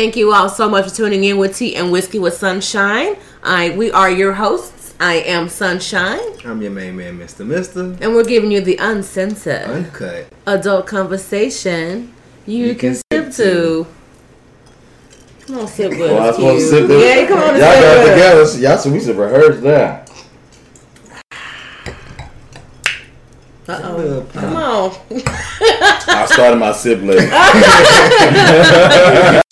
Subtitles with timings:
[0.00, 3.16] Thank you all so much for tuning in with Tea and Whiskey with Sunshine.
[3.42, 4.94] I we are your hosts.
[4.98, 7.46] I am Sunshine, I'm your main man, Mr.
[7.46, 7.80] Mister.
[8.00, 10.26] and we're giving you the uncensored Uncut.
[10.46, 12.14] adult conversation
[12.46, 13.86] you, You can, can sip to.
[15.46, 16.36] Come on, sip with Well, us.
[16.36, 16.88] supposed to Q.
[16.88, 17.18] sit.
[17.20, 18.58] Yeah, come on, Y'all got sip it with together.
[18.68, 20.09] Y'all, so we should rehearse that.
[23.70, 24.26] Uh-oh.
[24.32, 24.92] Come on.
[26.08, 27.18] I started my sip late.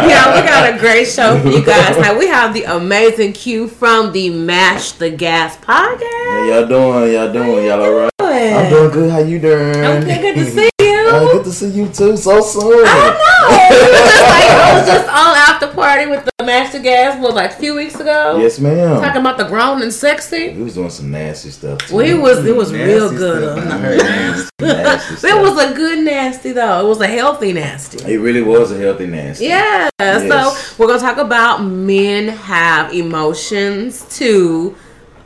[0.02, 1.96] yeah, we got a great show for you guys.
[1.98, 6.30] Now we have the amazing Q from the Mash the Gas podcast.
[6.30, 7.12] How y'all doing?
[7.12, 7.66] Y'all doing?
[7.66, 8.10] Y'all alright?
[8.20, 9.10] I'm doing good.
[9.10, 9.76] How you doing?
[9.76, 10.68] Okay, good to see
[11.10, 11.16] you.
[11.28, 12.16] Uh, good to see you too.
[12.16, 12.84] So soon.
[12.86, 13.48] I know.
[13.48, 17.20] We were just like, I was just on after party with the Mash the Gas
[17.20, 18.38] was like a few weeks ago.
[18.40, 19.00] Yes, ma'am.
[19.02, 20.54] Talking about the grown and sexy.
[20.54, 21.78] We was doing some nasty stuff.
[21.86, 21.94] Too.
[21.96, 23.42] Well, it was it was Nasty real good.
[23.54, 23.72] stuff.
[23.72, 24.48] I heard that.
[24.60, 26.84] nasty It was a good nasty though.
[26.84, 28.12] It was a healthy nasty.
[28.12, 29.46] It really was a healthy nasty.
[29.46, 29.88] Yeah.
[30.00, 30.28] Yes.
[30.28, 34.76] So we're gonna talk about men have emotions too,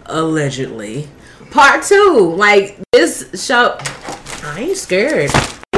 [0.07, 1.09] allegedly.
[1.51, 2.35] Part two.
[2.37, 3.77] Like this show.
[4.45, 5.31] I ain't scared.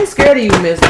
[0.06, 0.86] I ain't scared of you, Mister.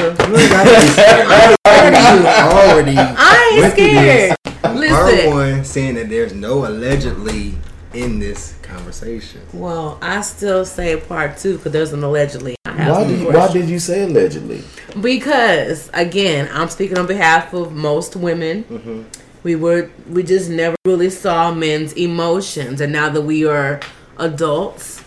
[2.66, 2.96] Already.
[2.98, 4.34] I ain't went through this.
[4.34, 4.36] scared.
[4.60, 5.30] Part Listen.
[5.30, 7.54] one saying that there's no allegedly
[7.92, 9.42] in this conversation.
[9.52, 12.56] Well, I still say part two because there's an allegedly.
[12.64, 14.64] Why did you, why did you say allegedly?
[15.00, 18.64] Because again, I'm speaking on behalf of most women.
[18.64, 19.02] Mm-hmm.
[19.44, 23.78] We were we just never really saw men's emotions, and now that we are
[24.18, 25.04] adults,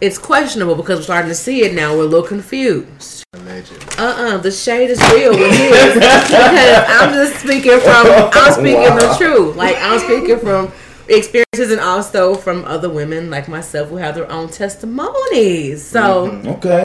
[0.00, 1.96] it's questionable because we're starting to see it now.
[1.96, 3.11] We're a little confused.
[3.34, 3.86] Allegedly.
[3.96, 8.94] Uh uh the shade is real with his because I'm just speaking from I'm speaking
[8.94, 9.56] the truth.
[9.56, 10.70] Like I'm speaking from
[11.08, 15.82] experiences and also from other women like myself who have their own testimonies.
[15.82, 16.26] So.
[16.44, 16.84] Okay.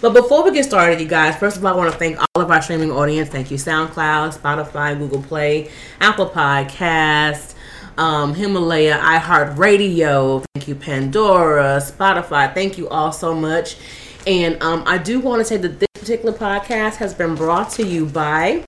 [0.00, 2.42] But before we get started, you guys, first of all, I want to thank all
[2.42, 3.28] of our streaming audience.
[3.28, 7.54] Thank you, SoundCloud, Spotify, Google Play, Apple Podcast,
[7.96, 10.44] um, Himalaya, iHeartRadio.
[10.54, 12.52] Thank you, Pandora, Spotify.
[12.52, 13.76] Thank you all so much.
[14.26, 17.86] And um, I do want to say that this particular podcast has been brought to
[17.86, 18.64] you by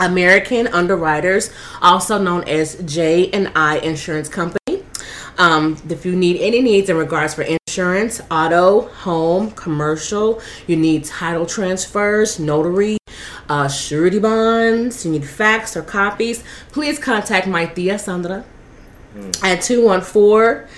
[0.00, 1.50] American Underwriters,
[1.82, 4.84] also known as J and I Insurance Company.
[5.38, 11.04] Um, if you need any needs in regards for insurance, auto, home, commercial, you need
[11.04, 12.96] title transfers, notary,
[13.50, 16.42] uh, surety bonds, you need fax or copies,
[16.72, 18.46] please contact my tia Sandra
[19.16, 19.42] Mm.
[19.42, 20.68] at 214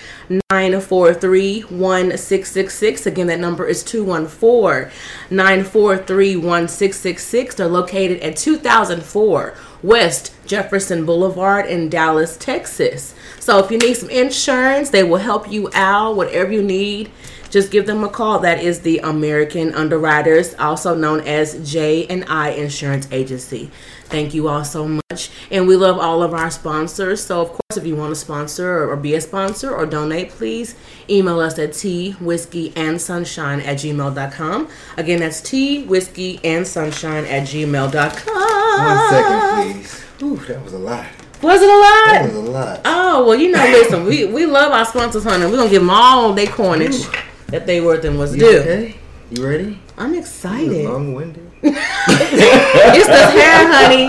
[0.49, 3.05] 943 1666.
[3.05, 4.91] Again, that number is 214
[5.29, 7.55] 943 1666.
[7.55, 13.13] They're located at 2004 West Jefferson Boulevard in Dallas, Texas.
[13.41, 17.11] So if you need some insurance, they will help you out, whatever you need.
[17.49, 18.39] Just give them a call.
[18.39, 23.71] That is the American Underwriters, also known as J and I Insurance Agency.
[24.05, 25.29] Thank you all so much.
[25.51, 27.23] And we love all of our sponsors.
[27.23, 30.75] So, of course, if you want to sponsor or be a sponsor or donate, please
[31.07, 34.67] email us at tea, whiskey, and sunshine at gmail.com.
[34.97, 38.79] Again, that's tea, whiskey, and sunshine at gmail.com.
[38.79, 40.05] One second, please.
[40.23, 41.05] Ooh, that was a lot.
[41.41, 42.11] Was it a lot?
[42.11, 42.81] That was a lot.
[42.83, 45.45] Oh, well, you know, listen, we, we love our sponsors, honey.
[45.45, 47.05] We're going to give them all their coinage
[47.51, 48.59] that they worth and was You due.
[48.59, 48.95] okay?
[49.31, 49.79] You ready?
[49.97, 50.85] I'm excited.
[50.85, 51.45] long-winded.
[51.61, 54.07] It's this hair, honey.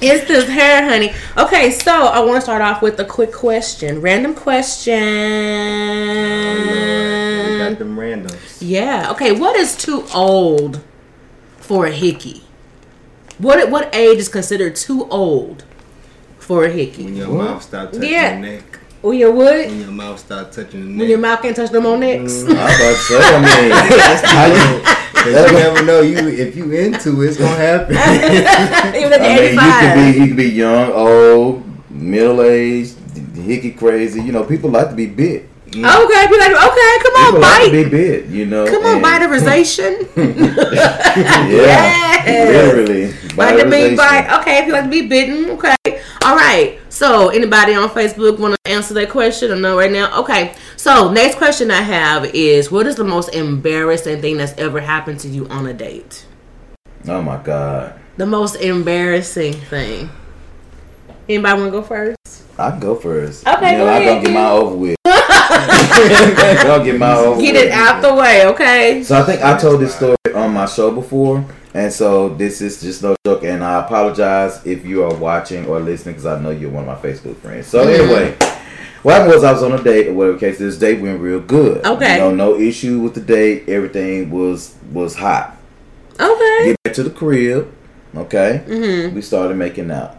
[0.00, 1.12] It's this hair, honey.
[1.38, 4.00] Okay, so I want to start off with a quick question.
[4.00, 5.02] Random question.
[7.52, 8.58] We got them randoms.
[8.60, 9.10] Yeah.
[9.12, 10.82] Okay, what is too old
[11.58, 12.42] for a hickey?
[13.38, 15.64] What what age is considered too old
[16.38, 17.04] for a hickey?
[17.04, 17.44] When your What?
[17.44, 18.34] mouth start touching Yeah.
[18.34, 18.78] the neck.
[19.04, 19.66] When your what?
[19.68, 20.98] When your mouth start touching the neck.
[21.00, 22.32] When your mouth can't touch them on necks?
[22.42, 23.20] Mm, I was about to say.
[23.20, 23.70] I mean,
[24.32, 24.80] how you?
[25.14, 26.00] 'Cause you never know.
[26.00, 27.92] You if you into it, it's gonna happen.
[28.96, 29.80] Even at the I mean, you 85.
[29.80, 32.96] could be you could be young, old, middle aged,
[33.36, 34.22] hickey crazy.
[34.22, 35.48] You know, people like to be bit.
[35.70, 35.84] Mm.
[35.84, 37.72] Okay, be like, okay, come on, People like to bite.
[37.72, 38.26] be bit.
[38.26, 39.92] You know, Come on, and- biterization.
[41.50, 42.48] Yeah, Yes.
[42.50, 43.04] literally.
[43.36, 43.96] Like to be Biterization.
[43.96, 44.40] bite.
[44.40, 45.73] Okay, if you like to be bitten, okay.
[46.24, 46.80] All right.
[46.88, 49.52] So, anybody on Facebook want to answer that question?
[49.52, 50.20] or know right now.
[50.20, 50.54] Okay.
[50.78, 55.20] So, next question I have is, what is the most embarrassing thing that's ever happened
[55.20, 56.24] to you on a date?
[57.06, 58.00] Oh my god.
[58.16, 60.08] The most embarrassing thing.
[61.28, 62.16] Anybody want to go first?
[62.58, 63.46] I can go first.
[63.46, 64.96] Okay, you know, go I ahead, gonna get my over with.
[66.64, 69.02] Gonna get mine over Get it out the way, okay?
[69.02, 70.16] So I think I told this story
[70.64, 71.44] my show before,
[71.74, 73.44] and so this is just no joke.
[73.44, 77.02] And I apologize if you are watching or listening because I know you're one of
[77.02, 77.66] my Facebook friends.
[77.66, 78.02] So Mm-hmm.
[78.02, 78.30] anyway,
[79.02, 80.58] what happened was I was on a date or whatever case.
[80.58, 81.84] This date went real good.
[81.84, 82.14] Okay.
[82.14, 83.68] You know, no issue with the date.
[83.68, 85.56] Everything was was hot.
[86.18, 86.64] Okay.
[86.66, 87.70] Get back to the crib.
[88.16, 88.62] Okay.
[88.66, 89.14] Mm-hmm.
[89.14, 90.16] We started making out.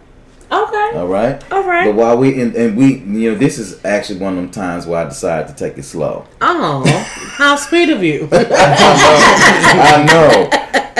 [0.55, 0.91] Okay.
[0.97, 1.51] All right.
[1.51, 4.51] All But while we and, and we, you know, this is actually one of them
[4.51, 6.25] times where I decided to take it slow.
[6.39, 6.83] Oh,
[7.37, 8.29] how sweet of you.
[8.31, 10.49] I know.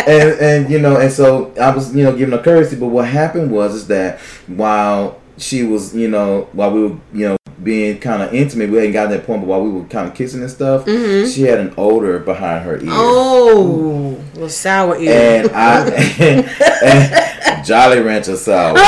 [0.07, 3.07] And and you know, and so I was, you know, giving her courtesy, but what
[3.07, 7.99] happened was is that while she was, you know, while we were, you know, being
[7.99, 10.41] kind of intimate, we hadn't gotten that point, but while we were kind of kissing
[10.41, 12.81] and stuff, she had an odor behind her ear.
[12.81, 12.91] Mm-hmm.
[12.91, 15.43] Oh, little sour ear.
[15.43, 18.77] And I and, Jolly Rancher sour.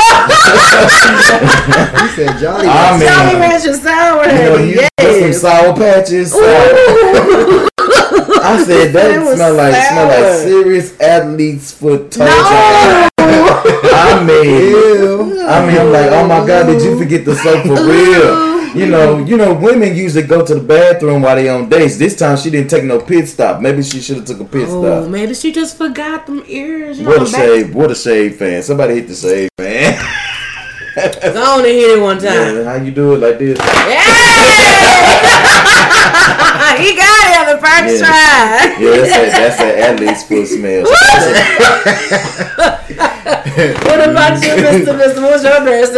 [1.27, 2.68] He said Jolly.
[2.68, 3.00] I Rancher.
[3.00, 4.25] mean- Jolly Rancher sour.
[4.25, 6.33] You know, you put some sour patches.
[8.39, 12.31] I said that smell like smell like serious athlete's foot toe No.
[13.94, 15.47] I mean, Ew.
[15.47, 18.56] I mean, I'm like, oh my god, did you forget the soap for real?
[18.75, 21.97] You know, you know, women usually go to the bathroom while they on dates.
[21.97, 23.61] This time she didn't take no pit stop.
[23.61, 25.09] Maybe she should have took a pit Oh, stop.
[25.11, 26.99] maybe she just forgot them ears.
[27.01, 27.73] What a back- shave!
[27.75, 28.61] What a shave fan!
[28.63, 29.93] Somebody hit the shave fan.
[31.33, 32.25] Go on and hit it one time.
[32.33, 33.57] Yeah, how you do it like this?
[33.57, 34.03] Yeah.
[36.81, 38.07] he got it on the first Yeah.
[38.07, 38.77] try.
[38.79, 39.31] Yeah, that's that.
[39.37, 40.85] That's that athlete's foot smell.
[43.57, 44.93] What about you, Mr.
[44.97, 45.21] Mister?
[45.21, 45.89] What's your dress?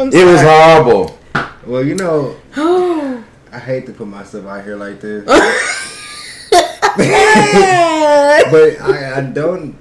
[0.00, 1.18] I'm It was horrible.
[1.66, 2.36] Well, you know,
[3.52, 5.24] I hate to put myself out here like this,
[6.50, 6.60] but
[8.80, 9.76] I, I don't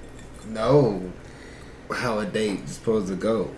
[0.47, 1.11] know
[1.91, 3.49] how a date is supposed to go.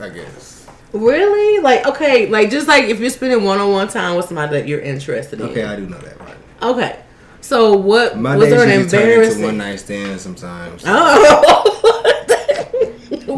[0.00, 0.66] I guess.
[0.92, 1.60] really?
[1.60, 5.40] Like, okay, like just like if you're spending one-on-one time with somebody that you're interested
[5.40, 5.46] in.
[5.50, 6.36] Okay, I do know that part.
[6.62, 6.98] Okay.
[7.40, 9.44] So what My was dates there an usually turn into embarrassing?
[9.44, 10.82] one night stands sometimes.
[10.86, 11.68] Oh.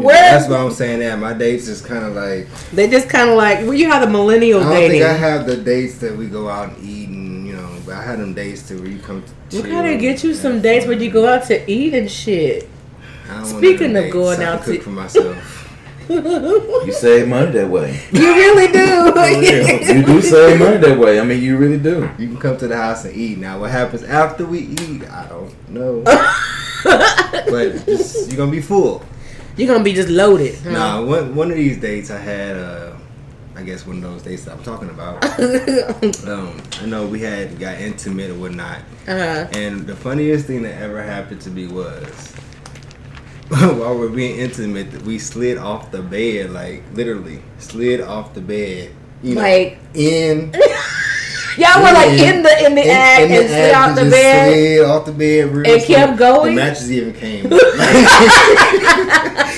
[0.05, 1.17] Yeah, Where That's why I'm saying that.
[1.19, 4.09] My dates is kind of like they just kind of like well, you have the
[4.09, 4.61] millennial.
[4.61, 5.01] I millennial don't dating.
[5.01, 7.69] think I have the dates that we go out and eat and you know.
[7.85, 9.23] But I had them dates to where you come.
[9.23, 12.09] To we chill gotta get you some dates where you go out to eat and
[12.09, 12.67] shit.
[13.25, 14.49] I don't want Speaking of going dates.
[14.49, 15.61] I out to- cook for myself.
[16.07, 17.99] You save money that way.
[18.11, 19.93] You really do.
[19.93, 21.19] You do save money that way.
[21.19, 22.07] I mean, you really do.
[22.19, 23.39] You can come to the house and eat.
[23.39, 26.01] Now, what happens after we eat, I don't know.
[26.83, 29.03] but just, you're gonna be full.
[29.57, 30.55] You're gonna be just loaded.
[30.63, 30.71] huh?
[30.71, 32.91] Now, one one of these dates, I had, uh,
[33.55, 35.23] I guess one of those dates that I'm talking about.
[36.27, 39.47] um, I know we had got intimate or whatnot, Uh-huh.
[39.53, 42.33] and the funniest thing that ever happened to me was.
[43.47, 48.89] While we're being intimate, we slid off the bed, like literally slid off the bed.
[49.21, 50.51] You know, Like in
[51.57, 54.49] y'all were like in the in the act in the and slid out the bed.
[54.51, 56.55] slid off the bed real And kept going?
[56.55, 57.43] The mattress even came,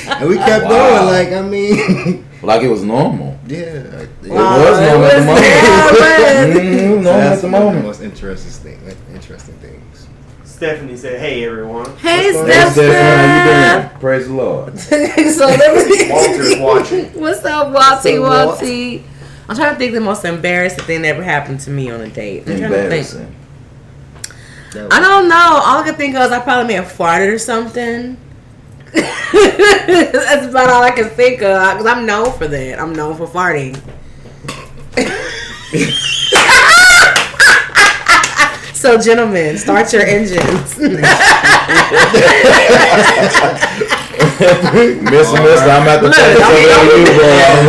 [0.07, 0.69] and we kept Wow.
[0.69, 1.05] going.
[1.05, 3.37] Like I mean, Like it was normal.
[3.47, 5.41] yeah, It Wow, was normal at the it moment.
[5.41, 6.57] was- yeah, it was.
[6.65, 10.07] Mhm, normal that's at the one of the most interesting thing, interesting things.
[10.43, 12.71] Stephanie said, "Hey everyone, Hey, What's going Hey, Steph.
[12.73, 13.99] Stephanie, how you doing?
[13.99, 14.79] Praise the Lord.
[14.79, 16.11] so let me.
[16.11, 18.19] Walter's watching." What's up, Walty?
[18.21, 18.59] Walt?
[18.59, 19.03] Walty?
[19.49, 22.07] I'm trying to think the most embarrassing thing that ever happened to me on a
[22.09, 22.39] date.
[22.47, 22.83] I'm trying to think.
[23.11, 23.35] Embarrassing.
[24.91, 25.61] I don't know.
[25.63, 28.17] All I can think of is I probably may have farted or something.
[28.93, 32.79] That's about all I can think of because I'm known for that.
[32.79, 33.77] I'm known for farting.
[38.73, 40.77] so, gentlemen, start your engines.
[44.17, 47.27] Mister, mister, I'm at the Look, face don't- over you, bro.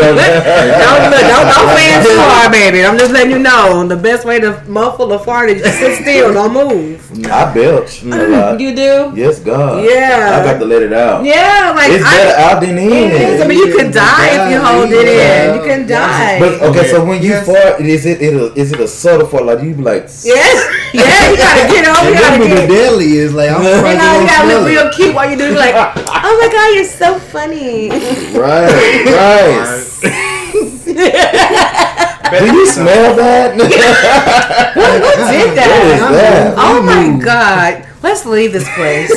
[0.08, 2.84] don't, look, don't, don't fan too hard, baby.
[2.84, 6.00] I'm just letting you know the best way to muffle a fart is just sit
[6.02, 7.04] still, don't move.
[7.30, 8.00] I belch.
[8.02, 9.12] Mm, you do?
[9.14, 9.84] Yes, God.
[9.84, 10.40] Yeah.
[10.40, 11.24] I got to let it out.
[11.24, 12.92] Yeah, like It's I, better out than in.
[12.92, 13.40] It is.
[13.42, 15.54] I mean, you can die if you hold it in.
[15.56, 16.38] You can die.
[16.40, 17.44] But okay, so when you Yes.
[17.46, 19.44] fart, is it, it a, is it a subtle fart?
[19.44, 20.24] Like you be like, yes,
[20.94, 22.08] yeah, you gotta get over.
[22.08, 22.68] And You gotta then get.
[22.68, 24.68] the deadly is like I'm You You surprised know, you you don't gotta smell look
[24.68, 24.72] it.
[24.72, 25.74] real cute while you do like,
[26.24, 27.88] oh, oh my god, you're so funny.
[28.38, 28.70] right,
[29.06, 29.84] right.
[32.30, 33.54] Do you smell that?
[33.58, 33.80] Who did
[34.76, 36.10] What is that?
[36.12, 36.54] that?
[36.58, 37.86] Oh my god.
[38.02, 39.10] Let's leave this place.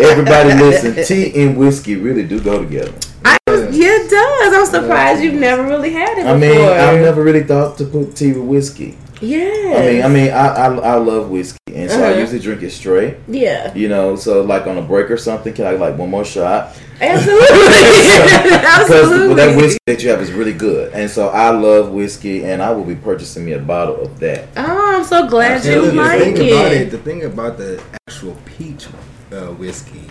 [0.00, 2.92] Everybody listen, tea and whiskey really do go together.
[3.26, 3.76] I does.
[3.76, 4.54] Yeah, it does.
[4.54, 6.34] I'm surprised you've never really had it before.
[6.34, 8.96] I mean, I've never really thought to put tea with whiskey.
[9.20, 9.74] Yeah.
[9.76, 12.20] I mean, I mean, I I, I love whiskey, and so I Uh-huh.
[12.20, 13.16] usually drink it straight.
[13.28, 13.72] yeah.
[13.74, 16.76] You know, so like on a break or something, can I like one more shot?
[17.00, 17.46] Absolutely.
[18.46, 19.34] Because Absolutely.
[19.36, 22.70] that whiskey that you have is really good, and so I love whiskey, and I
[22.72, 24.48] will be purchasing me a bottle of that.
[24.56, 26.52] Oh, I'm so glad Hey, you look, like the thing it.
[26.52, 28.86] about it, the thing about the actual peach
[29.32, 30.02] uh, whiskey,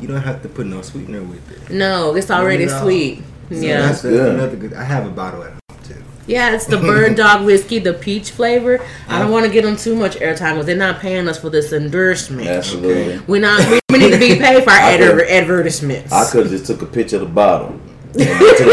[0.00, 1.70] you don't have to put no sweetener with it.
[1.72, 2.82] No, it's already No.
[2.82, 3.22] sweet.
[3.50, 3.80] So Yeah.
[3.80, 4.34] that's, that's Good.
[4.34, 4.74] another good.
[4.74, 5.94] I have a bottle at home too.
[6.26, 8.84] Yeah, it's the Bird Dog whiskey, the peach flavor.
[9.08, 11.48] I don't want to give them too much airtime because they're not paying us for
[11.50, 12.46] this endorsement.
[12.46, 13.14] Absolutely.
[13.14, 13.24] Okay.
[13.26, 16.12] We not we, we need to be paid for our I adver- could- advertisements.
[16.12, 17.78] I could have just took a picture of the bottle.
[18.18, 18.70] and went to the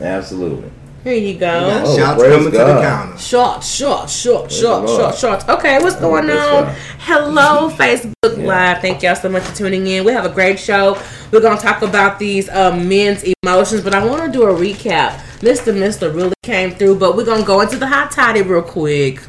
[0.00, 0.71] absolutely.
[1.04, 1.40] Here you We go.
[1.68, 2.82] got Oh, shots praise coming to the God.
[2.82, 3.18] counter.
[3.18, 5.14] Short, short, short, the short, Lord.
[5.16, 5.48] short, short.
[5.58, 6.64] Okay, what's going on?
[6.64, 6.76] right.
[7.00, 8.46] Hello, Facebook Yeah.
[8.46, 8.78] Live.
[8.80, 10.04] Thank y'all so much for tuning in.
[10.04, 10.96] We have a great show.
[11.32, 15.18] We're gonna talk about these um, men's emotions, but I want to do a recap.
[15.40, 15.76] Mr.
[15.76, 19.20] Mister really came through, but we're gonna go into the hot toddy real quick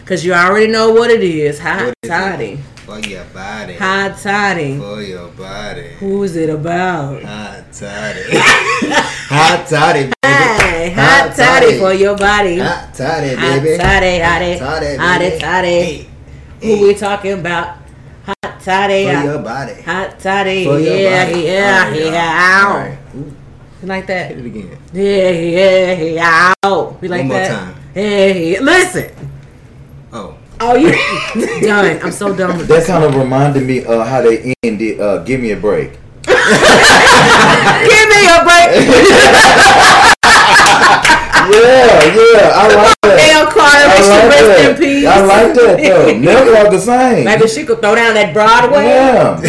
[0.00, 1.60] because you already know what it is.
[1.60, 2.58] Hot What is toddy, it?
[2.86, 3.74] For your body.
[3.74, 4.76] hot toddy.
[4.78, 5.88] For your body.
[6.00, 7.22] Who's it about?
[7.22, 8.22] Hot toddy.
[9.32, 10.12] Hot toddy, baby.
[10.26, 11.78] Hey, hot Hot toddy toddy.
[11.78, 12.58] for your body.
[12.58, 15.68] Hot toddy, Hot toddy, hotty, Hot toddy, toddy.
[15.68, 16.06] Hey,
[16.60, 17.78] Who we talking about?
[18.26, 19.06] Hot toddy.
[19.06, 19.80] For your body.
[19.82, 21.40] Hot toddy, For your yeah, body.
[21.40, 22.78] yeah, right, yeah, all ow.
[22.78, 22.98] right.
[23.84, 24.28] Like that?
[24.30, 24.78] Hit it again.
[24.92, 26.98] Yeah, yeah, yeah, ow.
[27.00, 27.48] You like One more that?
[27.50, 27.74] time.
[27.94, 29.10] Hey, listen.
[30.64, 30.72] Oh.
[30.72, 30.92] Oh, you
[31.66, 31.98] done?
[32.02, 32.86] I'm so done with That this.
[32.86, 35.00] kind of reminded me of how they ended.
[35.00, 35.90] Uh, Give me a break.
[36.22, 36.38] Give
[38.08, 38.70] me a break.
[41.42, 43.16] Yeah, yeah, I like that.
[43.18, 44.70] Nell Carter, I like rest that.
[44.70, 45.06] in peace.
[45.06, 46.18] I like that though.
[46.18, 47.24] Never walk the same.
[47.24, 48.84] Maybe she could throw down that Broadway.
[48.84, 49.40] Yeah,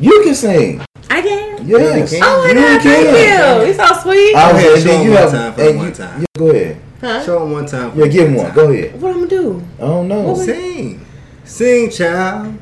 [0.00, 0.80] you can sing.
[1.08, 1.66] I can.
[1.68, 2.20] Yes, can.
[2.24, 3.66] Oh my you God, thank you.
[3.66, 4.34] He's so sweet.
[4.34, 6.20] I Go ahead, show then you one have, time for and one you- time.
[6.20, 6.76] Yeah, go ahead.
[7.04, 7.22] Huh?
[7.24, 7.96] Show him one time.
[7.98, 8.54] Yeah, give him one one.
[8.54, 8.54] time.
[8.54, 9.00] Go ahead.
[9.00, 9.62] What I'm gonna do?
[9.78, 10.34] I don't know.
[10.34, 11.04] Sing.
[11.44, 12.58] Sing, child.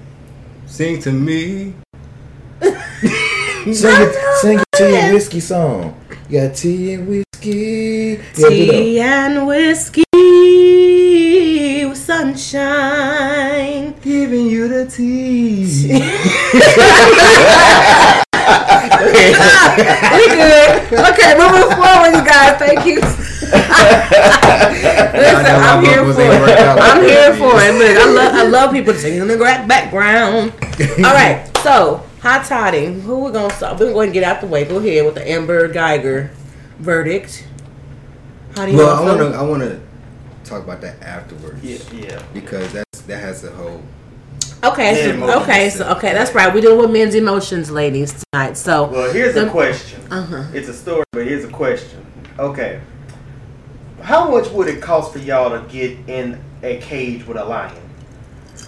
[0.67, 1.75] Sing to me.
[2.61, 2.75] Sing
[3.75, 5.95] it, sing it to your whiskey song.
[6.29, 8.19] You got tea and whiskey.
[8.37, 10.03] Yeah, Tea and whiskey
[11.87, 13.95] with sunshine.
[14.03, 15.63] Giving you the tea.
[19.03, 20.73] we good.
[21.11, 22.57] Okay, moving forward, you guys.
[22.59, 23.01] Thank you.
[23.93, 26.41] Listen, I'm here for it.
[26.41, 27.75] worked out like I'm here for it.
[27.75, 30.53] Look, I love I love people singing in the gra- background.
[31.05, 32.87] All right, so hot toddy.
[32.87, 33.79] Who we gonna start?
[33.79, 34.65] We're going to get out the way.
[34.65, 36.31] Go ahead with the Amber Guyger
[36.79, 37.47] verdict.
[38.57, 39.39] How do you well, I want want to.
[39.39, 39.81] I want to
[40.45, 41.63] talk about that afterwards.
[41.63, 42.23] Yeah, yeah.
[42.33, 43.83] Because that's that has a whole.
[44.65, 46.53] Okay, so, okay, so okay, that's right.
[46.55, 48.57] We're dealing with men's emotions, ladies, tonight.
[48.57, 50.01] So, Well, here's the- a question.
[50.09, 50.45] Uh-huh.
[50.55, 52.07] It's a story, but here's a question.
[52.39, 52.81] Okay.
[54.03, 57.77] How much would it cost for y'all to get in a cage with a lion?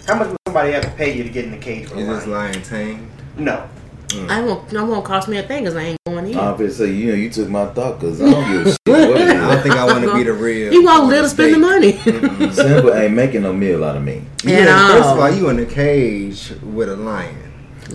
[0.07, 2.07] How much would somebody have to pay you to get in the cage with Is
[2.07, 2.53] a this lion?
[2.53, 3.11] lion tame?
[3.37, 3.67] No.
[4.09, 4.29] Mm.
[4.29, 4.69] I won't.
[4.69, 6.37] That won't cost me a thing because I ain't going in.
[6.37, 8.79] I'm gonna say, you know, you took my thought because I don't give a shit
[8.87, 10.71] what it I don't think I want to be the real.
[10.71, 12.05] you won't or live spend the steak.
[12.05, 12.19] money.
[12.37, 12.51] Mm-hmm.
[12.53, 14.23] Simba ain't making no meal out of me.
[14.43, 17.35] You At in- First of all, you in a cage with a lion.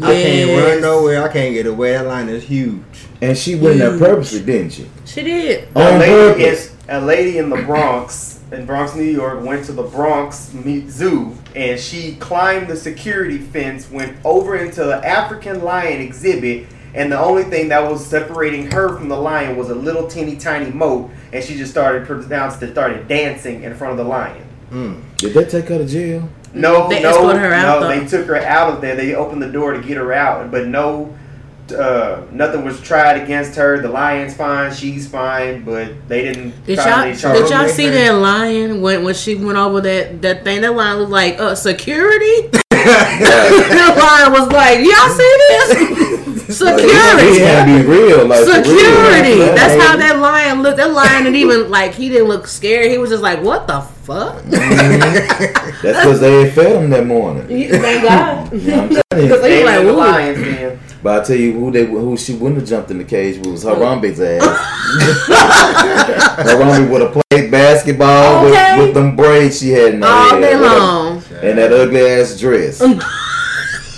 [0.03, 1.23] I can't run nowhere.
[1.23, 1.93] I can't get away.
[1.93, 2.83] That lion is huge.
[3.23, 4.01] And she went there Huge.
[4.01, 4.89] purposely, didn't she?
[5.05, 5.69] She did.
[5.77, 6.13] A On lady,
[6.45, 6.77] purpose.
[6.91, 10.53] Is, a lady in the Bronx, in Bronx, New York, went to the Bronx
[10.89, 17.11] Zoo and she climbed the security fence, went over into the African lion exhibit, and
[17.11, 20.71] the only thing that was separating her from the lion was a little teeny tiny
[20.71, 24.45] moat, and she just started pronounced it started dancing in front of the lion.
[24.71, 25.17] Mm.
[25.17, 26.29] Did that take her to jail?
[26.53, 27.89] No, They no, escorted her out, no.
[27.89, 28.01] though.
[28.01, 28.97] They took her out of there.
[28.97, 31.17] They opened the door to get her out, but no,
[31.73, 33.81] uh, nothing was tried against her.
[33.81, 37.93] The lion's fine, she's fine, but they didn't Did y'all any did y'all see Mason.
[38.05, 40.61] that lion when when she went over that that thing?
[40.63, 42.51] That lion looked like uh security.
[42.81, 45.79] the lion was like, y'all see this?
[46.47, 47.39] He security.
[47.41, 48.65] had to be real, like for real.
[48.65, 49.39] Security.
[49.55, 50.79] That's how that lion looked.
[50.79, 51.95] That lion didn't even like.
[51.95, 52.91] He didn't look scared.
[52.91, 57.47] He was just like, "What the fuck?" That's because they fed him that morning.
[57.47, 58.53] Thank God.
[58.53, 59.43] You know what I'm Because saying?
[59.59, 60.81] he They like, the "Ooh." lions, man.
[61.03, 63.47] But I tell you who they who she wouldn't have jumped in the cage with
[63.47, 64.43] was Harambe's ass.
[66.47, 68.77] Harambe would have played basketball Okay.
[68.79, 70.41] with, with them braids she had in her all head.
[70.41, 71.23] day with her- long.
[71.43, 72.81] And that ugly ass dress.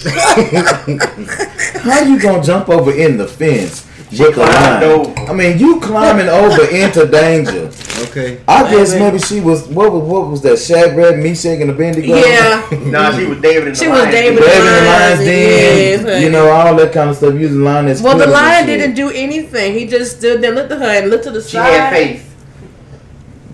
[1.83, 3.87] How you gonna jump over in the fence
[4.21, 4.83] with the climbed line?
[4.85, 5.31] over.
[5.31, 7.71] I mean, you climbing over into danger.
[8.09, 8.41] Okay.
[8.49, 12.15] I guess maybe she was what was what was that Shadrach, Meshach, and Abednego?
[12.15, 12.69] Yeah.
[12.93, 14.11] Nah, she was David and the She was Lion.
[14.13, 17.17] David David the and the Lions, Lions yes, Den, you know, all that kind of
[17.17, 17.35] stuff.
[17.35, 19.73] Using lion as Well, the lion didn't do anything.
[19.75, 21.67] He just stood there, looked at her, and looked to the She side.
[21.69, 22.29] She had faith.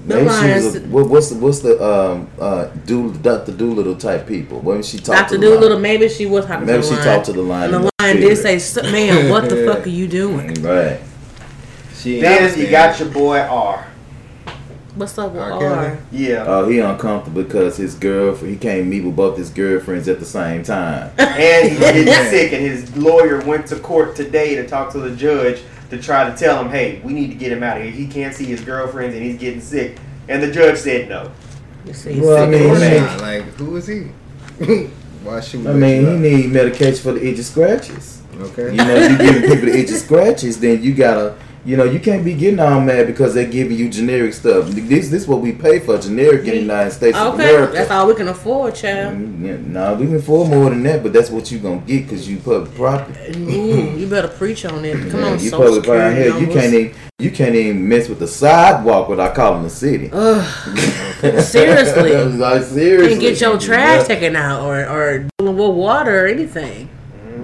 [0.07, 3.53] The Maybe she was a, what, what's the what's the um uh do Dr.
[3.53, 4.63] Doolittle type people?
[4.65, 5.35] Maybe she talked Dr.
[5.35, 5.47] to the.
[5.47, 7.15] Doolittle, maybe she was talking Maybe to she the lion.
[7.15, 7.91] talked to the lion.
[8.09, 10.55] And the in lion did say, "Man, what the fuck are you doing?
[10.63, 11.01] Right.
[11.95, 13.87] She ain't Then you got your boy R.
[14.95, 15.65] What's up with R.
[15.65, 16.45] R?" Yeah.
[16.47, 18.53] Oh, he uncomfortable because his girlfriend.
[18.55, 21.11] He can't meet with both his girlfriends at the same time.
[21.19, 25.15] and he's getting sick, and his lawyer went to court today to talk to the
[25.15, 27.93] judge to try to tell him, hey, we need to get him out of here.
[27.93, 29.97] He can't see his girlfriends, and he's getting sick.
[30.29, 31.33] And the judge said no.
[31.87, 32.91] You see, he's Well, I sick mean, of he it.
[32.91, 34.09] may- Nah, like who is he?
[35.23, 35.71] Why should we?
[35.71, 38.23] I mean, you he need medication for the itchy scratches.
[38.41, 38.71] Okay.
[38.71, 42.25] You know, you giving people the itchy scratches, then you gotta, you know, you can't
[42.25, 44.67] be getting all mad because they're giving you generic stuff.
[44.69, 47.73] This, this is what we pay for generic in the United States of Okay, America.
[47.75, 49.17] that's all we can afford, child.
[49.17, 52.05] Mm, yeah, nah, we can afford more than that, but that's what you gonna get
[52.05, 53.39] because you public property.
[53.41, 54.95] Ooh, you better preach on it.
[55.11, 56.39] Come Yeah, on, you social public property here.
[56.39, 60.09] You can't even you can't even mess with the sidewalk without calling the city.
[60.13, 60.45] Ugh,
[61.43, 62.15] seriously.
[62.39, 63.59] like seriously, can't get your Yeah.
[63.59, 66.89] trash taken out or or dealing with water or anything.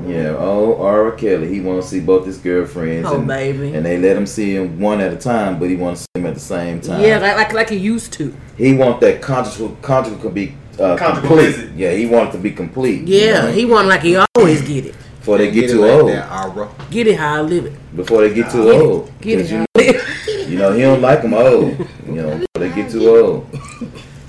[0.07, 1.13] Yeah, oh, R.
[1.13, 3.75] Kelly, he want to see both his girlfriends, Oh, and, baby.
[3.75, 6.07] and they let him see him one at a time, but he want to see
[6.15, 7.01] them at the same time.
[7.03, 8.35] Yeah, like like like he used to.
[8.57, 11.71] he want that conjugal conjugal could be uh, Conjugal complete.
[11.77, 13.07] Yeah, he want it to be complete.
[13.09, 14.95] you Yeah, know, he wasn't like he always get it.
[15.21, 16.11] before they get, it too like old.
[16.11, 16.69] That, Ara.
[16.91, 17.97] Get it how I live it.
[17.97, 19.21] Before they get too Get old, it.
[19.21, 19.97] Get it 'Cause how you I live
[20.29, 20.49] it.
[20.49, 21.79] You know, he don't like them old.
[22.07, 23.47] You know, before they get too old.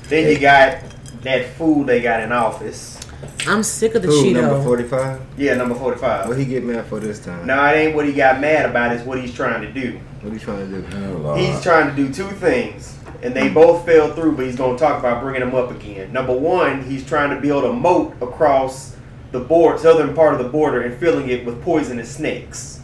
[0.07, 0.77] Then you got
[1.25, 2.99] that fool they got in office.
[3.47, 5.21] I'm sick of the Who number forty five?
[5.37, 6.27] Yeah, number 45.
[6.27, 7.45] What he get mad for this time?
[7.45, 9.99] No, it ain't what he got mad about, it's what he's trying to do.
[10.21, 11.21] What he trying to do?
[11.25, 14.75] Oh, He's trying to do two things, and they both fell through, but he's going
[14.77, 16.11] to talk about bringing them up again.
[16.11, 18.95] Number one, he's trying to build a moat across
[19.31, 22.81] the board, southern part of the border, and filling it with poisonous snakes.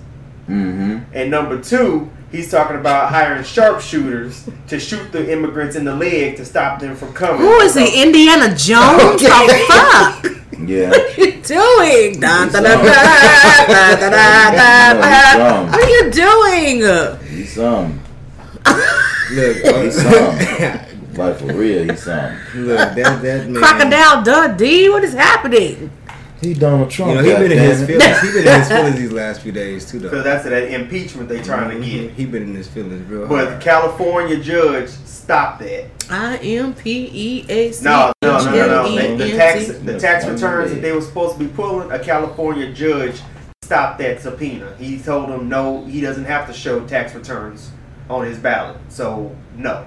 [0.48, 1.00] Mm-hmm.
[1.14, 6.38] And number two, he's talking about hiring sharpshooters to shoot the immigrants in the leg
[6.38, 7.42] to stop them from coming.
[7.42, 8.02] Who is he?
[8.02, 9.22] Indiana Jones?
[9.34, 10.32] Oh fuck!
[10.68, 10.90] Yeah.
[10.90, 12.20] What are you doing?
[12.20, 14.10] Da, da, da, da, da, da, da,
[14.52, 15.00] da, No,
[15.38, 15.72] da.
[15.72, 17.18] What are you doing?
[17.30, 18.00] He's some.
[19.32, 20.80] Look, He's some.
[21.14, 22.38] Like for real, he's some.
[22.56, 23.56] look, that that man.
[23.62, 24.90] Crocodile Dundee?
[24.90, 25.92] What is happening?
[26.42, 27.12] He Donald Trump.
[27.12, 28.20] You know, he been in his feelings.
[28.22, 30.24] He been in his feelings these last few days too, So though.
[30.24, 32.08] that's that impeachment they trying to mm-hmm.
[32.08, 32.14] get.
[32.14, 33.64] He been in his feelings real But the.
[33.64, 35.86] California judge stopped that.
[36.10, 37.86] I M P E A C.
[37.86, 39.18] No, no, no, no, no.
[39.18, 42.74] The, the tax, the tax returns that they were supposed to be pulling, a California
[42.74, 43.22] judge
[43.62, 44.76] stopped that subpoena.
[44.78, 47.70] He told them no, he doesn't have to show tax returns
[48.10, 48.78] on his ballot.
[48.90, 49.86] So no.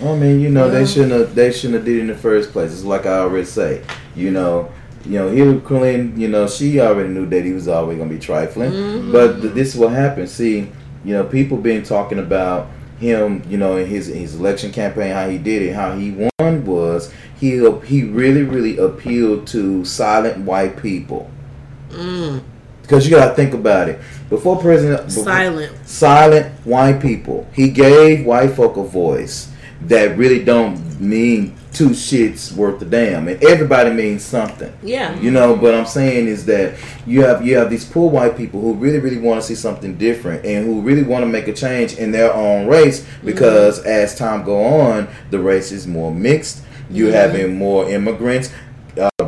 [0.00, 0.74] I mean, you know, Yeah.
[0.78, 1.34] they shouldn't have.
[1.34, 2.70] They shouldn't have did it in the first place.
[2.72, 3.80] It's like I already say.
[4.14, 4.68] You know,
[5.04, 6.12] you know, Hillary Clinton.
[6.20, 8.70] You know, she already knew that he was always gonna be trifling.
[8.70, 9.10] Mm-hmm.
[9.10, 10.28] But th- this is what happened.
[10.30, 10.68] See,
[11.04, 12.68] you know, people been talking about
[13.00, 13.42] him.
[13.50, 17.12] You know, in his his election campaign, how he did it, how he won was
[17.40, 21.28] he he really really appealed to silent white people.
[21.90, 22.40] Mm,
[22.82, 23.98] Because you gotta think about it.
[24.30, 25.72] Before President before- silent.
[25.86, 27.48] silent white people.
[27.52, 29.48] He gave white folk a voice
[29.82, 34.72] that really don't mean two shits worth a damn, and everybody means something.
[34.82, 35.18] Yeah.
[35.20, 38.60] You know, but I'm saying is that you have you have these poor white people
[38.60, 41.52] who really really want to see something different and who really want to make a
[41.52, 43.26] change in their own race mm-hmm.
[43.26, 46.64] because as time go on, the race is more mixed.
[46.90, 47.16] You're mm-hmm.
[47.16, 48.50] having more immigrants.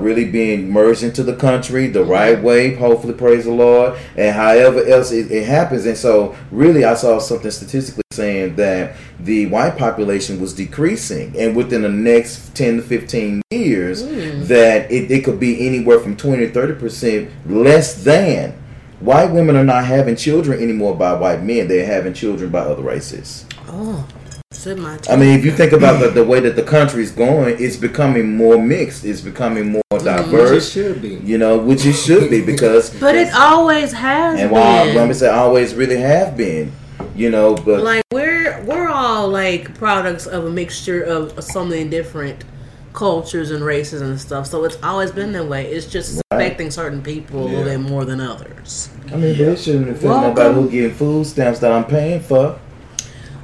[0.00, 2.10] Really being merged into the country the mm-hmm.
[2.10, 5.86] right way hopefully praise the lord and however else it, it happens.
[5.86, 11.54] And so really i saw something statistically saying that the white population was decreasing and
[11.54, 14.46] within the next 10 to 15 years mm.
[14.46, 18.56] that it, it could be anywhere from 20 to 30 percent less than.
[19.00, 21.68] White women are not having children anymore by white men.
[21.68, 23.46] They're having children by other races.
[23.66, 24.06] Oh.
[24.52, 28.36] I mean, if you think about the, the way that the country's going, it's becoming
[28.36, 29.04] more mixed.
[29.04, 30.70] It's becoming more Which it diverse.
[30.72, 31.14] should be.
[31.24, 32.90] You know, which it should be because.
[33.00, 34.96] but it always has and while been.
[34.96, 36.72] let me say, always really have been.
[37.14, 41.88] You know, but like we're we're all like products of a mixture of so many
[41.88, 42.44] different
[42.92, 44.46] cultures and races and stuff.
[44.48, 45.66] So it's always been that way.
[45.70, 46.42] It's just Right.
[46.46, 48.88] affecting certain people a little bit more than others.
[49.12, 50.28] I mean, but it shouldn't affect Welcome.
[50.34, 52.58] nobody who getting food stamps that I'm paying for.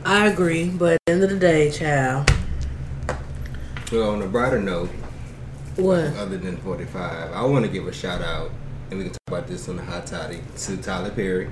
[0.08, 2.30] I agree, but at the end of the day, child,
[3.90, 4.88] Well, on a brighter note,
[5.74, 6.14] what?
[6.16, 8.52] other than 45, I want to give a shout out,
[8.90, 11.50] and we can talk about this on the hot toddy, to Tyler Perry.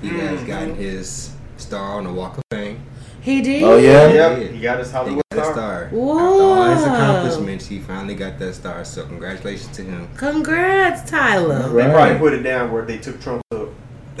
[0.00, 0.46] He has mm-hmm.
[0.46, 2.80] gotten his star on the Walk of Fame.
[3.22, 3.64] He did.
[3.64, 4.06] Oh, yeah?
[4.08, 4.46] Yep, Yeah.
[4.48, 5.54] he got his He Hollywood got a star.
[5.54, 5.88] star.
[5.88, 6.18] Whoa.
[6.18, 8.84] After all his accomplishments, he finally got that star.
[8.84, 10.08] So congratulations to him.
[10.16, 11.68] Congrats, Tyler.
[11.68, 11.90] They Right.
[11.92, 13.68] probably put it down where they took Trump up.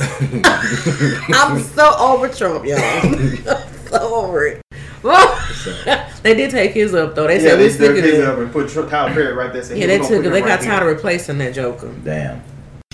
[1.34, 2.78] I'm so over Trump, y'all.
[3.92, 4.62] I'm so over it.
[5.02, 6.10] Whoa.
[6.22, 7.26] they did take his up though.
[7.26, 9.62] They yeah, said they we stick took his up and put Tyler Perry right there.
[9.62, 11.92] Said, Yeah, they took him They right got here." tired of replacing that Joker.
[12.04, 12.42] Damn.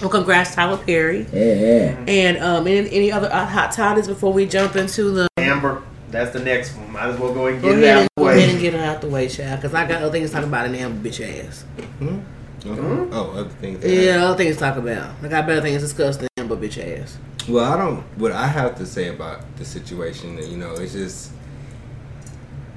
[0.01, 1.25] Well, congrats, Tyler Perry.
[1.25, 2.09] Mm-hmm.
[2.09, 5.29] And um, any, any other uh, hot topics before we jump into the?
[5.39, 5.83] Amber.
[6.11, 6.93] That's the next one.
[6.93, 8.49] Might as well go ahead and Go get it ahead, out and, the go ahead
[8.49, 8.63] and way.
[8.63, 9.61] get it out the way, child.
[9.61, 11.63] Because I got other things to talk about in the Amber bitch ass.
[11.99, 12.21] Hmm?
[12.65, 13.11] Okay.
[13.13, 13.85] Oh, other things.
[13.85, 15.15] Yeah, other things to talk about.
[15.23, 17.19] I got better things to discuss than Amber bitch ass.
[17.49, 18.03] Well, I don't.
[18.19, 21.33] What I have to say about the situation, you know, it's just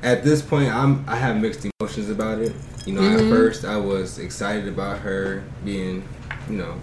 [0.02, 2.54] at this point, I'm I have mixed emotions about it.
[2.86, 3.24] You know, Mhm.
[3.24, 6.04] at first I was excited about her being,
[6.50, 6.76] you know,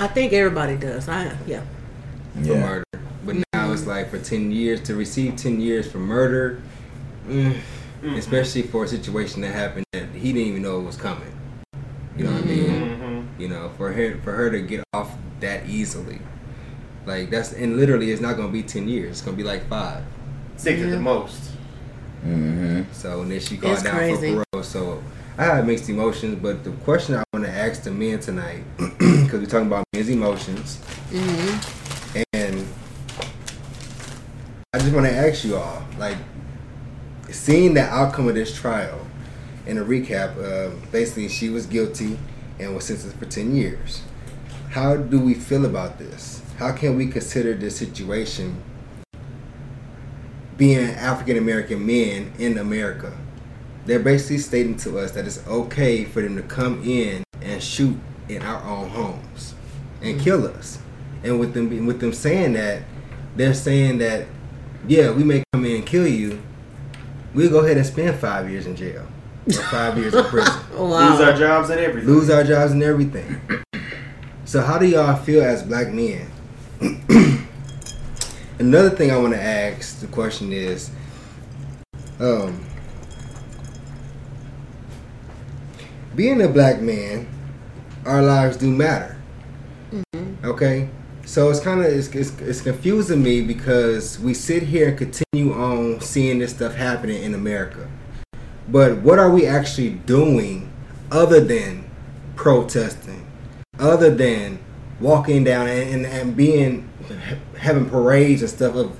[0.00, 1.08] I think everybody does.
[1.08, 1.60] I yeah.
[2.34, 2.60] for Yeah.
[2.60, 2.84] murder,
[3.26, 6.58] but now it's like for ten years to receive ten years for murder,
[7.28, 7.54] mm,
[8.02, 8.16] Mhm.
[8.16, 11.28] especially for a situation that happened that he didn't even know it was coming.
[12.16, 13.01] You know what I mean?
[13.42, 16.20] You know, for her for her to get off that easily,
[17.06, 19.10] like that's and literally it's not gonna be ten years.
[19.10, 20.04] It's gonna be like five.
[20.54, 21.50] Six at the most.
[22.24, 22.82] Mm-hmm.
[22.92, 24.34] So and then she called down crazy.
[24.36, 24.62] for parole.
[24.62, 25.02] So
[25.36, 29.32] I have mixed emotions, but the question I want to ask the men tonight, because
[29.40, 30.78] we're talking about men's emotions,
[31.10, 32.22] Mm-hmm.
[32.34, 32.64] and
[34.72, 36.16] I just want to ask you all, like,
[37.30, 39.04] seeing the outcome of this trial,
[39.66, 42.18] in a recap, uh, basically she was guilty
[42.58, 44.02] and was sentenced for ten years.
[44.70, 46.42] How do we feel about this?
[46.58, 48.62] How can we consider this situation
[50.56, 53.12] being African American men in America?
[53.84, 57.98] They're basically stating to us that it's okay for them to come in and shoot
[58.28, 59.54] in our own homes
[60.00, 60.22] and mm.
[60.22, 60.78] kill us.
[61.24, 62.82] And with them with them saying that,
[63.36, 64.26] they're saying that,
[64.86, 66.40] yeah, we may come in and kill you.
[67.34, 69.06] We'll go ahead and spend five years in jail
[69.46, 71.10] or five years in prison Wow.
[71.10, 72.10] Lose our jobs and everything.
[72.10, 73.40] lose our jobs and everything.
[74.44, 76.28] So how do y'all feel as black men?
[78.58, 80.90] Another thing I want to ask the question is,
[82.20, 82.64] um,
[86.14, 87.26] being a black man,
[88.04, 89.16] our lives do matter.
[90.44, 90.88] Okay,
[91.24, 95.54] so it's kind of it's, it's, it's confusing me because we sit here and continue
[95.54, 97.88] on seeing this stuff happening in America,
[98.68, 100.70] but what are we actually doing
[101.10, 101.84] other than
[102.36, 103.26] protesting,
[103.78, 104.58] other than
[105.00, 106.88] walking down and, and, and being
[107.58, 108.90] having parades and stuff of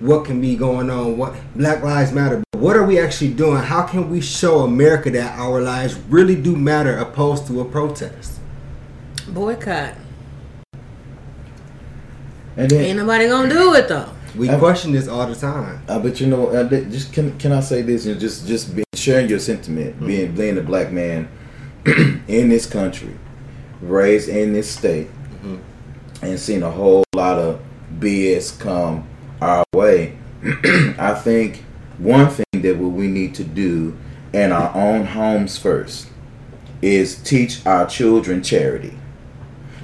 [0.00, 2.42] what can be going on, what Black Lives Matter.
[2.52, 3.62] What are we actually doing?
[3.62, 8.40] How can we show America that our lives really do matter opposed to a protest?
[9.28, 9.94] Boycott.
[12.56, 14.08] And then, Ain't nobody gonna do it though.
[14.36, 15.80] We Um, question this all the time.
[15.88, 18.06] uh, but you know, uh, just can can I say this?
[18.06, 20.06] And just just be, sharing your sentiment, Mm-hmm.
[20.06, 21.28] being being a black man
[22.28, 23.14] in this country,
[23.80, 25.08] raised in this state,
[25.44, 25.58] Mhm.
[26.22, 27.60] and seen a whole lot of
[27.98, 29.04] BS come
[29.40, 30.12] our way.
[30.98, 31.64] I think
[31.98, 33.96] one thing that what we need to do
[34.32, 36.06] in our own homes first
[36.80, 38.94] is teach our children charity.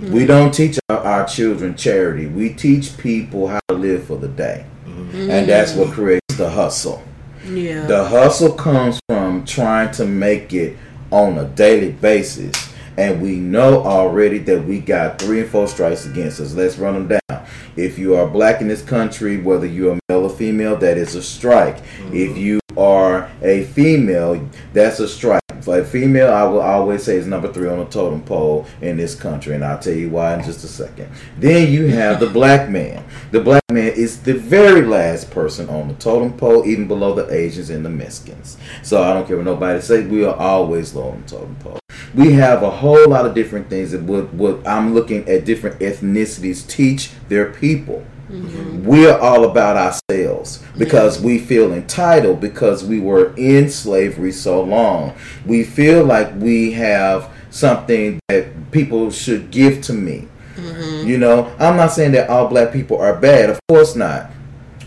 [0.00, 2.26] We don't teach our, our children charity.
[2.26, 4.64] We teach people how to live for the day.
[4.86, 7.02] And that's what creates the hustle.
[7.48, 7.86] Yeah.
[7.86, 10.76] The hustle comes from trying to make it
[11.10, 12.54] on a daily basis.
[12.96, 16.54] And we know already that we got three and four strikes against us.
[16.54, 17.46] Let's run them down.
[17.76, 21.14] If you are black in this country, whether you're a male or female, that is
[21.14, 21.78] a strike.
[22.12, 22.36] If mm-hmm.
[22.36, 25.40] you are a female, that's a strike.
[25.68, 28.96] For a female, I will always say is number three on the totem pole in
[28.96, 31.10] this country, and I'll tell you why in just a second.
[31.36, 33.04] Then you have the black man.
[33.32, 37.30] The black man is the very last person on the totem pole, even below the
[37.30, 38.56] Asians and the Mexicans.
[38.82, 41.80] So I don't care what nobody say, we are always low on the totem pole.
[42.14, 45.80] We have a whole lot of different things that what, what I'm looking at different
[45.80, 48.06] ethnicities teach their people.
[48.30, 48.84] Mm-hmm.
[48.84, 55.14] We're all about ourselves because we feel entitled because we were in slavery so long.
[55.46, 60.28] We feel like we have something that people should give to me.
[60.56, 61.08] Mm-hmm.
[61.08, 63.50] You know, I'm not saying that all black people are bad.
[63.50, 64.30] Of course not.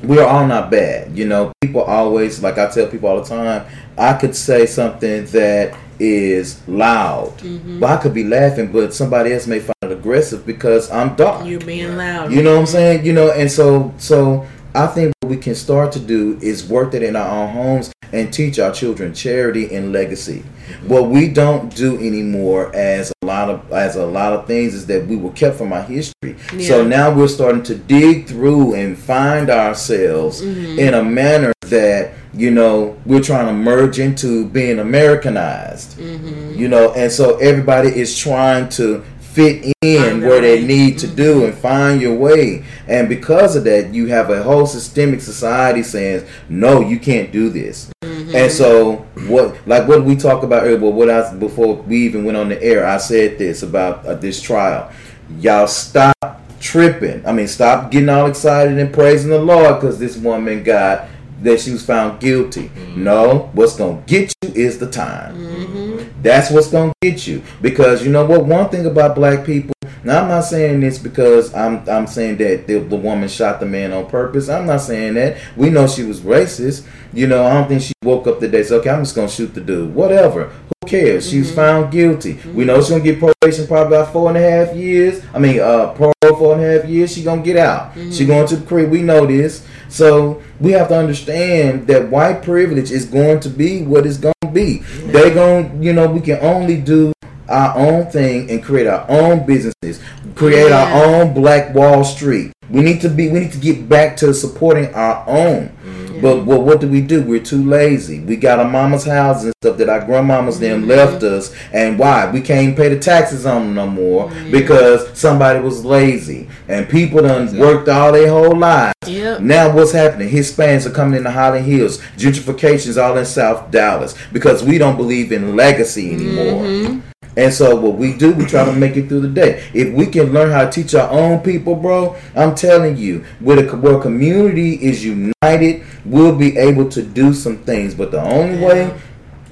[0.04, 1.18] We're all not bad.
[1.18, 3.66] You know, people always, like I tell people all the time,
[3.98, 7.80] I could say something that is loud, mm-hmm.
[7.80, 11.46] but I could be laughing, but somebody else may find it aggressive because I'm dark.
[11.46, 12.32] You're being loud.
[12.32, 12.72] You know what I'm mm-hmm.
[12.72, 13.06] saying?
[13.06, 16.92] You know, and so so I think what we can start to do is work
[16.92, 20.44] that in our own homes and teach our children charity and legacy.
[20.88, 24.88] What we don't do anymore as a lot of as a lot of things is
[24.88, 26.36] that we were kept from our history.
[26.60, 30.80] So now we're starting to dig through and find ourselves mm-hmm.
[30.80, 36.00] in a manner that you know we're trying to merge into being Americanized.
[36.00, 41.46] You know, and so everybody is trying to fit in where they need to do
[41.46, 42.66] and find your way.
[42.88, 47.50] And because of that, you have a whole systemic society saying, "No, you can't do
[47.50, 47.92] this."
[48.34, 52.38] And so, what, like what we talked about earlier, what I before we even went
[52.38, 54.92] on the air, I said this about uh, this trial.
[55.40, 57.26] Y'all stop tripping.
[57.26, 61.08] I mean, stop getting all excited and praising the Lord because this woman got
[61.42, 62.70] that she was found guilty.
[62.70, 63.04] Mm-hmm.
[63.04, 65.36] No, what's gonna get you is the time.
[65.36, 66.22] Mm-hmm.
[66.22, 68.46] That's what's gonna get you because you know what?
[68.46, 69.74] One thing about black people.
[70.04, 73.66] Now I'm not saying this because I'm I'm saying that the, the woman shot the
[73.66, 74.50] man on purpose.
[74.50, 75.38] I'm not saying that.
[75.56, 76.88] We know she was racist.
[77.14, 79.30] You know, I don't think she woke up the day said, "Okay, I'm just gonna
[79.30, 80.46] shoot the dude." Whatever.
[80.48, 81.30] Who cares?
[81.30, 81.56] She was mm-hmm.
[81.56, 82.36] found guilty.
[82.36, 82.56] Mm-hmm.
[82.56, 85.22] We know she's gonna get probation probably about four and a half years.
[85.34, 87.14] I mean, uh, parole four and a half years.
[87.14, 87.94] She gonna get out.
[87.94, 88.12] Mm-hmm.
[88.12, 88.90] She going to the crib.
[88.90, 89.68] We know this.
[89.90, 94.52] So we have to understand that white privilege is going to be what it's gonna
[94.52, 94.78] be.
[94.78, 97.14] They going you know, we can only do
[97.52, 100.00] our own thing and create our own businesses,
[100.36, 100.84] create Yeah.
[100.84, 102.52] our own Black Wall Street.
[102.70, 103.28] We need to be.
[103.30, 105.72] We need to get back to supporting our own.
[105.86, 106.22] Mm-hmm.
[106.22, 107.22] But what what do we do?
[107.22, 108.20] We're too lazy.
[108.20, 110.90] We got our mama's houses and stuff that our grandmamas them mm-hmm.
[110.90, 114.52] left us, and why we can't pay the taxes on them no more mm-hmm.
[114.52, 118.94] because somebody was lazy and people done worked all their whole lives.
[119.08, 119.42] Yep.
[119.42, 120.30] Now what's happening?
[120.30, 121.98] Hispanics are coming into Highland Hills.
[122.18, 127.02] Gentrification's all in South Dallas because we don't believe in legacy anymore.
[127.38, 129.64] And so what we do, we try to make it through the day.
[129.74, 133.62] If we can learn how to teach our own people, bro, I'm telling you, where
[133.62, 137.96] the where a community is united, we'll be able to do some things.
[137.96, 139.00] But the only way,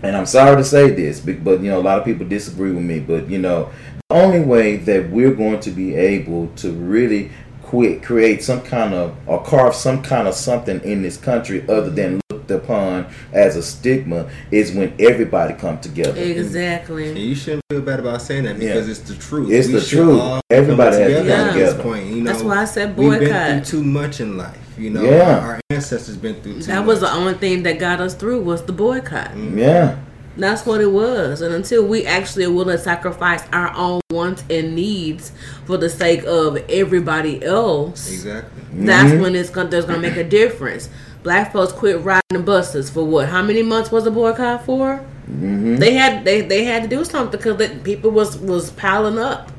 [0.03, 2.71] and I'm sorry to say this, but, but you know a lot of people disagree
[2.71, 3.71] with me, but you know
[4.09, 8.95] the only way that we're going to be able to really quit create some kind
[8.95, 13.55] of or carve some kind of something in this country other than looked upon as
[13.55, 16.19] a stigma is when everybody come together.
[16.19, 17.17] And Exactly.
[17.19, 18.73] you shouldn't feel bad about saying that Yeah.
[18.73, 19.51] because it's the truth.
[19.51, 20.41] It's we the truth.
[20.49, 21.23] Everybody come has together.
[21.23, 21.83] to come at this together.
[21.83, 22.05] point.
[22.07, 23.09] You know, That's why I said boycott.
[23.11, 23.67] We've been boycott.
[23.67, 24.57] through too much in life.
[24.77, 25.39] You know, Yeah.
[25.39, 26.87] our ancestors been through too That much.
[26.87, 29.31] was the only thing that got us through was the boycott.
[29.55, 29.95] Yeah.
[30.37, 31.41] That's what it was.
[31.41, 35.33] And until we actually are willing to sacrifice our own wants and needs
[35.65, 38.49] for the sake of everybody else, exactly.
[38.73, 39.21] that's Mm-hmm.
[39.21, 40.87] when it's gonna there's gonna make a difference.
[41.23, 43.27] Black folks quit riding the buses for what?
[43.27, 45.03] How many months was the boycott for?
[45.29, 45.75] Mm-hmm.
[45.75, 49.51] They had they, they had to do something because people was was piling up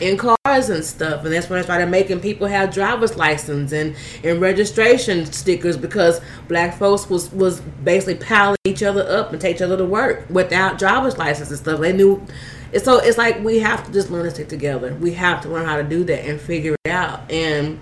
[0.00, 3.96] in cars and stuff, and that's when they started making people have driver's license and
[4.22, 9.56] and registration stickers because black folks was was basically piling each other up and take
[9.56, 11.80] each other to work without driver's license and stuff.
[11.80, 12.24] They knew.
[12.82, 14.94] So it's like we have to just learn to stick together.
[14.94, 17.78] We have to learn how to do that and figure it out and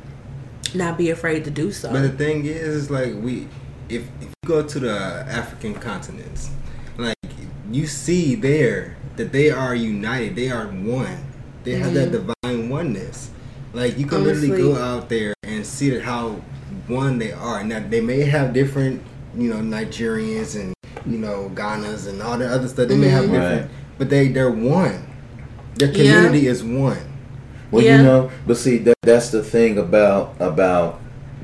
[0.75, 1.91] not be afraid to do so.
[1.93, 3.49] But the thing is, is like we,
[3.89, 4.93] if, if you go to the
[5.29, 6.51] African continents,
[6.99, 7.17] like
[7.71, 11.19] you see there that they are united, they are one.
[11.65, 13.31] They have that divine oneness.
[13.73, 16.41] Like you can literally go out there and see that how
[16.89, 17.63] one they are.
[17.65, 19.03] Now they may have different,
[19.37, 20.75] you know, Nigerians and
[21.07, 22.89] you know Ghanas and all the other stuff.
[22.89, 23.33] They may have Mhm.
[23.33, 23.71] different, Right.
[23.99, 25.07] but they they're one.
[25.77, 25.95] Their Yeah.
[26.23, 26.99] community is one.
[27.73, 27.97] Well, Yeah.
[27.99, 31.01] you know, but see, that, that's the thing about about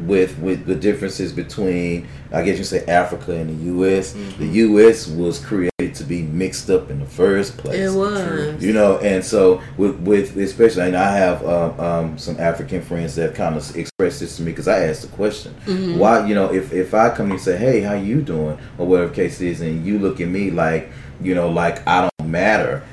[0.06, 4.12] with with the differences between, I guess you say Africa and the U.S.
[4.14, 4.38] Mm-hmm.
[4.40, 5.08] The U.S.
[5.08, 7.74] was created to be mixed up in the first place.
[7.90, 8.62] it was.
[8.62, 13.16] You know, and so with, with especially, and I have um, um, some African friends
[13.16, 15.98] that kind of expressed this to me because I asked the question, Mm-hmm.
[15.98, 19.12] why, you know, if if I come and say, hey, how you doing, or whatever
[19.12, 22.84] case is, and you look at me like, you know, like I don't matter.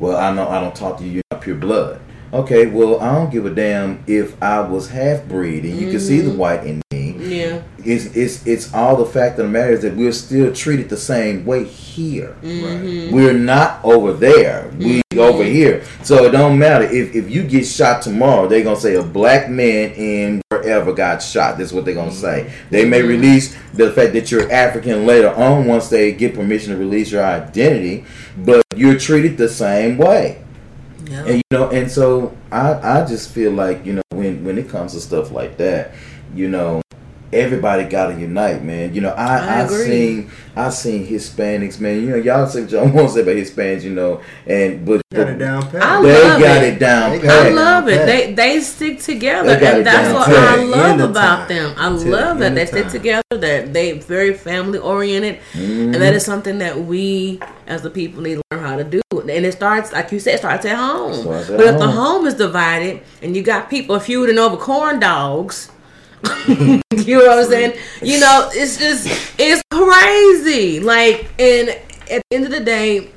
[0.00, 1.10] Well, I know I don't talk to you.
[1.12, 2.00] You're not pure blood.
[2.32, 5.98] Okay, well, I don't give a damn if I was half breed and you can
[5.98, 6.36] see the mm.
[6.36, 7.16] white in me.
[7.18, 7.62] Yeah.
[7.78, 10.96] It's, it's it's all the fact of the matter is that we're still treated the
[10.96, 12.36] same way here.
[12.42, 13.14] Mm-hmm.
[13.14, 14.70] We're not over there.
[14.78, 15.18] We mm-hmm.
[15.18, 15.84] over here.
[16.02, 19.48] So it don't matter if if you get shot tomorrow, they're gonna say a black
[19.48, 21.58] man in wherever got shot.
[21.58, 22.52] That's what they're gonna say.
[22.70, 23.08] They may mm-hmm.
[23.08, 27.24] release the fact that you're African later on once they get permission to release your
[27.24, 28.04] identity,
[28.38, 30.42] but you're treated the same way.
[31.10, 31.24] Yeah.
[31.24, 34.68] And you know, and so I I just feel like you know when when it
[34.68, 35.92] comes to stuff like that,
[36.34, 36.80] you know,
[37.32, 38.94] everybody got to unite, man.
[38.94, 42.00] You know, I I I, seen I seen Hispanics, man.
[42.00, 45.38] You know, y'all say John won't say about Hispanics, you know, and but Got it
[45.38, 45.82] down pat.
[45.82, 46.72] I they love got it.
[46.74, 47.46] it, down They pat.
[47.46, 48.06] I love it.
[48.06, 50.36] They they stick together, They and that's what pat.
[50.36, 51.48] I Till the love about time.
[51.48, 51.74] them.
[51.76, 53.22] I Till love that they of stick together.
[53.30, 56.30] That they very family oriented, and that is mm-hmm.
[56.30, 59.00] something that we as the people need to learn how to do.
[59.12, 61.14] And it starts, like you said, it starts at home.
[61.14, 62.18] Starts at but if the home.
[62.18, 65.72] home is divided and you got people feuding over corn dogs.
[66.48, 67.78] you know what I'm saying?
[68.02, 69.06] You know, it's just
[69.38, 70.80] it's crazy.
[70.80, 71.70] Like, and
[72.10, 73.10] at the end of the day,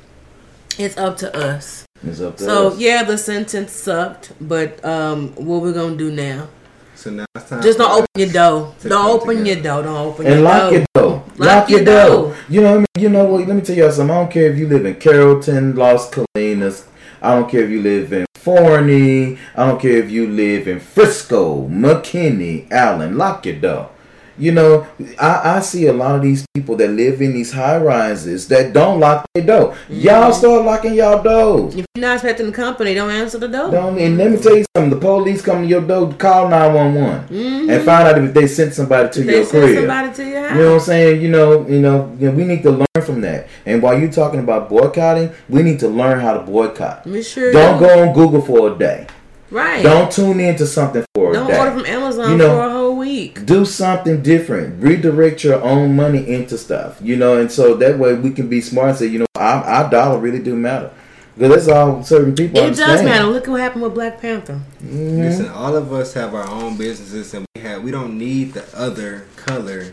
[0.78, 1.84] it's up to us.
[2.02, 2.74] It's up to So us.
[2.74, 6.48] So yeah, the sentence sucked, but um, what we're gonna do now?
[6.94, 7.62] So now it's time.
[7.62, 8.74] Just don't open your door.
[8.82, 9.50] Don't open together.
[9.52, 9.82] your door.
[9.82, 10.72] Don't open and your lock door.
[10.72, 11.24] your door.
[11.36, 12.36] Lock your door.
[12.48, 12.86] You know, what I mean?
[12.98, 13.46] you know what?
[13.46, 14.14] Let me tell you something.
[14.14, 16.84] I don't care if you live in Carrollton, Las Colinas.
[17.24, 19.38] I don't care if you live in Forney.
[19.56, 23.16] I don't care if you live in Frisco, McKinney, Allen.
[23.16, 23.90] Lock your door.
[24.36, 24.86] You know,
[25.20, 28.72] I, I see a lot of these people that live in these high rises that
[28.72, 29.76] don't lock their door.
[29.88, 31.74] Y'all start locking y'all doors.
[31.76, 33.70] If you're not expecting the company, don't answer the door.
[33.70, 34.90] Don't, and let me tell you something.
[34.90, 39.08] The police come to your door, call 911 and find out if they sent somebody
[39.10, 39.26] to Mm-hmm.
[39.28, 39.76] They your send crib.
[39.78, 40.56] somebody to your house.
[40.56, 41.22] You know what I'm saying?
[41.22, 43.48] You know, you know, we need to learn from that.
[43.66, 47.06] And while you're talking about boycotting, we need to learn how to boycott.
[47.06, 47.86] We sure Don't do.
[47.86, 49.06] go on Google for a day.
[49.50, 49.82] Right.
[49.84, 51.56] Don't tune into something for a Don't day.
[51.58, 52.73] order from Amazon You know- for a whole
[53.04, 53.44] week.
[53.46, 54.82] Do something different.
[54.82, 56.98] Redirect your own money into stuff.
[57.02, 59.62] You know, and so that way we can be smart and say, you know, our,
[59.64, 60.90] our dollar really do matter.
[61.36, 63.26] Because that's all certain people It does matter.
[63.26, 64.60] Look at what happened with Black Panther.
[64.84, 65.18] Mhm.
[65.18, 68.64] Listen, all of us have our own businesses, and we have we don't need the
[68.76, 69.92] other color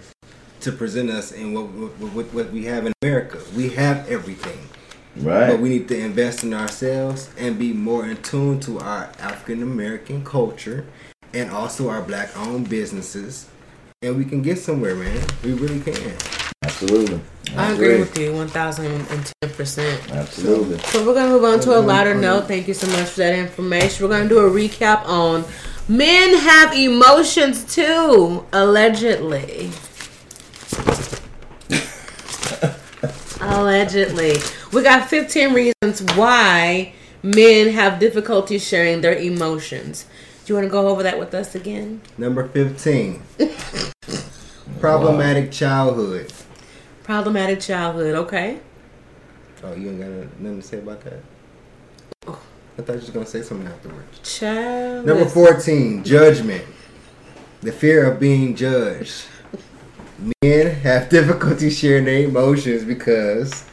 [0.61, 3.39] to present us in what what, what, what we have in America.
[3.55, 4.59] We have everything,
[5.17, 5.47] Right.
[5.49, 9.63] but we need to invest in ourselves and be more in tune to our African
[9.63, 10.85] American culture
[11.33, 13.47] and also our black-owned businesses,
[14.01, 15.25] and we can get somewhere, man.
[15.43, 16.15] We really can.
[16.63, 17.19] Absolutely.
[17.55, 20.11] I agree with you 1010%.
[20.11, 20.77] Absolutely.
[20.79, 22.47] So we're going to move on to a lighter note.
[22.47, 24.05] Thank you so much for that information.
[24.05, 25.43] We're going to do a recap on
[25.87, 29.71] men have emotions too, allegedly.
[33.41, 34.37] allegedly.
[34.71, 40.05] We got 15 reasons why men have difficulty sharing their emotions.
[40.45, 42.01] Do you want to go over that with us again?
[42.17, 43.21] Number fifteen.
[44.79, 46.33] Problematic childhood.
[47.03, 48.59] Problematic childhood, okay?
[49.63, 51.21] Oh, you ain't got nothing to say about that?
[52.25, 52.39] Oh.
[52.77, 54.19] I thought you was gonna say something afterwards.
[54.23, 55.05] Child.
[55.05, 56.65] Number 14, judgment.
[57.61, 59.25] The fear of being judged.
[60.41, 63.65] Men have difficulty sharing their emotions because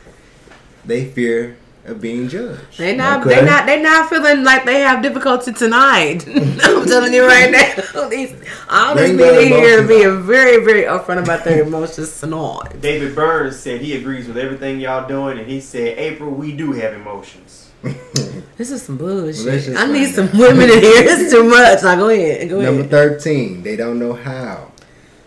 [0.84, 1.56] they fear
[1.88, 2.78] of being judged.
[2.78, 3.36] They not Okay.
[3.36, 6.26] they not they not feeling like they have difficulty tonight.
[6.28, 8.08] I'm telling you right now.
[8.08, 8.34] These
[8.70, 12.80] all these Bring men here being very, very upfront about their emotions tonight.
[12.80, 16.72] David Burns said he agrees with everything y'all doing, and he said, "April, we do
[16.72, 17.70] have emotions."
[18.56, 19.64] This is some Well, bullshit.
[19.64, 20.92] just I need find some women in here.
[21.06, 21.82] It's too much.
[21.82, 22.48] Now go ahead.
[22.48, 22.90] Go Number ahead.
[23.20, 24.72] 13, they don't know how.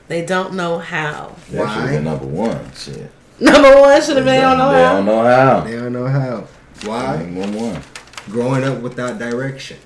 [0.10, 1.36] They don't know how.
[1.52, 2.00] That should Why?
[2.00, 2.72] number one.
[2.76, 3.10] Shit.
[3.42, 4.94] Number one should have been they don't know They how.
[4.98, 5.62] don't know how.
[5.62, 6.48] They don't know how.
[6.86, 7.18] Why?
[7.18, 7.82] One one.
[8.30, 9.78] Growing up without direction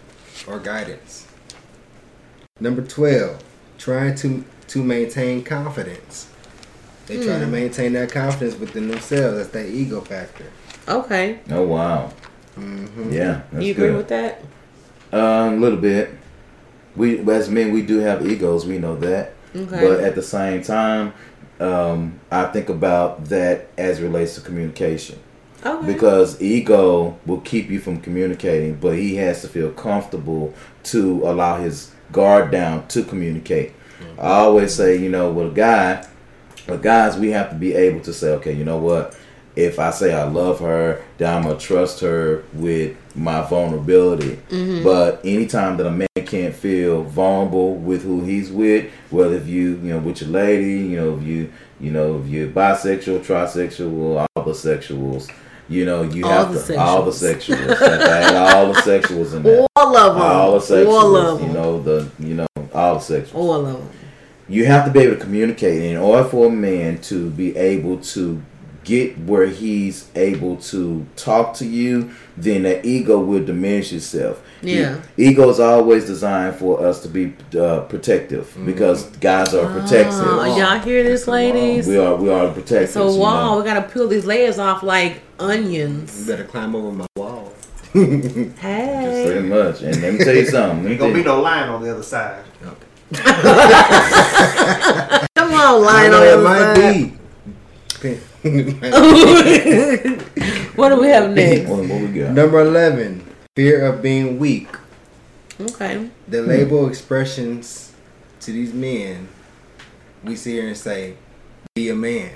[0.48, 1.26] or guidance.
[2.60, 3.42] Number 12,
[3.78, 6.28] trying to, to maintain confidence.
[7.08, 7.42] They try Hmm.
[7.42, 9.38] to maintain that confidence within themselves.
[9.38, 10.46] That's that ego factor.
[10.88, 11.40] Okay.
[11.52, 12.12] Oh wow.
[12.56, 13.98] hmm Yeah, that's you agree good.
[13.98, 14.42] with that?
[15.12, 16.12] Um, a little bit.
[16.96, 18.66] We as men, we do have egos.
[18.66, 19.34] We know that.
[19.56, 19.82] Okay.
[19.88, 21.14] But at the same time,
[21.60, 25.20] um, I think about that as it relates to communication.
[25.66, 25.86] okay.
[25.86, 31.58] Because ego will keep you from communicating, but he has to feel comfortable to allow
[31.58, 33.74] his guard down to communicate.
[34.20, 36.08] I always say, you know, with a guy,
[36.68, 39.16] but guys, we have to be able to say, okay, you know what?
[39.56, 44.38] If I say I love her, then I'm gonna trust her with my vulnerability.
[44.50, 44.84] Mm-hmm.
[44.84, 49.72] But anytime that a man can't feel vulnerable with who he's with, whether if you,
[49.78, 54.26] you know, with your lady, you know, if you, you know, if you're bisexual, trisexual,
[54.36, 55.32] all the sexuals,
[55.70, 57.56] you know, you All have the to all the sexuals.
[57.58, 57.80] sexuals.
[57.80, 59.66] Have to add all the sexuals in there.
[59.76, 60.22] all of them.
[60.22, 60.88] All the sexuals.
[60.88, 61.48] All of them.
[61.48, 63.90] You know the, you know, all the sexuals all of them.
[64.50, 67.98] you have to be able to communicate in order for a man to be able
[68.00, 68.42] to
[68.86, 75.02] get where he's able to talk to you then that ego will diminish itself Yeah.
[75.18, 80.14] E- ego is always designed for us to be uh, protective because guys are protective
[80.22, 81.88] Oh, y'all hear this, ladies?
[81.88, 83.58] we are we are protective So you wow, know.
[83.60, 85.74] we gotta peel these layers off like onions.
[85.74, 86.28] You onions.
[86.28, 87.52] better climb over my wall.
[87.92, 91.70] pretty Hey, much and let me tell you something let Ain't gonna be no line
[91.70, 92.44] on the other side.
[95.36, 97.18] come on, lying I on know the it might be.
[98.46, 100.22] Side.
[100.76, 101.70] what do we have next?
[101.70, 103.26] what, what we got Number 11,
[103.56, 104.70] fear of being weak.
[105.60, 106.10] Okay.
[106.28, 106.50] The hmm.
[106.50, 107.94] label expressions
[108.42, 109.28] to these men,
[110.24, 111.16] we sit here and say,
[111.74, 112.34] be a man.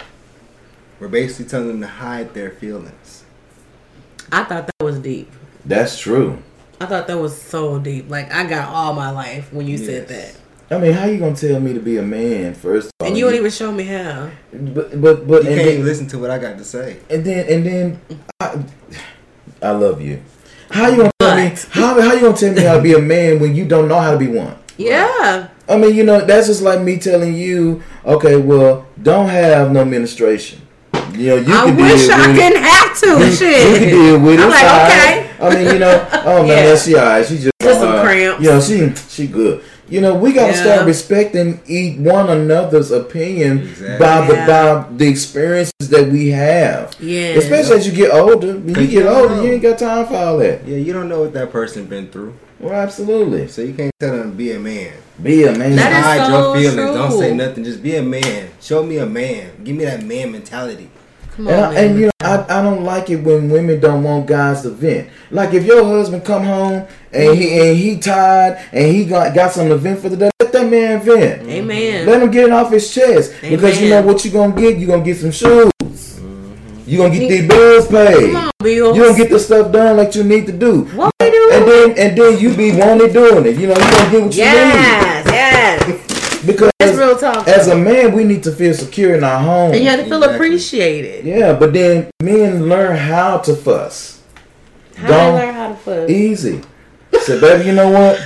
[0.99, 3.24] We're basically telling them to hide their feelings.
[4.32, 5.32] I thought that was deep.
[5.66, 6.43] that's true
[6.82, 8.10] I thought that was so deep.
[8.10, 10.36] Like I got all my life when you said that.
[10.72, 12.88] I mean, how you gonna tell me to be a man first?
[12.88, 14.30] Of all, And you don't even show me how.
[14.54, 16.98] But but but You can't then, even listen to what I got to say.
[17.10, 18.02] and then and then
[18.40, 18.64] I,
[19.64, 20.22] I love you.
[20.70, 23.00] How you gonna tell me how how you gonna tell me how to be a
[23.02, 24.56] man when you don't know how to be one?
[24.78, 25.48] Yeah.
[25.68, 29.84] I mean, you know, that's just like me telling you, okay, well, don't have no
[29.86, 30.62] ministration.
[31.14, 32.40] You know, you I can wish deal I with it.
[32.40, 33.08] didn't have to.
[33.08, 34.40] You, you can deal with it.
[34.40, 35.42] I'm It's like, alright.
[35.42, 35.58] okay.
[35.60, 36.66] I mean, you know, oh man, Yeah.
[36.68, 37.26] that's she alright.
[37.26, 38.44] She just Just some uh, cramps.
[38.44, 39.64] You know, she she good.
[39.90, 40.62] You know, we gotta Yeah.
[40.64, 43.98] start respecting each one another's opinion Exactly.
[43.98, 44.48] by the Yeah.
[44.48, 46.92] by the experiences that we have.
[47.00, 47.30] Yeah.
[47.42, 48.54] Especially as you get older.
[48.54, 49.44] When you get you older, know.
[49.44, 50.62] you ain't got time for all that.
[50.68, 53.48] Yeah, you don't know what that person been through, Well, absolutely.
[53.48, 54.92] so you can't tell them be a man.
[55.22, 55.76] Be a man.
[55.76, 56.96] That is Hide so your feelings.
[56.96, 57.64] Don't say nothing.
[57.64, 58.50] Just be a man.
[58.62, 59.48] Show me a man.
[59.64, 60.90] Give me that man mentality.
[61.36, 64.04] Come And, I, on, and you know, I, I don't like it when women don't
[64.04, 65.10] want guys to vent.
[65.32, 69.52] Like if your husband come home and he and he tired and he got got
[69.52, 71.42] some to vent for the day, let that man vent.
[71.42, 71.50] Mm-hmm.
[71.50, 72.06] Amen.
[72.08, 74.78] Let him get it off his chest because you know what you're gonna get.
[74.78, 75.72] You're gonna get some shoes.
[75.82, 76.90] Mm-hmm.
[76.90, 78.36] You gonna get these bills paid.
[78.36, 78.98] On, Bills.
[78.98, 80.82] You gonna get the stuff done like you need to do.
[80.96, 81.50] What we do?
[81.54, 83.56] And then and then you be wanting doing it.
[83.58, 85.88] You know you gonna get what you Yes, yes.
[85.88, 86.09] need
[86.46, 87.48] because That's real talk.
[87.48, 89.72] as a man we need to feel secure in our home.
[89.74, 90.36] and you have to feel Exactly.
[90.36, 91.26] appreciated.
[91.26, 94.20] Yeah, but then men learn how to fuss.
[94.96, 96.10] How do Don't- I learn how to fuss?
[96.10, 96.62] Easy.
[97.22, 98.20] Say, baby, you know what?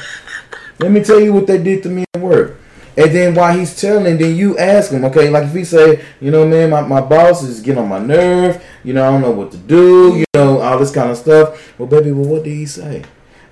[0.80, 2.59] Let me tell you what they did to me at work.
[2.95, 5.30] And then while he's telling, then you ask him, okay?
[5.30, 8.64] Like if he say, you know, man, my, my boss is getting on my nerve.
[8.84, 10.18] You know, I don't know what to do.
[10.18, 11.74] You know, all this kind of stuff.
[11.80, 13.03] Well, baby, well, what did he say?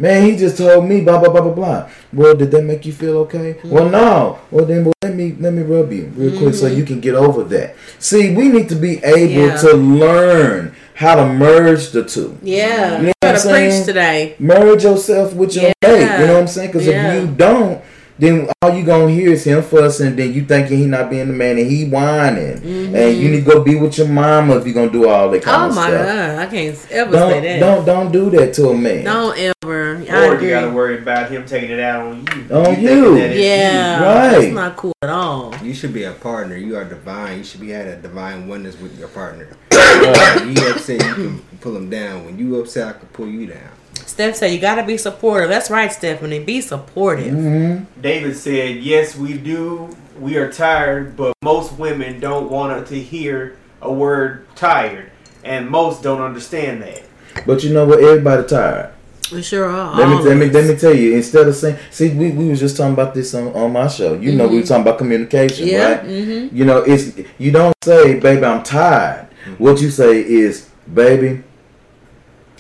[0.02, 1.90] Man, he just told me blah blah blah blah blah.
[2.12, 3.58] Well, did that make you feel okay?
[3.64, 4.40] Well, no.
[4.50, 7.14] Well, then well, let me let me rub you real quick so you can get
[7.14, 7.76] over that.
[8.00, 9.58] See, we need to be able Yeah.
[9.58, 12.98] to learn how to merge the two Yeah.
[13.00, 13.72] You know what I'm saying?
[13.72, 14.36] preach today.
[14.40, 15.74] merge yourself with your Yeah.
[15.84, 16.20] mate.
[16.20, 16.72] You know what I'm saying?
[16.72, 17.14] Because Yeah.
[17.14, 17.82] if you don't,
[18.20, 20.16] then all you gonna hear is him fussing.
[20.16, 22.62] Then you thinking he not being the man, and he whining.
[22.94, 25.42] And you need to go be with your mama if you gonna do all that
[25.42, 25.80] kind Mm-hmm.
[25.80, 27.60] Oh my god, I can't ever Don't say that.
[27.60, 29.04] don't don't do that to a man.
[29.06, 29.91] Don't ever.
[30.10, 30.48] I Or agree.
[30.48, 32.56] you gotta worry about him taking it out on you.
[32.56, 33.16] On thinking you.
[33.16, 34.42] that it's Yeah, Right.
[34.42, 35.54] that's not cool at all.
[35.64, 36.56] You should be a partner.
[36.56, 37.40] You are divine.
[37.40, 39.48] You should be at a divine oneness with your partner.
[39.72, 42.26] when you upset, you can pull them down.
[42.26, 43.70] When you upset, I can pull you down.
[44.06, 45.50] Steph said you gotta be supportive.
[45.50, 46.40] That's right, Stephanie.
[46.40, 47.34] Be supportive.
[47.34, 49.90] hmm David said, "Yes, we do.
[50.20, 55.12] We are tired, but most women don't want to hear a word tired,
[55.44, 57.04] and most don't understand that."
[57.46, 58.02] But you know what?
[58.04, 58.90] Everybody tired.
[59.32, 59.96] We sure are.
[59.98, 61.16] Let me, let me let me tell you.
[61.16, 64.14] Instead of saying, see, we, we was just talking about this on, on my show.
[64.16, 65.76] You know, we were talking about communication, Mm-hmm.
[65.76, 65.92] Yeah.
[65.96, 66.04] right?
[66.06, 66.56] Mm-hmm.
[66.58, 69.28] You know, it's you don't say, "Baby, I'm tired."
[69.58, 71.44] What you say is, "Baby,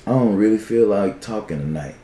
[0.08, 1.96] I don't really feel like talking tonight.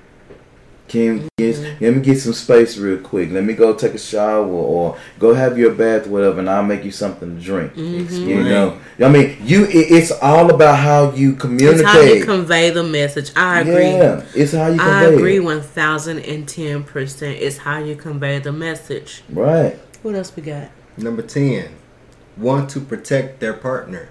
[0.88, 3.30] Can yes, let me get some space real quick.
[3.32, 6.86] Let me go take a shower or go have your bath, whatever, and I'll make
[6.86, 7.74] you something to drink.
[7.74, 8.28] Mm-hmm.
[8.28, 9.66] You know, I mean, you.
[9.66, 11.82] It, it's all about how you communicate.
[11.82, 12.10] It's communicate.
[12.10, 13.32] how you convey the message.
[13.36, 13.92] I agree.
[13.92, 15.16] Yeah, it's how you I convey.
[15.16, 15.44] agree it.
[15.44, 17.38] one thousand and ten percent.
[17.42, 19.24] It's how you convey the message.
[19.30, 19.78] Right.
[20.04, 20.70] What else we got?
[20.96, 21.76] Number ten,
[22.38, 24.10] want to protect their partner.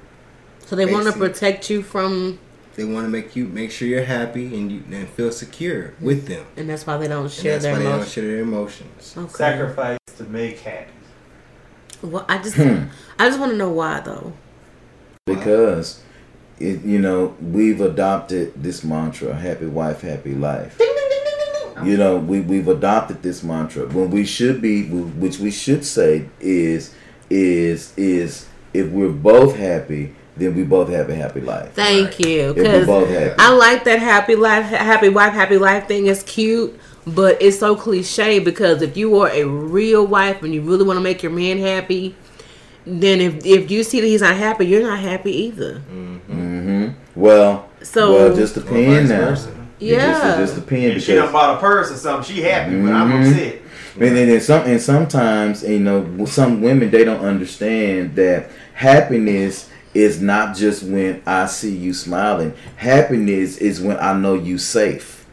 [0.66, 2.38] So they want to protect you from,
[2.76, 6.26] They want to make you make sure you're happy and you and feel secure with
[6.28, 6.44] them.
[6.56, 8.12] and that's why they don't And share that's their why they don't emotions.
[8.12, 9.14] share their emotions.
[9.16, 9.32] Okay.
[9.32, 10.90] Sacrifice to make happy.
[12.02, 12.84] Well, I just, Hmm.
[13.18, 14.34] I just want to know why though.
[15.24, 16.02] Because
[16.60, 21.96] it, you know we've adopted this mantra: "Happy wife, happy life." Ding, ding, ding, You
[21.96, 26.94] know we we've adopted this mantra when we should be, which we should say is
[27.30, 31.72] is is if we're both happy, then we both have a happy life.
[31.74, 32.20] Thank Right.
[32.26, 35.88] you, If we're because both happy, I like that happy life, happy wife, happy life
[35.88, 36.06] thing.
[36.06, 40.60] is cute, but it's so cliche because if you are a real wife and you
[40.62, 42.14] really want to make your man happy,
[42.86, 45.78] then if if you see that he's not happy, you're not happy either.
[45.78, 49.26] hmm well, So well, just Or depends vice now.
[49.28, 49.48] versa.
[49.78, 52.34] It just, yeah, it just depends If she done because bought a purse or something,
[52.34, 53.30] she happy, but I'm Mhm.
[53.30, 53.62] upset.
[53.98, 59.68] And then and some and sometimes you know some women they don't understand that happiness
[59.96, 62.52] is not just when I see you smiling.
[62.76, 65.24] Happiness is when I know you safe.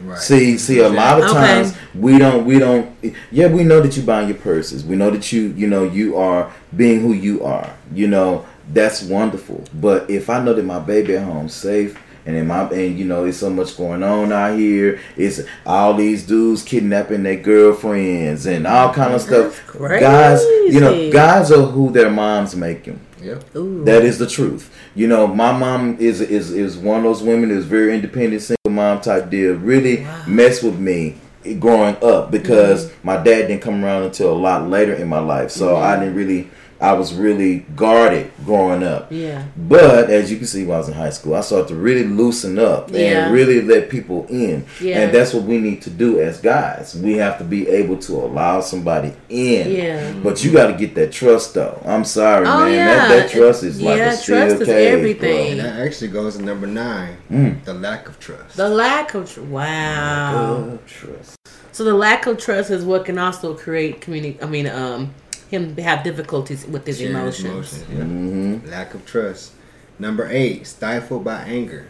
[0.00, 0.18] Right.
[0.18, 1.34] See, see, a lot of Okay.
[1.34, 2.90] times we don't, we don't.
[3.30, 4.84] Yeah, we know that you buying your purses.
[4.84, 7.70] We know that you, you know, you are being who you are.
[7.94, 9.64] You know, that's wonderful.
[9.72, 13.04] But if I know that my baby at home safe, and in my, and you
[13.04, 14.98] know, there's so much going on out here.
[15.16, 19.62] It's all these dudes kidnapping their girlfriends and all kind of stuff.
[19.78, 20.42] That's Guys,
[20.74, 22.98] you know, guys are who their moms make them.
[23.24, 23.56] Yep.
[23.56, 23.84] Ooh.
[23.84, 24.70] That is the truth.
[24.94, 28.70] You know, my mom is is is one of those women who's very independent, single
[28.70, 29.54] mom type deal.
[29.54, 30.24] Really Wow.
[30.26, 31.16] mess with me
[31.58, 33.06] growing up because mm-hmm.
[33.06, 35.50] my dad didn't come around until a lot later in my life.
[35.50, 36.50] So I didn't really
[36.80, 39.08] I was really guarded growing up.
[39.10, 39.44] Yeah.
[39.56, 42.04] But as you can see, when I was in high school, I started to really
[42.04, 43.26] loosen up Yeah.
[43.26, 44.66] and really let people in.
[44.80, 45.00] Yeah.
[45.00, 46.94] And that's what we need to do as guys.
[46.94, 49.70] We have to be able to allow somebody in.
[49.70, 50.12] Yeah.
[50.22, 51.80] But you got to get that trust, though.
[51.86, 52.72] I'm sorry, Oh, man.
[52.72, 52.86] yeah.
[52.94, 55.52] That, that trust is like Yeah, a steel trust is cage, everything.
[55.52, 57.64] And that actually goes to number nine, Mm.
[57.64, 58.56] the lack of trust.
[58.56, 59.48] The lack of tr- Bro.
[59.50, 60.54] wow.
[60.74, 61.36] Uh, trust.
[61.72, 64.38] So the lack of trust is what can also create community.
[64.42, 65.12] I mean, um,
[65.54, 67.84] him have difficulties with his Sharing his emotions.
[67.90, 68.04] yeah.
[68.04, 69.52] hmm Lack of trust.
[69.98, 71.88] Number eight, stifled by anger,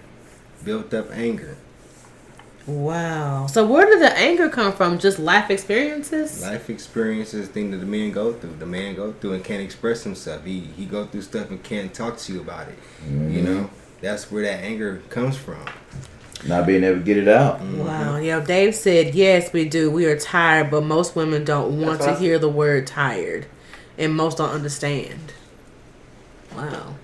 [0.64, 1.56] built up anger.
[2.66, 3.46] Wow.
[3.46, 4.98] So where did the anger come from?
[4.98, 6.40] Just life experiences?
[6.40, 8.56] Life experiences, thing that the man go through.
[8.56, 10.44] The man go through and can't express himself.
[10.44, 12.78] He he go through stuff and can't talk to you about it.
[13.06, 15.64] You know, that's where that anger comes from.
[16.46, 17.60] Not being able to get it out.
[17.62, 18.16] Wow.
[18.16, 19.90] Yeah, Dave said, yes, we do.
[19.90, 22.86] We are tired, but most women don't want That's to what I hear the word
[22.86, 23.46] tired.
[23.97, 25.32] And most don't understand.
[26.55, 26.95] Wow.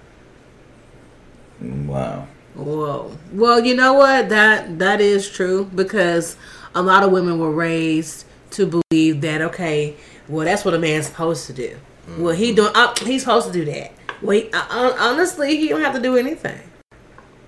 [1.60, 2.26] Wow.
[2.54, 3.16] Whoa.
[3.32, 4.28] Well, you know what?
[4.28, 6.36] That that is true because
[6.74, 9.96] a lot of women were raised to believe that okay,
[10.28, 11.76] well that's what a man's supposed to do.
[12.18, 13.92] Well, he doing uh, he's supposed to do that.
[14.20, 16.60] Wait, uh, honestly, he don't have to do anything,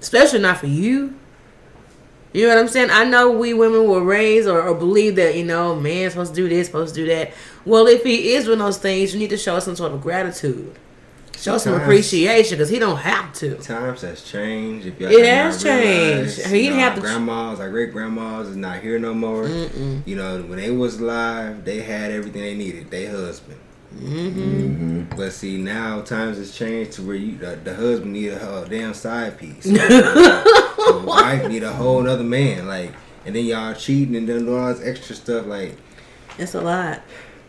[0.01, 1.18] especially not for you.
[2.33, 2.89] You know what I'm saying?
[2.91, 6.41] I know we women were raised or, or believe that you know man's supposed to
[6.43, 7.33] do this, supposed to do that.
[7.64, 10.74] Well, if he is doing those things, you need to show some sort of gratitude,
[11.37, 13.57] show some Sometimes- appreciation because he don't have to.
[13.57, 14.87] Times has changed.
[14.87, 16.47] If y'all It has changed.
[16.47, 19.47] He you didn't know, have to- grandmas, our great grandmas is not here no more.
[19.49, 22.91] You know, when they was alive, they had everything they needed.
[22.91, 23.59] They husband.
[23.99, 28.38] Hmm But see, now times has changed to where you the, the husband need a,
[28.38, 29.64] whole damn side piece.
[29.64, 32.66] the wife need a whole other man.
[32.66, 32.93] Like,
[33.24, 35.47] and then y'all cheating and doing all this extra stuff.
[35.47, 35.76] Like
[36.38, 37.03] It's a lot.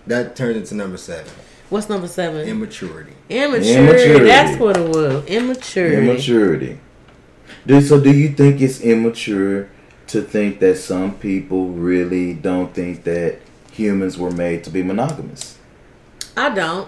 [0.08, 1.32] that turns into number seven,
[1.70, 2.48] What's number seven?
[2.48, 3.14] immaturity.
[3.30, 3.74] Immaturity.
[3.76, 4.26] Immaturity.
[4.26, 5.26] That's what it was.
[5.26, 5.98] Immaturity.
[6.10, 6.80] Immaturity.
[7.66, 9.70] Do, so, do you think it's immature
[10.08, 13.40] to think that some people really don't think that
[13.72, 15.53] humans were made to be monogamous?
[16.36, 16.88] I don't.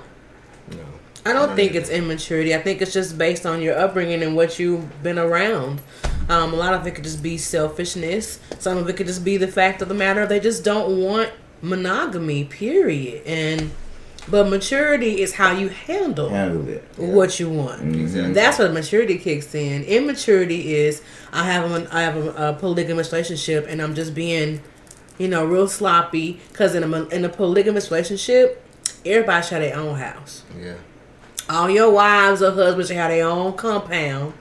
[0.71, 0.83] You know,
[1.25, 2.55] I don't I think don't it's immaturity.
[2.55, 5.81] I think it's just based on your upbringing and what you've been around.
[6.29, 8.39] Um, a lot of it could just be selfishness.
[8.59, 11.31] Some of it could just be the fact of the matter they just don't want
[11.61, 12.45] monogamy.
[12.45, 13.23] Period.
[13.25, 13.71] And
[14.27, 16.83] but maturity is how you handle Handle it.
[16.97, 17.95] what you want.
[17.95, 18.33] Exactly.
[18.33, 19.83] That's what maturity kicks in.
[19.83, 24.61] Immaturity is I have a, I have a, a polygamous relationship and I'm just being,
[25.19, 26.39] you know, real sloppy.
[26.49, 28.64] Because in a in a polygamous relationship,
[29.05, 30.43] everybody should have their own house.
[30.59, 30.73] yeah.
[31.49, 34.33] All your wives or husbands should have their own compound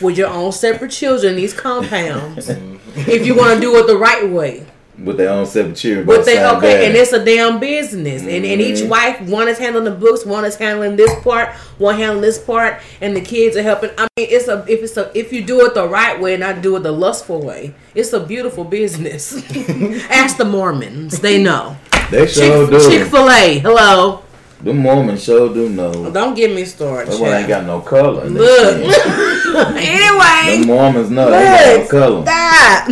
[0.00, 2.48] with your own separate children in these compounds.
[2.48, 4.66] if you want to do it the right way.
[4.98, 6.06] With their own separate children.
[6.06, 6.86] But they okay, daddy.
[6.86, 8.88] and it's a damn business, and and each Mhm.
[8.88, 12.76] wife one is handling the books, one is handling this part, one handling this part,
[13.02, 13.90] and the kids are helping.
[13.98, 16.40] I mean, it's a if it's a if you do it the right way, and
[16.40, 19.34] not do it the lustful way, it's a beautiful business.
[20.08, 21.76] Ask the Mormons, they know.
[22.10, 22.78] They sure do.
[22.90, 24.22] Chick Fil A, hello.
[24.62, 26.10] the Mormons sure do know.
[26.10, 27.12] Don't get me started.
[27.12, 28.24] That one ain't got no color.
[28.26, 28.76] in Look.
[29.76, 32.22] anyway, The Mormons know they got no Look, color.
[32.22, 32.86] stop.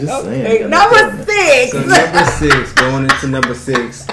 [0.00, 0.46] Just saying.
[0.46, 1.02] Okay, got no color.
[1.06, 1.72] number six.
[1.72, 4.06] So number six, going into number six,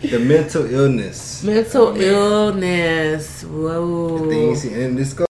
[0.00, 1.42] the mental illness.
[1.42, 2.02] Mental Oh, man.
[2.02, 3.40] illness.
[3.40, 4.28] The Whoa.
[4.28, 5.26] things, and this goes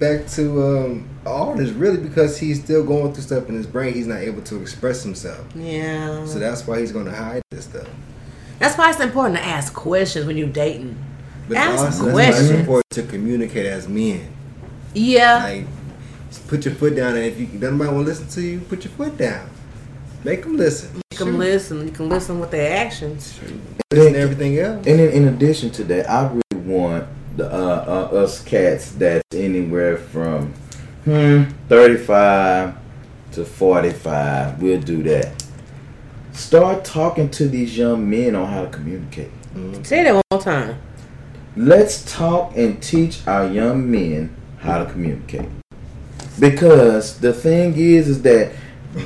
[0.00, 3.94] back to um, all this really because he's still going through stuff in his brain.
[3.94, 6.24] He's not able to express himself, Yeah.
[6.26, 7.86] so that's why he's going to hide this stuff.
[8.58, 10.98] That's why it's important to ask questions when you're dating.
[11.48, 14.28] But Ask also, that's why it's important to communicate as men.
[14.94, 15.42] Yeah.
[15.44, 15.66] Like,
[16.48, 18.92] put your foot down, and if you nobody want to listen to you, put your
[18.92, 19.48] foot down.
[20.24, 21.00] Make them listen.
[21.12, 21.86] You can listen.
[21.86, 23.38] You can listen with their actions.
[23.92, 24.86] Listen to everything else.
[24.86, 27.06] And in, in addition to that, I really want
[27.40, 30.52] the uh, uh, us cats that's anywhere from
[31.04, 32.74] hmm, 35
[33.32, 34.60] to 45.
[34.60, 35.42] We'll do that.
[36.32, 39.30] Start talking to these young men on how to communicate.
[39.82, 40.80] Say that one more time.
[41.56, 45.48] Let's talk and teach our young men how to communicate.
[46.38, 48.52] Because the thing is, is that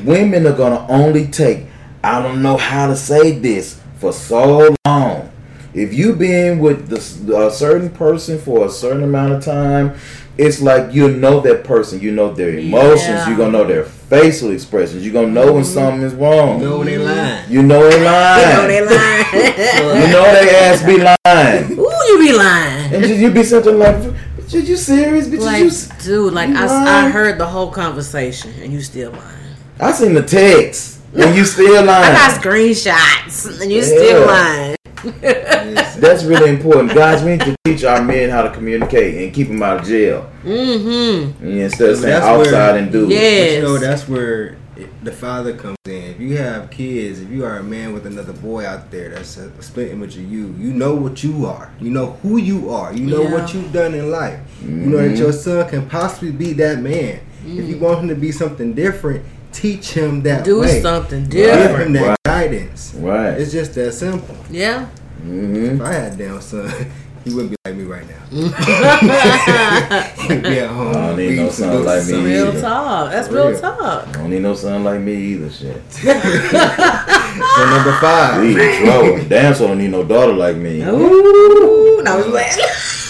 [0.05, 1.67] women are gonna only take,
[2.03, 5.31] I don't know how to say this for so long.
[5.75, 9.97] If you've been with the, a certain person for a certain amount of time,
[10.37, 12.01] it's like you know that person.
[12.01, 13.03] You know their emotions.
[13.03, 13.29] Yeah.
[13.29, 15.05] You're gonna know their facial expressions.
[15.05, 15.75] You're gonna know when mm-hmm.
[15.75, 16.61] something is wrong.
[16.61, 17.51] You know when they lying.
[17.51, 18.41] You know they lying.
[18.41, 20.03] You know they lying.
[20.03, 21.73] You know they ass be lying.
[21.79, 22.95] Ooh, you be lying.
[22.95, 25.29] And just, you be something like, bitch, are you serious?
[25.29, 29.13] Bitch, Like, you, dude, like you I, I heard the whole conversation and you still
[29.13, 29.57] lying.
[29.81, 31.01] I seen the text.
[31.15, 31.89] and you still lying.
[31.89, 33.85] I got screenshots, and you Yeah.
[33.85, 34.77] still lying.
[35.05, 37.23] Listen, That's really important, guys.
[37.23, 40.31] We need to teach our men how to communicate and keep them out of jail.
[40.43, 41.47] Mm-hmm.
[41.47, 43.09] Instead of saying That's where- outside and do.
[43.09, 43.19] Yeah.
[43.19, 43.49] it.
[43.51, 44.57] But you know, that's where
[45.03, 46.03] the father comes in.
[46.05, 49.37] If you have kids, if you are a man with another boy out there that's
[49.37, 51.71] a split image of you, you know what you are.
[51.81, 52.93] You know who you are.
[52.93, 53.33] You know Yeah.
[53.33, 54.41] what you've done in life.
[54.65, 55.19] You know that Mhm.
[55.19, 57.21] your son can possibly be that man.
[57.47, 60.81] If you want him to be something different, teach him that Do way.
[60.81, 61.93] something Give him different.
[61.95, 62.17] that Right.
[62.35, 62.95] Guidance.
[62.95, 63.39] Right.
[63.41, 64.37] It's just that simple.
[64.51, 64.89] Yeah.
[65.23, 65.77] Mm-hmm.
[65.77, 66.69] If I had a damn son,
[67.25, 68.15] he wouldn't be like me right now.
[70.29, 70.89] He'd be at home.
[70.89, 72.25] I don't need no son like me something.
[72.25, 72.61] Real either.
[72.61, 73.11] talk.
[73.13, 73.61] That's real real.
[73.61, 74.09] talk.
[74.09, 75.51] I don't need no son like me either.
[75.51, 75.83] Shit.
[77.35, 78.41] So number five.
[78.41, 79.19] We in trouble.
[79.29, 80.83] Damn, so don't need no daughter like me.
[80.83, 82.01] Ooh.
[82.03, 82.23] No,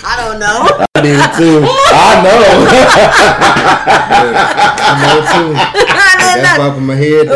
[0.07, 0.67] I don't know.
[0.95, 1.61] I need too.
[1.63, 2.41] I know.
[4.81, 5.49] I know too.
[6.43, 7.27] That's why from my head.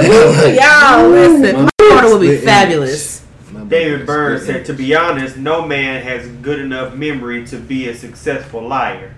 [0.57, 1.68] Y'all, listen.
[2.03, 3.25] My would be fabulous.
[3.69, 7.95] David Byrne said, "To be honest, no man has good enough memory to be a
[7.95, 9.15] successful liar."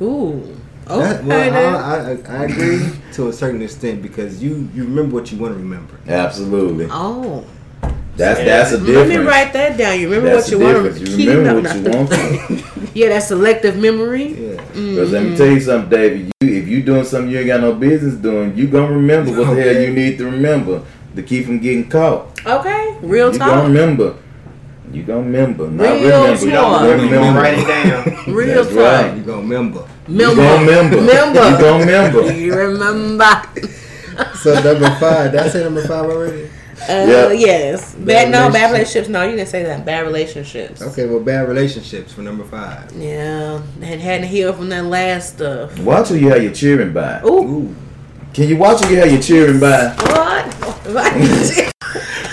[0.00, 0.56] Ooh.
[0.88, 1.02] Okay.
[1.02, 1.76] That, well.
[1.76, 5.54] I, I, I agree to a certain extent because you you remember what you want
[5.54, 5.94] to remember.
[6.06, 6.88] Absolutely.
[6.90, 7.44] oh.
[8.16, 9.08] That's that's a different.
[9.08, 9.98] Let me write that down.
[9.98, 11.14] You remember That's what you want difference.
[11.14, 12.90] to You remember what you want to.
[12.92, 14.28] Yeah, that selective memory.
[14.28, 14.56] Yeah.
[14.72, 14.94] Mm.
[14.94, 16.32] Because let me tell you something, David.
[16.40, 19.54] You, if you doing something you ain't got no business doing, you gonna remember what
[19.54, 20.82] the hell you need to remember
[21.16, 22.26] to keep from getting caught.
[22.46, 22.96] Okay.
[23.02, 23.32] Real time.
[23.32, 23.66] you gonna talk.
[23.68, 24.16] remember.
[24.92, 25.70] You gonna remember.
[25.70, 26.40] Not Real remember.
[26.44, 26.82] We You talk.
[26.82, 27.14] don't remember.
[27.16, 27.40] remember.
[27.40, 27.66] Write it
[28.26, 28.34] down.
[28.34, 28.76] Real That's talk.
[28.78, 29.16] right.
[29.16, 29.88] You gonna remember.
[30.08, 30.96] You gonna remember.
[30.96, 31.50] Remember.
[31.50, 32.32] You gonna remember.
[32.32, 33.42] You remember.
[34.34, 35.30] So number five.
[35.30, 36.44] Did I say number five already?
[36.82, 37.30] Uh, Yeah.
[37.32, 37.94] Yes.
[37.94, 39.08] Bad, Bad no, bad relationships.
[39.08, 39.84] No, you didn't say that.
[39.84, 40.82] Bad relationships.
[40.82, 42.90] Okay, well, bad relationships for number five.
[42.96, 43.60] Yeah.
[43.82, 45.78] And hadn't healed from that last stuff.
[45.78, 47.20] Watch who you have your cheering by.
[47.22, 47.28] Ooh.
[47.68, 47.76] Ooh.
[48.34, 49.88] Can you watch who you have your cheering by?
[49.98, 50.46] What?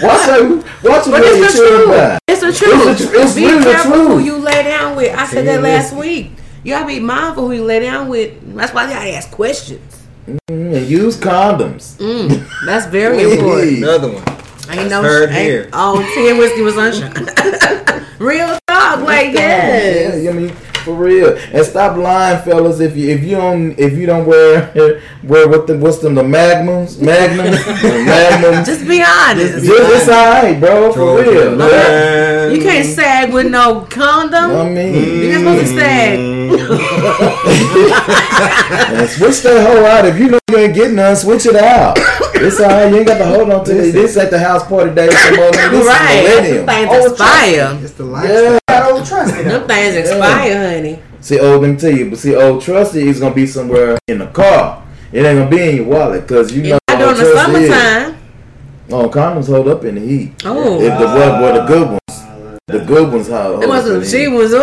[0.01, 0.63] Watch who.
[0.83, 1.87] Watch who you But it's the cheering truth.
[1.89, 2.19] by.
[2.27, 2.87] It's the truth.
[2.87, 5.15] It's the tr- it's be really the careful who you lay down with.
[5.17, 6.31] I said that last week.
[6.63, 8.55] You gotta be mindful who you lay down with.
[8.55, 10.03] That's why you gotta ask questions.
[10.27, 10.37] Mm,
[10.77, 11.95] and use condoms.
[11.97, 13.77] Mm, that's very important.
[13.77, 14.23] Another one.
[14.77, 15.69] Ain't no heard ain't- here.
[15.73, 17.13] Oh, ten whiskey was sunshine.
[18.19, 20.21] Real talk, like yes.
[20.23, 20.53] Yeah, I mean,
[20.87, 21.37] for real.
[21.53, 22.79] And stop lying, fellas.
[22.79, 24.71] If you if you don't if you don't wear
[25.23, 28.65] wear what the what's them the magnums magnums the magnums.
[28.65, 29.53] Just be honest.
[29.65, 30.91] Just, it's alright, bro.
[30.93, 31.55] For Trojan real.
[31.57, 32.55] man.
[32.55, 34.51] You can't sag with no condom.
[34.55, 36.19] I mean, You're not supposed to sag.
[39.09, 40.05] switch that hoe out.
[40.05, 41.97] If you know you ain't getting none, switch it out.
[42.35, 42.89] It's alright.
[42.91, 43.93] You ain't got to hold on to this.
[43.93, 45.09] This at the house party day.
[45.09, 45.35] Some.
[45.35, 46.23] This right.
[46.23, 46.65] is Them millennium.
[46.67, 47.79] things Oh, expire.
[47.83, 48.51] It's the lifestyle.
[48.53, 48.59] Yeah.
[49.07, 49.43] I don't trust it.
[49.45, 50.99] Them things expire, honey.
[51.21, 54.27] See, old them tell you, but see, old trusty is gonna be somewhere in the
[54.27, 54.83] car.
[55.11, 57.63] It ain't gonna be in your wallet because you know Not old during the trusty
[57.63, 57.69] is.
[57.69, 58.17] summertime.
[58.89, 60.33] Oh, condoms hold up in the heat.
[60.45, 60.79] Oh.
[60.81, 61.99] If the what were the good ones,
[62.69, 63.63] the good ones hold.
[63.63, 64.27] It hold must up in the she heat.
[64.27, 64.59] was on.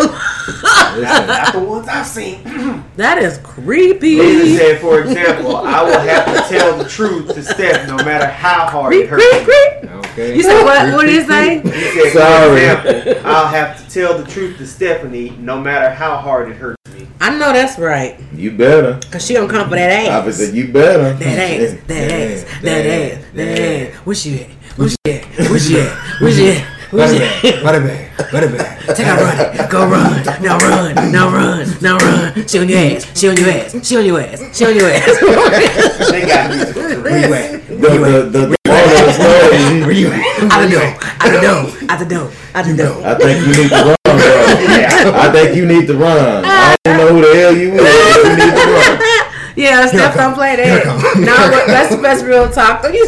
[1.00, 2.40] Listen, Not the ones I've seen.
[2.96, 4.18] That is creepy.
[4.18, 8.26] David said, for example, I will have to tell the truth to Steph no matter
[8.26, 9.24] how hard it hurts.
[9.26, 9.92] creep, creep.
[10.04, 10.36] okay.
[10.36, 10.92] You said what?
[10.94, 11.60] What did he say?
[11.60, 12.60] He said, Sorry.
[12.92, 16.54] for example, I'll have to tell the truth to Stephanie no matter how hard it
[16.56, 17.08] hurts me.
[17.20, 18.16] I know that's right.
[18.32, 19.00] You better.
[19.10, 20.10] Cause she gonna come for that ass.
[20.10, 21.14] Obviously, you better.
[21.14, 23.58] That ass, that That ass, ass, that that ass, ass, that that
[23.90, 23.96] ass.
[24.06, 24.50] Where she at?
[24.76, 25.24] Where she at?
[25.50, 26.20] Where she at?
[26.20, 26.73] Where she at?
[26.94, 27.62] Where Butter she bag, at?
[27.64, 28.96] butter bag, butter bag.
[28.96, 29.68] Take a run.
[29.68, 30.22] Go run.
[30.42, 30.94] Now run.
[31.10, 31.66] Now run.
[31.82, 32.46] Now run.
[32.46, 33.18] She on your ass.
[33.18, 33.74] She on your ass.
[33.86, 34.38] She on your ass.
[34.56, 36.10] She on your ass.
[36.10, 36.76] They got music.
[37.02, 37.66] Where you at?
[37.66, 37.88] The, the,
[38.30, 40.22] the, the moral of the story Where is, you at?
[40.52, 40.86] Out the door.
[41.18, 41.62] Out the door.
[41.90, 42.30] Out the door.
[42.54, 43.02] Out the door.
[43.04, 44.14] I think you need to run, bro.
[44.14, 45.10] Yeah.
[45.18, 46.44] I think you need to run.
[46.46, 48.16] I don't know who the hell you is.
[48.22, 49.00] You need to run.
[49.56, 50.84] Yeah, Steph don't play that.
[51.14, 52.82] No, but that's that's real talk.
[52.82, 53.06] Don't you-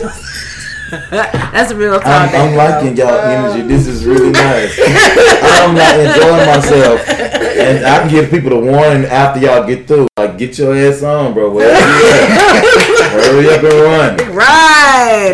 [1.11, 2.07] That's a real talk.
[2.07, 3.66] I'm, I'm liking y'all energy.
[3.66, 4.78] This is really nice.
[4.80, 10.07] I'm not enjoying myself, and I can give people the warning after y'all get through.
[10.16, 11.51] Like, get your ass on, bro.
[11.51, 12.66] Wherever you at.
[13.11, 14.18] Hurry up and run.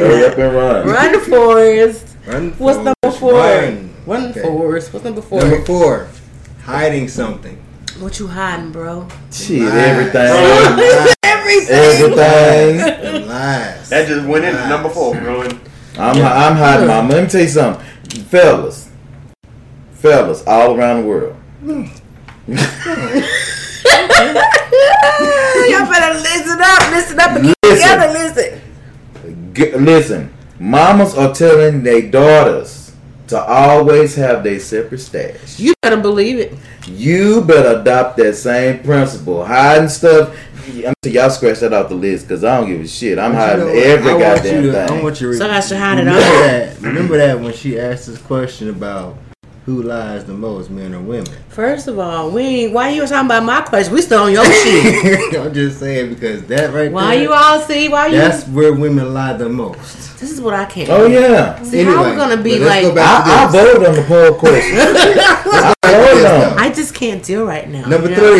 [0.01, 0.87] Hurry up and run.
[0.87, 2.17] Run, Forrest.
[2.27, 3.33] Run, What's number four?
[3.35, 3.95] Run.
[4.07, 4.43] Run, Okay.
[4.43, 4.93] Forrest.
[4.93, 5.41] What's number four?
[5.41, 6.09] Number four,
[6.65, 7.62] hiding something.
[8.03, 9.07] What you hiding, bro?
[9.31, 9.75] Shit, Lies.
[9.75, 10.33] everything.
[10.77, 11.15] Lies.
[11.71, 13.29] Everything.
[13.29, 13.89] Lies.
[13.91, 15.43] That just went into number four, bro.
[15.97, 17.07] I'm I'm hiding my.
[17.07, 17.85] Let me tell you something,
[18.25, 18.89] fellas,
[19.93, 21.37] fellas, all around the world.
[21.63, 21.85] Y'all
[25.87, 27.89] better listen up, listen up, and get Listen.
[27.89, 28.13] together.
[28.13, 28.61] Listen.
[29.55, 32.82] G- listen, mamas are telling their daughters
[33.33, 35.59] to always have their separate stash.
[35.59, 36.55] You better believe it.
[36.87, 39.45] You better adopt that same principle.
[39.45, 42.87] Hiding stuff, I'm so y'all scratch that off the list because I don't give a
[42.87, 43.19] shit.
[43.19, 43.77] I'm But you hiding know what?
[43.87, 45.03] every I want goddamn you to, I thing.
[45.03, 46.91] want you to So I should hide it remember all.
[46.91, 49.17] Remember that when she asked this question about
[49.65, 51.27] who lies the most, men or women.
[51.49, 53.95] First of all, we ain't, why you talking about my question?
[53.95, 55.35] We still on your shit.
[55.39, 57.89] I'm just saying because that right Why there, you all see?
[57.89, 58.17] Why you?
[58.17, 60.19] That's where women lie the most.
[60.19, 60.91] this is what I can't.
[60.91, 62.99] oh yeah, See how we gonna be but let's go like?
[62.99, 64.79] I, I voted on the poll question.
[64.79, 66.41] I voted on.
[66.41, 66.57] it.
[66.59, 67.87] I just can't deal right now.
[67.87, 68.33] Number you know?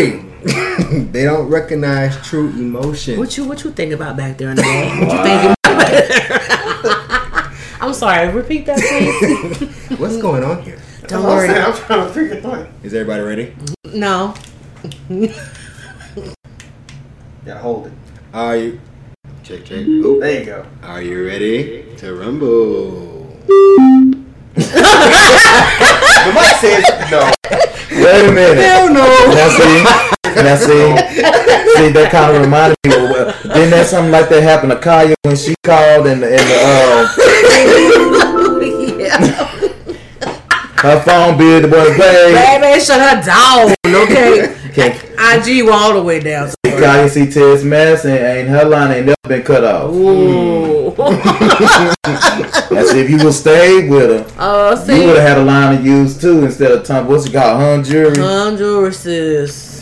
[0.43, 3.17] three, they don't recognize true emotion.
[3.17, 5.07] What you what you think about back there in the bed?
[5.07, 5.55] What you thinking?
[7.81, 8.27] I'm sorry.
[8.29, 9.99] Repeat that, please.
[9.99, 10.79] What's going on here?
[11.07, 11.61] Don't I'm, saying, worry.
[11.61, 12.67] I'm trying to figure it out.
[12.83, 13.55] Is everybody ready?
[13.85, 14.33] No.
[17.45, 17.93] Yeah, hold it.
[18.33, 18.79] Are you?
[19.43, 19.83] Check, check.
[19.85, 20.65] Oh, There you go.
[20.81, 23.27] are you ready to rumble?
[26.23, 27.19] The mic says no.
[27.91, 28.63] Wait a minute.
[28.63, 29.03] Hell no!
[29.03, 29.83] Now see,
[30.41, 30.95] now see,
[31.75, 32.95] see that kind of reminded me.
[32.95, 36.27] Of, well, didn't that something like that happen to Kaya when she called and the,
[36.31, 37.07] and the uh,
[40.83, 42.33] her phone bill the boy paid.
[42.61, 44.53] Baby, shut her down, okay?
[45.15, 46.49] IG all the way down.
[46.49, 49.93] So Kaya see Ted's mess and, her line ain't never been cut off.
[49.93, 50.93] Ooh.
[52.03, 54.35] That's if you would stay with her.
[54.37, 55.05] Oh, You see.
[55.05, 57.07] would have had a line to use too instead of time.
[57.07, 57.59] What's it called?
[57.61, 58.17] Hun jury.
[58.17, 59.03] Honduras.
[59.05, 59.72] Hun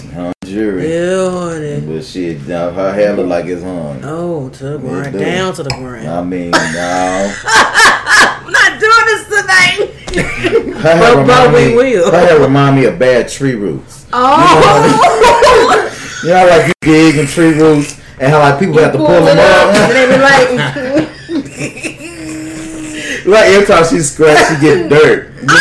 [0.46, 0.90] jury.
[0.92, 1.80] Yeah, honey.
[1.82, 4.02] But shit, now her hair look like it's hung.
[4.04, 5.14] Oh, to the ground.
[5.14, 5.20] do.
[5.20, 6.08] Down to the ground.
[6.08, 7.34] I mean, no.
[7.46, 9.90] I'm not doing this tonight.
[10.82, 11.76] Her hair But- but we me.
[11.76, 12.12] will.
[12.12, 14.06] Her hair remind me of bad tree roots.
[14.14, 15.88] Oh.
[16.24, 18.98] You know, how, like you dig in tree roots, and how like people have to
[19.00, 19.76] pull Pull them up.
[19.76, 20.50] and they be like,
[23.26, 25.32] Like every time she scratch, she get dirt.
[25.42, 25.56] You know?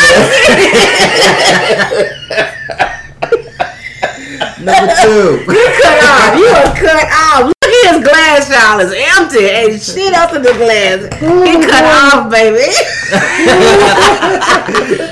[4.63, 5.41] Number two.
[5.49, 6.37] you cut off.
[6.37, 7.45] You are cut off.
[7.49, 8.79] Look at his glass, y'all.
[8.79, 9.45] It's empty.
[9.45, 11.09] Ain't shit else in the glass.
[11.17, 12.71] He cut off, baby.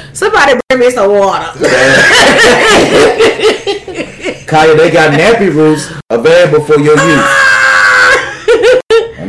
[0.13, 1.51] Somebody bring me some water.
[4.45, 6.99] Kaya, they got nappy roots available for your use.
[6.99, 7.45] Ah!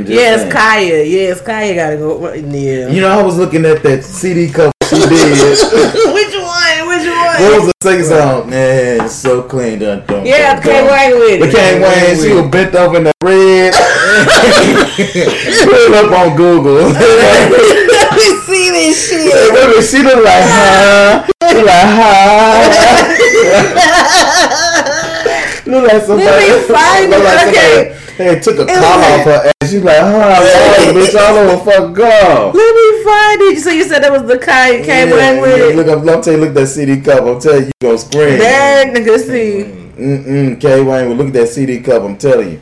[0.00, 0.52] Just yes, saying.
[0.52, 1.04] Kaya.
[1.04, 2.32] Yes, Kaya gotta go.
[2.32, 2.88] Yeah.
[2.88, 5.38] You know, I was looking at that CD cover she did.
[6.14, 6.78] Which one?
[6.90, 7.54] Which What one?
[7.54, 8.50] was the second song?
[8.50, 9.78] Man, it's so clean.
[9.78, 10.90] Dun, dun, Yeah, dun, Kay dun.
[10.90, 11.54] Wayne with The it.
[11.54, 13.72] Kane Wayne, she was bent over in the red.
[15.64, 16.74] Put it up on Google.
[16.90, 19.54] Let me see this shit.
[19.54, 21.26] Baby, she look like, huh?
[21.50, 22.66] She like, huh?
[25.70, 26.26] Look like somebody.
[26.28, 27.24] Let me find look it.
[27.24, 27.94] like Okay.
[27.94, 29.70] somebody- They took a collar off her ass.
[29.70, 30.92] She's like, huh?
[30.92, 31.94] Bitch, all over fuck
[32.74, 33.60] me find it.
[33.62, 35.76] So you said that was the Kay Kay Wayne with it.
[35.76, 37.32] Look up, I'm telling you, look at that CD cover.
[37.32, 38.38] I'm telling you, you gonna scream.
[38.38, 39.64] That nigga see.
[40.00, 42.06] Mm-mm, K Wayne, look at that CD cover.
[42.06, 42.60] I'm telling you.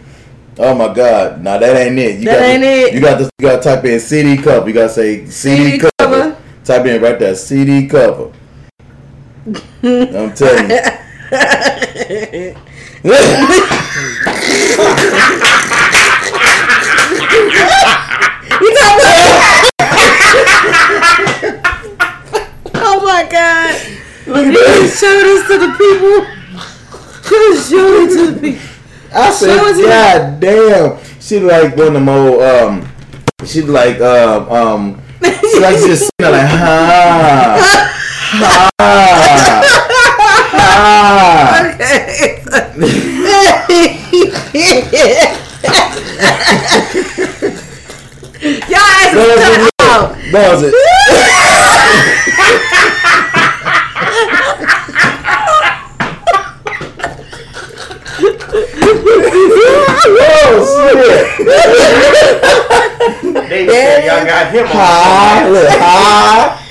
[0.60, 1.42] Oh my God!
[1.42, 2.18] Nah, that ain't it.
[2.18, 2.94] You That got ain't to, it.
[2.94, 4.66] You got to, you got to type in CD cover.
[4.68, 5.92] You got to say CD, CD cover.
[5.98, 6.36] cover.
[6.64, 8.32] Type in right there, CD cover.
[9.82, 10.78] I'm telling you.
[13.04, 13.30] You talking
[18.98, 19.70] about?
[22.74, 23.78] oh my god!
[24.26, 26.26] You can show this to the people.
[27.68, 28.66] Show it to the people.
[29.14, 30.98] I said, Show it to God damn.
[31.20, 32.88] She like one of them old, um,
[33.44, 37.88] she like, um, um, she like just sitting there like, ha, ha.
[48.68, 50.47] Y'all ass That is was cut it.
[50.64, 50.74] Out.
[50.78, 52.48] That was it.
[60.10, 61.48] oh shit!
[63.48, 65.52] They said y'all got him Ha, on.
[65.52, 66.64] look, ha.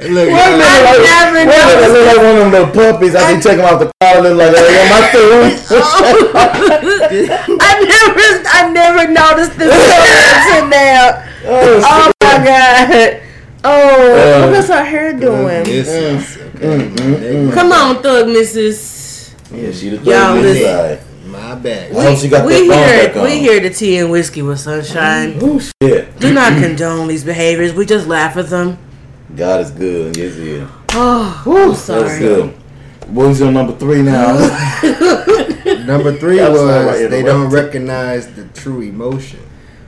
[0.00, 1.92] Look, Wait a minute, I like, never wait a minute, noticed.
[1.92, 3.14] look like one of them little puppies.
[3.14, 6.50] I can take them off the collar, look like, hey, am I through?
[7.60, 9.70] I never, I never noticed this
[10.50, 11.24] until now.
[11.44, 13.22] Oh, Oh my god.
[13.62, 15.64] Oh, Uh, what is her hair doing?
[15.64, 16.66] This is mm, okay.
[16.66, 19.34] Mm, mm, Come on, Thug Missus.
[19.52, 20.62] yeah, she the Y'all third listen.
[20.62, 21.00] inside.
[21.26, 21.92] My bad.
[21.94, 23.22] I hope she got we that phone hear back on.
[23.24, 25.38] we hear the tea and whiskey with sunshine.
[25.40, 26.18] Oh shit!
[26.18, 27.72] Do not condone these behaviors.
[27.74, 28.78] We just laugh at them.
[29.36, 30.16] God is good.
[30.16, 30.68] Yes, he is.
[30.92, 32.18] Oh, I'm That was sorry.
[32.18, 32.54] good.
[33.08, 34.34] What's your number three now?
[35.86, 39.40] Number three That was was right, they don't recognize the true emotion.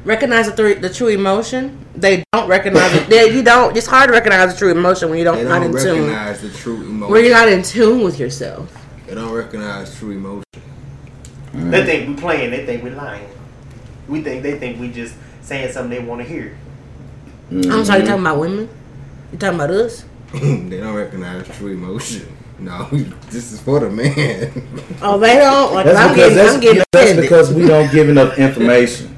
[0.05, 1.85] Recognize the, three, the true emotion.
[1.95, 3.09] They don't recognize it.
[3.09, 3.77] They, you don't.
[3.77, 6.01] It's hard to recognize the true emotion when you don't They don't in tune.
[6.01, 7.13] recognize the true emotion.
[7.13, 8.77] Where you're not in tune with yourself.
[9.07, 10.45] They don't recognize true emotion.
[11.53, 12.51] They think we're playing.
[12.51, 13.29] They think we're lying.
[14.09, 16.57] We think they think we just saying something they want to hear.
[17.51, 18.07] I'm sorry, you mm-hmm.
[18.07, 18.69] talking about women?
[19.31, 20.05] You talking about us?
[20.69, 22.27] they don't recognize true emotion.
[22.59, 22.85] No,
[23.31, 24.53] this is for the man.
[25.03, 25.75] Oh, they don't.
[25.75, 29.17] Like, That's I'm because getting, that's, I'm getting that's because we don't give enough information.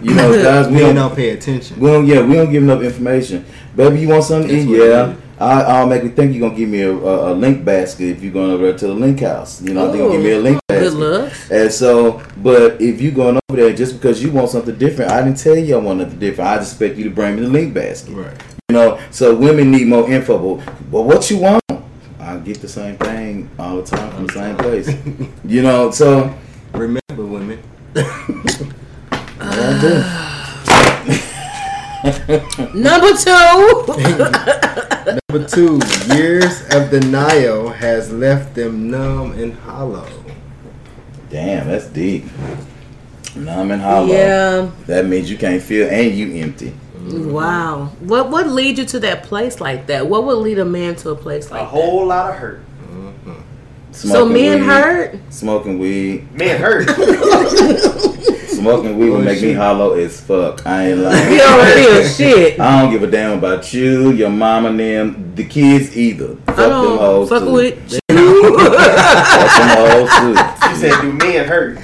[0.00, 1.80] You know, guys, we we don't, don't pay attention.
[1.80, 2.06] we don't.
[2.06, 3.44] Yeah, we don't give enough information.
[3.74, 4.48] Baby, you want something?
[4.48, 4.68] to eat?
[4.68, 5.14] Yeah.
[5.40, 8.22] I, I'll make you think you're gonna give me a, a, a link basket if
[8.22, 9.62] you're going over there to the link house.
[9.62, 10.90] You know, I think you'll give me a link basket.
[10.90, 11.52] Good basket.
[11.52, 11.62] luck.
[11.62, 15.22] And so, but if you're going over there just because you want something different, I
[15.22, 16.50] didn't tell you I want something different.
[16.50, 18.14] I just expect you to bring me the link basket.
[18.14, 18.57] Right.
[18.70, 20.56] You know, so women need more info.
[20.56, 21.62] But, but what you want?
[22.20, 24.90] I get the same thing all the time from the same place.
[25.46, 26.34] You know, so
[26.74, 27.62] Remember, women.
[27.96, 28.04] I.
[32.74, 33.86] Number two.
[35.32, 35.80] Number two,
[36.14, 40.06] years of denial has left them numb and hollow.
[41.30, 42.26] Damn, that's deep.
[43.34, 44.08] Numb and hollow.
[44.12, 44.70] yeah.
[44.86, 46.74] That means you can't feel and you empty.
[47.12, 47.86] Wow.
[48.00, 50.06] What what lead you to that place like that?
[50.06, 51.66] What would lead a man to a place like that?
[51.66, 52.60] A whole lot of hurt.
[52.90, 53.32] Mm-hmm.
[53.92, 55.18] So Smoking men weed, hurt?
[55.30, 56.32] Smoking weed.
[56.32, 56.88] Men hurt.
[58.48, 60.66] Smoking weed will Oh, make me hollow as fuck.
[60.66, 61.32] I ain't lying.
[61.32, 62.58] You don't feel shit.
[62.60, 66.34] I don't give a damn about you, your mama, and them, the kids either.
[66.46, 67.52] Fuck I them don't hoes fuck too.
[67.52, 70.68] with Fuck them hoes too.
[70.70, 71.78] you said, do men hurt?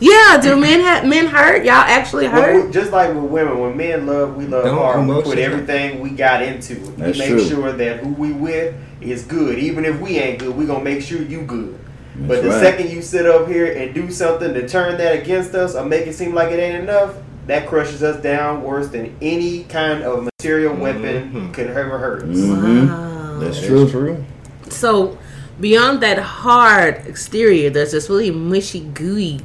[0.00, 1.64] Yeah, do men have men hurt?
[1.64, 2.66] Y'all actually hurt?
[2.66, 5.06] we- just like with women, when men love, we love Don't hard.
[5.06, 6.96] We put everything we got into it.
[6.96, 7.44] That's we make true.
[7.48, 9.58] sure that who we with is good.
[9.58, 11.76] Even if we ain't good, we gonna make sure you good.
[12.16, 12.60] That's but the right.
[12.60, 16.06] second you sit up here and do something to turn that against us or make
[16.06, 17.14] it seem like it ain't enough,
[17.46, 21.54] that crushes us down worse than any kind of material weapon Mhm.
[21.54, 22.22] could ever hurt.
[22.24, 22.36] us.
[22.36, 22.88] Mhm.
[22.88, 23.38] Wow.
[23.40, 23.84] That's That true.
[23.84, 24.24] is true.
[24.68, 25.16] So
[25.60, 29.40] beyond that hard exterior, there's this really mushy gooey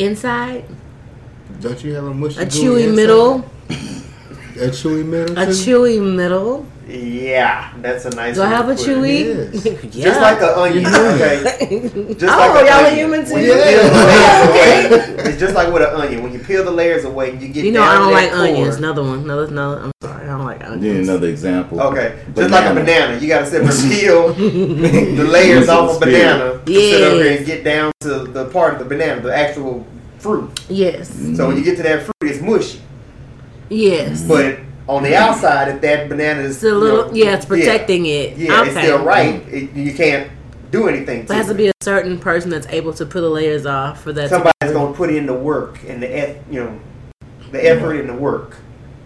[0.00, 0.64] inside,
[1.60, 2.96] Don't you have a mushy a chewy inside?
[2.96, 3.44] middle,
[4.56, 5.38] A chewy middle.
[5.38, 6.66] a chewy middle.
[6.88, 8.34] Yeah, that's a nice.
[8.34, 9.30] Do I have a chewy?
[9.94, 10.04] Yes.
[10.10, 12.14] Just like an onion, You're okay?
[12.18, 13.38] Just Oh, like an y'all are human too?
[13.38, 13.54] Yeah.
[13.62, 16.22] peel the layers away, it's just like with an onion.
[16.24, 18.40] When you peel the layers away, you get You know down I don't like core.
[18.40, 18.76] onions.
[18.76, 19.20] Another one.
[19.20, 19.92] Another, another.
[20.70, 20.90] I'm sorry.
[20.90, 21.80] I don't like Need another example.
[21.80, 24.32] Okay, just like a banana, you gotta sit and peel
[25.16, 26.62] the layers off a the banana.
[26.64, 29.86] to Sit up here and get down to the part of the banana, the actual
[30.18, 30.60] fruit.
[30.68, 31.08] Yes.
[31.36, 32.80] So when you get to that fruit, it's mushy.
[33.68, 34.26] Yes.
[34.26, 37.14] But on the outside, if that banana is It's a little.
[37.14, 38.36] you know, yeah, it's protecting it.
[38.36, 39.46] Yeah, it's still right.
[39.48, 40.30] It, you can't
[40.70, 41.20] do anything.
[41.20, 44.12] It has to be a certain person that's able to peel the layers off for
[44.12, 44.30] that.
[44.30, 46.80] somebody's gonna put in the work and the you know,
[47.52, 48.00] the effort mm-hmm.
[48.00, 48.56] and the work.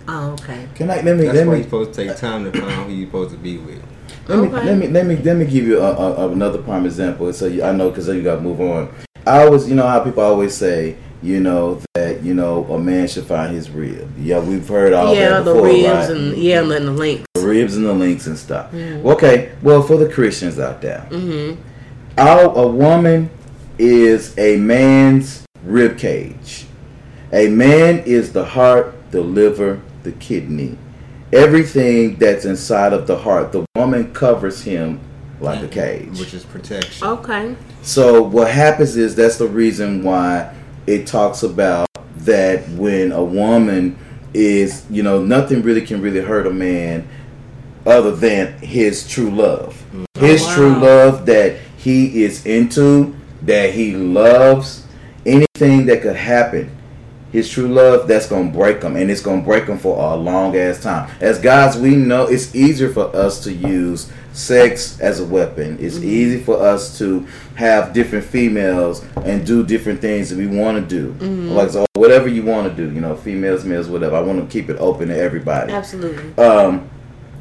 [0.06, 0.68] Oh, okay.
[0.74, 2.72] Can I let me That's let why me you're supposed to take time to find
[2.86, 3.82] who you're supposed to be with.
[4.28, 7.32] Let me, let me let me let me give you a, a, another prime example.
[7.32, 8.92] So you, I know because you got to move on.
[9.26, 13.08] I always, you know, how people always say, you know, that you know a man
[13.08, 14.10] should find his rib.
[14.18, 16.10] Yeah, we've heard all yeah, that the before, ribs right?
[16.10, 17.24] and yeah, and the link.
[17.34, 18.72] the ribs and the links and stuff.
[18.74, 21.60] Okay, well, for the Christians out there, Mm-hmm.
[22.18, 23.30] our, a woman
[23.78, 26.66] is a man's rib cage.
[27.32, 30.78] A man is the heart, the liver, the kidney.
[31.32, 35.00] Everything that's inside of the heart, the woman covers him
[35.40, 36.18] like a cage.
[36.20, 37.06] Which is protection.
[37.06, 37.56] Okay.
[37.82, 40.54] So what happens is that's the reason why
[40.86, 41.88] it talks about
[42.18, 43.98] that when a woman
[44.32, 47.06] is, you know, nothing really can really hurt a man
[47.86, 49.74] other than his true love.
[49.92, 50.24] Mm-hmm.
[50.24, 50.54] His Oh, wow.
[50.54, 54.86] true love that he is into, that he loves,
[55.26, 56.70] anything that could happen.
[57.34, 60.56] His true love that's gonna break him, and it's gonna break him for a long
[60.56, 61.10] ass time.
[61.20, 65.76] As guys, we know it's easier for us to use sex as a weapon.
[65.80, 66.08] It's Mm-hmm.
[66.08, 67.26] easy for us to
[67.56, 71.12] have different females and do different things that we want to do.
[71.14, 71.48] Mm-hmm.
[71.50, 74.14] Like so, whatever you want to do, you know, females, males, whatever.
[74.14, 75.72] I want to keep it open to everybody.
[75.72, 76.36] Absolutely.
[76.42, 76.88] Um,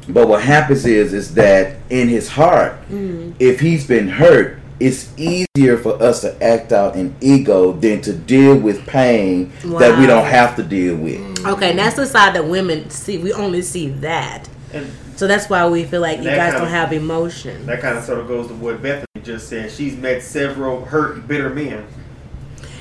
[0.08, 3.32] but what happens is, is that in his heart, Mm-hmm.
[3.38, 8.12] if he's been hurt, it's easier for us to act out in ego than to
[8.12, 11.20] deal with pain that we don't have to deal with.
[11.20, 11.52] Mm.
[11.54, 13.18] Okay, and that's the side that women see.
[13.18, 16.62] We only see that, And so that's why we feel like you guys kind don't
[16.64, 17.64] of- have emotion.
[17.66, 19.70] that kind of sort of goes to what Bethany just said.
[19.70, 21.84] She's met several hurt, bitter men.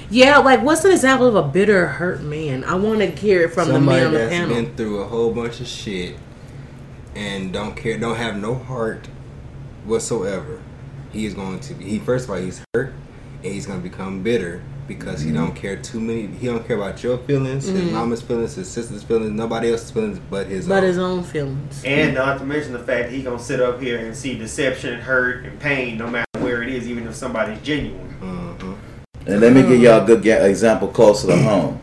[0.10, 2.64] Yeah, like what's an example of a bitter, hurt man?
[2.64, 4.56] I want to hear it from Somebody the man on the that's panel.
[4.56, 6.16] been through a whole bunch of shit
[7.16, 9.08] and don't care, don't have no heart
[9.86, 10.60] whatsoever.
[11.14, 11.86] He is going to be.
[11.86, 12.93] He first of all, he's hurt,
[13.43, 15.57] and he's going to become bitter because he don't mm-hmm.
[15.57, 16.28] care too many.
[16.28, 17.93] He don't care about your feelings, his mm-hmm.
[17.93, 20.68] mama's feelings, his sister's feelings, nobody else's feelings but his.
[20.68, 20.84] but own.
[20.84, 21.84] his own feelings.
[21.86, 24.99] And not to mention the fact that he gonna sit up here and see deception,
[24.99, 26.84] hurt, and pain, no matter where it is.
[26.84, 28.16] is, even if somebody's genuine.
[28.20, 28.76] Mhm.
[29.26, 30.07] And let me give y'all a mm-hmm.
[30.07, 31.80] good ga- example closer to home.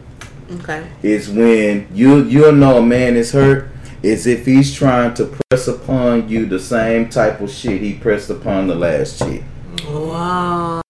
[0.52, 0.84] Okay.
[1.02, 3.68] It's when you you'll know a man is hurt
[4.02, 8.30] is if he's trying to press upon you the same type of shit he pressed
[8.30, 9.42] upon the last chick.
[9.88, 10.80] Wow.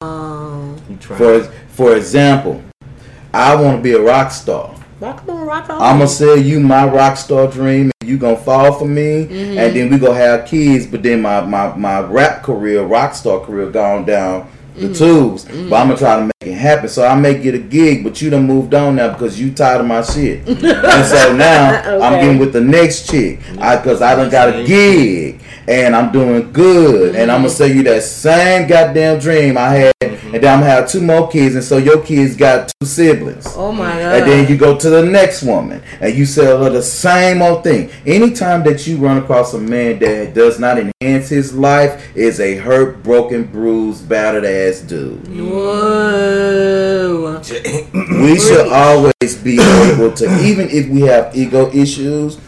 [1.00, 2.62] For for example,
[3.32, 4.74] I want to be a rock star.
[5.00, 5.80] Rock on, rock on.
[5.80, 9.58] I'm gonna sell you my rock star dream, and you gonna fall for me, Mm-hmm.
[9.58, 10.86] and then we gonna have kids.
[10.86, 14.48] But then my my my rap career, rock star career, gone down
[14.80, 14.94] the Mm-hmm.
[14.94, 15.44] tubes.
[15.44, 16.88] But I'm gonna try to make it happen.
[16.88, 19.80] So I may get a gig, but you done moved on now because you tired
[19.80, 20.46] of my shit.
[20.48, 25.39] and so now I'm getting with the next chick because I, done got a gig.
[25.70, 27.32] And I'm doing good, and Mm-hmm.
[27.36, 30.90] I'm gonna sell you that same goddamn dream I had, and then I'm gonna have
[30.90, 33.46] two more kids, and so your kids got two siblings.
[33.56, 34.14] Oh my god.
[34.14, 37.62] And then you go to the next woman and you sell her the same old
[37.62, 37.88] thing.
[38.04, 42.56] Anytime that you run across a man that does not enhance his life is a
[42.56, 45.24] hurt, broken, bruised, battered ass dude.
[45.28, 47.40] Whoa.
[48.22, 52.38] We should always be able to, even if we have ego issues,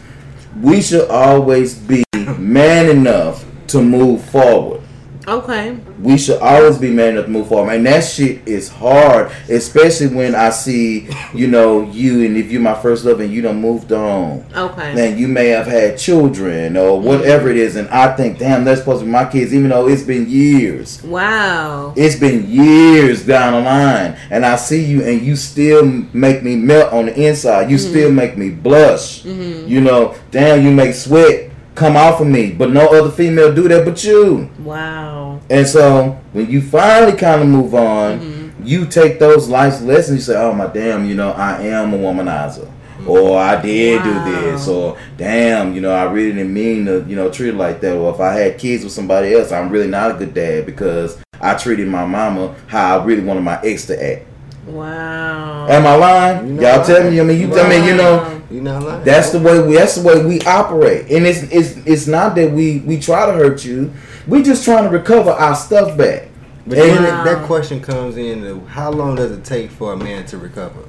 [0.61, 2.05] we should always be
[2.38, 4.82] man enough to move forward.
[5.27, 5.79] Okay.
[6.01, 7.73] we should always be man enough to move forward.
[7.73, 12.61] And that shit is hard, especially when I see, you know, you and if you're
[12.61, 14.45] my first love and you done moved on.
[14.55, 14.95] Okay.
[14.95, 17.07] Then you may have had children or mm-hmm.
[17.07, 19.89] whatever it is, and I think, damn, that's supposed to be my kids, even though
[19.89, 21.03] it's been years.
[21.03, 21.95] Wow.
[21.97, 26.57] It's been years down the line, and I see you, and you still make me
[26.57, 27.70] melt on the inside.
[27.70, 27.91] You mm-hmm.
[27.91, 29.23] still make me blush.
[29.23, 29.68] Mm-hmm.
[29.68, 33.66] You know, damn, you make sweat come off of me, but no other female do
[33.68, 34.51] that but you.
[34.62, 35.41] Wow.
[35.51, 38.66] And so when you finally kind of move on, Mm-hmm.
[38.66, 40.16] you take those life lessons.
[40.29, 42.68] You say, "Oh my damn, you know, I am a womanizer."
[43.05, 44.25] Or I did Wow.
[44.25, 47.57] do this, or damn, you know, I really didn't mean to, you know, treat it
[47.57, 47.97] like that.
[47.97, 51.18] Or if I had kids with somebody else, I'm really not a good dad because
[51.41, 54.23] I treated my mama how I really wanted my ex to act.
[54.67, 55.67] Wow.
[55.69, 56.55] Am I lying?
[56.55, 57.21] You're Y'all tell me.
[57.21, 57.87] I mean, you You're tell me.
[57.87, 58.41] You know, Wow.
[58.51, 59.05] You not lying.
[59.05, 59.75] that's the way we.
[59.75, 63.33] That's the way we operate, and it's it's it's not that we we try to
[63.33, 63.93] hurt you.
[64.27, 66.29] We just trying to recover our stuff back.
[66.67, 67.25] But And- then Wow.
[67.25, 70.81] that question comes in: uh, How long does it take for a man to recover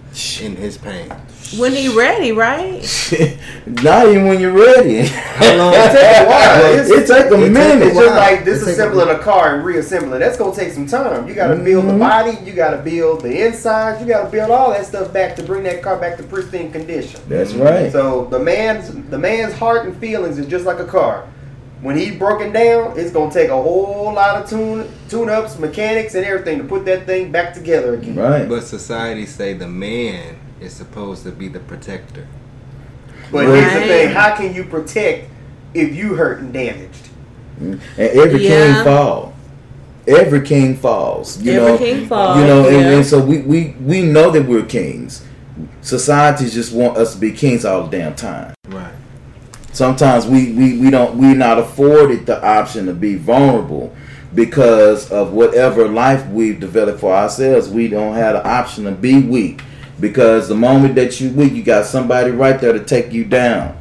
[0.41, 1.11] in his pain?
[1.57, 2.81] When he ready, right?
[3.65, 5.01] Not even when you're ready.
[5.07, 5.73] How long?
[5.73, 6.65] It takes a while.
[6.73, 7.87] It's- it take a it take minute.
[7.87, 10.19] It's just like disassembling a- a car and reassembling.
[10.19, 11.27] That's gonna take some time.
[11.27, 11.99] You gotta build the mm-hmm.
[11.99, 15.63] body, you gotta build the insides, you gotta build all that stuff back to bring
[15.63, 17.19] that car back to pristine condition.
[17.27, 17.91] That's right.
[17.91, 21.27] So the man's the man's heart and feelings is just like a car.
[21.83, 26.15] When he's broken down, it's gonna take a whole lot of tune tune ups, mechanics,
[26.15, 28.15] and everything to put that thing back together again.
[28.15, 28.47] Right.
[28.47, 32.25] But society say the man is supposed to be the protector.
[33.33, 33.55] But Right.
[33.59, 35.29] here's the thing: how can you protect
[35.73, 37.09] if you hurt and damaged?
[37.61, 37.79] Mm.
[37.97, 38.75] And every Yeah.
[38.75, 39.33] king fall.
[40.07, 41.41] Every king falls.
[41.41, 41.77] You Every know.
[41.77, 42.91] king falls, You know, and, yeah.
[42.91, 45.21] and so we, we we know that we're kings.
[45.81, 48.53] Society just want us to be kings all the damn time.
[49.73, 53.93] Sometimes we, we, we don't we're not afforded the option to be vulnerable
[54.35, 57.69] because of whatever life we've developed for ourselves.
[57.69, 59.61] We don't have the option to be weak
[59.99, 63.75] because the moment that you weak you got somebody right there to take you down.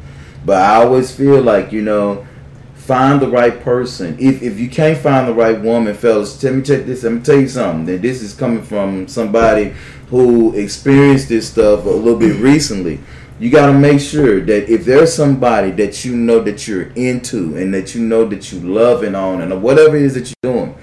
[0.47, 2.27] But i always feel like you know
[2.75, 4.17] find the right person.
[4.19, 7.21] If, if you can't find the right woman fellas let me check this let me
[7.21, 8.01] tell you something.
[8.01, 9.75] This is coming from somebody
[10.09, 12.99] who experienced this stuff a little bit recently
[13.39, 17.57] you got to make sure that if there's somebody that you know that you're into
[17.57, 20.53] and that you know that you love and on and whatever it is that you're
[20.53, 20.75] doing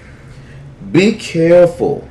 [0.92, 2.08] be careful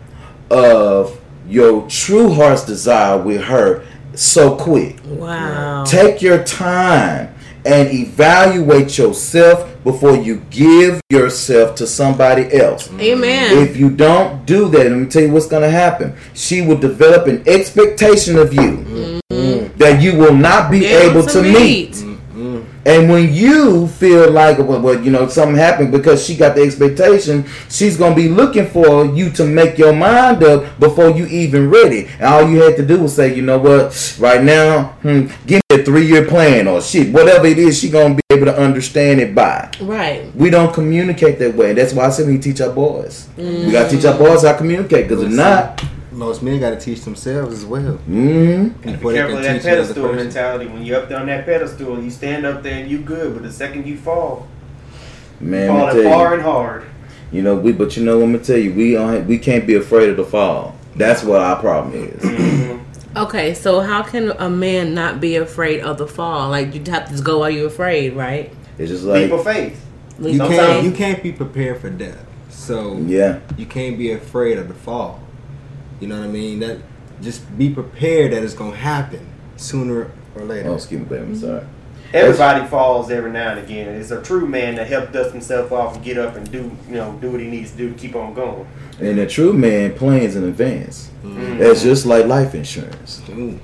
[0.49, 3.85] of your true heart's desire with her
[4.15, 5.83] so quick Wow.
[5.85, 7.33] Take your time
[7.65, 12.87] and evaluate yourself before you give yourself to somebody else.
[12.87, 13.01] Mm-hmm.
[13.01, 13.57] Amen.
[13.67, 16.15] If you don't do that, let me tell you what's going to happen.
[16.33, 19.18] She will develop an expectation of you mm-hmm.
[19.80, 22.05] That you will not be able to meet.
[22.86, 26.63] And when you feel like, well, well, you know, something happened because she got the
[26.63, 31.69] expectation, she's gonna be looking for you to make your mind up before you even
[31.69, 32.07] ready.
[32.17, 35.61] And all you had to do was say, you know what, right now, hmm, give
[35.69, 39.19] me a three-year plan or shit, whatever it is, she gonna be able to understand
[39.19, 39.69] it by.
[39.82, 40.34] Right.
[40.34, 41.73] We don't communicate that way.
[41.73, 43.27] That's why I said we teach our boys.
[43.38, 45.84] We gotta teach our boys how to communicate, because if not,
[46.20, 47.97] Most men got to teach themselves as well.
[48.07, 50.17] mm Be Before they careful of that teach another pedestal person.
[50.26, 50.65] mentality.
[50.67, 53.43] When you're up there on that pedestal, you stand up there and you good, but
[53.43, 54.45] the second you fall,
[55.39, 56.86] man, let me falling tell far you, and hard.
[57.32, 57.72] you know, we.
[57.72, 60.26] But you know, let me tell you, we don't, we can't be afraid of the
[60.26, 60.76] fall.
[60.97, 62.80] That's what our problem is.
[63.15, 66.49] Okay, so how can a man not be afraid of the fall?
[66.49, 68.51] Like you have to just go while you're afraid, right?
[68.78, 69.84] It's just like of faith.
[70.20, 70.84] You Sometimes- can't.
[70.86, 72.26] You can't be prepared for death.
[72.49, 73.39] So Yeah.
[73.57, 75.22] you can't be afraid of the fall.
[76.00, 76.60] You know what I mean?
[76.60, 76.78] That
[77.22, 79.28] just be prepared that it's gonna happen
[79.58, 80.70] sooner or later.
[80.70, 81.24] Oh, excuse me, baby.
[81.24, 81.66] I'm sorry.
[82.12, 83.88] Everybody falls every now and again.
[83.89, 86.95] It's a true man that help dust himself off and get up and do, you
[86.95, 88.68] know, do what he needs to do to keep on going.
[89.00, 91.12] And a true man plans in advance.
[91.24, 91.60] Mm.
[91.60, 93.22] It's just like life insurance.
[93.30, 93.60] Ooh.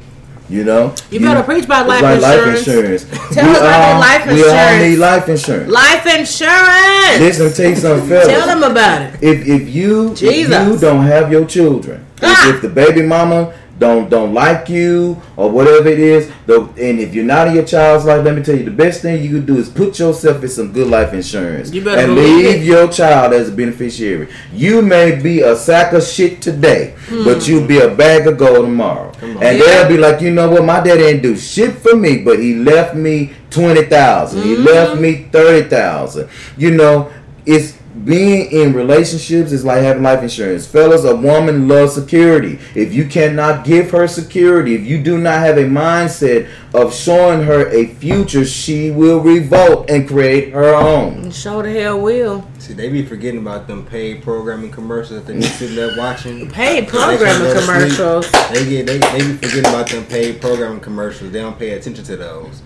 [0.47, 0.93] You know.
[1.09, 2.67] You better preach about life like insurance.
[2.67, 3.03] life insurance.
[3.33, 4.83] Tell us about all, that life We all insurance.
[4.83, 5.71] need life insurance.
[5.71, 7.19] Life insurance.
[7.19, 8.27] Listen, tell you something, fellas.
[8.27, 9.23] Tell them about it.
[9.23, 12.49] if if you if you don't have your children, Ah.
[12.55, 17.13] if, the baby mama don't don't like you or whatever it is, though, and if
[17.13, 19.45] you're not in your child's life, let me tell you, the best thing you can
[19.45, 22.63] do is put yourself in some good life insurance and leave it.
[22.63, 24.29] your child as a beneficiary.
[24.53, 28.65] You may be a sack of shit today, but you'll be a bag of gold
[28.65, 29.11] tomorrow.
[29.21, 29.51] And Yeah.
[29.65, 32.55] they'll be like, you know what, my dad didn't do shit for me, but he
[32.55, 34.41] left me twenty thousand.
[34.43, 36.29] He left me thirty thousand.
[36.55, 37.09] You know,
[37.45, 37.73] it's
[38.03, 40.67] being in relationships is like having life insurance.
[40.67, 42.59] Fellas, a woman loves security.
[42.75, 47.43] If you cannot give her security, if you do not have a mindset of showing
[47.43, 51.31] her a future, she will revolt and create her own.
[51.31, 52.45] Show the hell will.
[52.59, 56.49] See, they be forgetting about them paid programming commercials that they be sitting there watching.
[56.55, 57.97] Paid programming go to sleep.
[57.97, 58.31] commercials.
[58.51, 61.31] They get they, they be forgetting about them paid programming commercials.
[61.31, 62.61] They don't pay attention to those.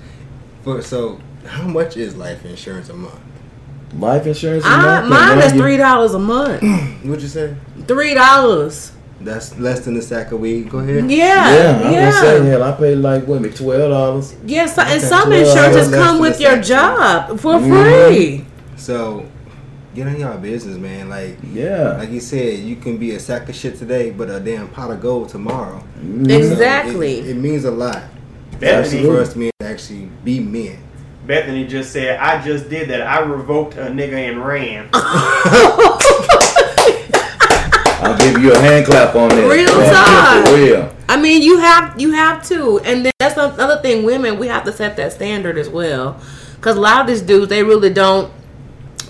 [0.64, 3.20] For so, how much is life insurance a month?
[3.98, 6.62] Life insurance is I, mine is three dollars a month.
[7.04, 7.56] What'd you say?
[7.88, 8.92] Three dollars.
[9.22, 10.70] That's less than a sack of weed.
[10.70, 11.12] Go ahead.
[11.12, 12.12] Yeah, Yeah, I'm yeah.
[12.22, 12.64] gonna hell.
[12.64, 14.36] I paid like what, me twelve dollars.
[14.46, 18.08] Yes, and Okay, some insurances come with your job for Mhm.
[18.08, 18.46] free.
[18.78, 19.26] So,
[19.94, 21.10] get on your business, man.
[21.10, 24.40] Like, Yeah, like you said, you can be a sack of shit today, but a
[24.40, 25.84] damn pot of gold tomorrow.
[26.02, 26.30] Mhm.
[26.30, 27.20] So, Exactly.
[27.20, 28.04] it, it means a lot
[28.58, 30.78] Bethany, for us men to actually be men.
[31.30, 33.02] Bethany just said, I just did that.
[33.06, 34.90] I revoked a nigga and ran.
[38.02, 39.48] I'll give you a hand clap on that.
[39.48, 40.44] Real time.
[40.44, 40.48] talk.
[40.48, 40.96] For real.
[41.08, 44.04] I mean, you have you have to, and then that's another thing.
[44.06, 46.20] Women, we have to set that standard as well,
[46.56, 48.34] because a lot of these dudes, they really don't.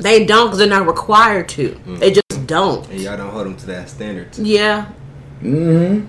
[0.01, 1.79] They don't because they're not required to.
[1.85, 2.85] They just don't.
[2.89, 4.33] And y'all don't hold them to that standard.
[4.33, 4.43] too.
[4.43, 4.89] Yeah,
[5.41, 6.05] Mm-hmm.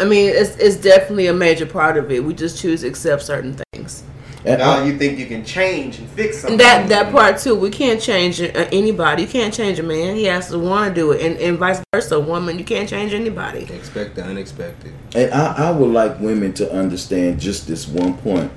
[0.00, 2.22] I mean, it's it's definitely a major part of it.
[2.22, 4.04] We just choose to accept certain things.
[4.44, 6.58] And Now I- you think you can change and fix something.
[6.58, 9.22] That that part too, we can't change uh, anybody.
[9.22, 10.16] You can't change a man.
[10.16, 12.16] He has to want to do it, and, and vice versa.
[12.16, 13.62] A woman, you can't change anybody.
[13.72, 14.92] Expect the unexpected.
[15.14, 18.50] And I, I would like women to understand just this one point.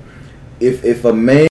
[0.58, 1.48] If if a man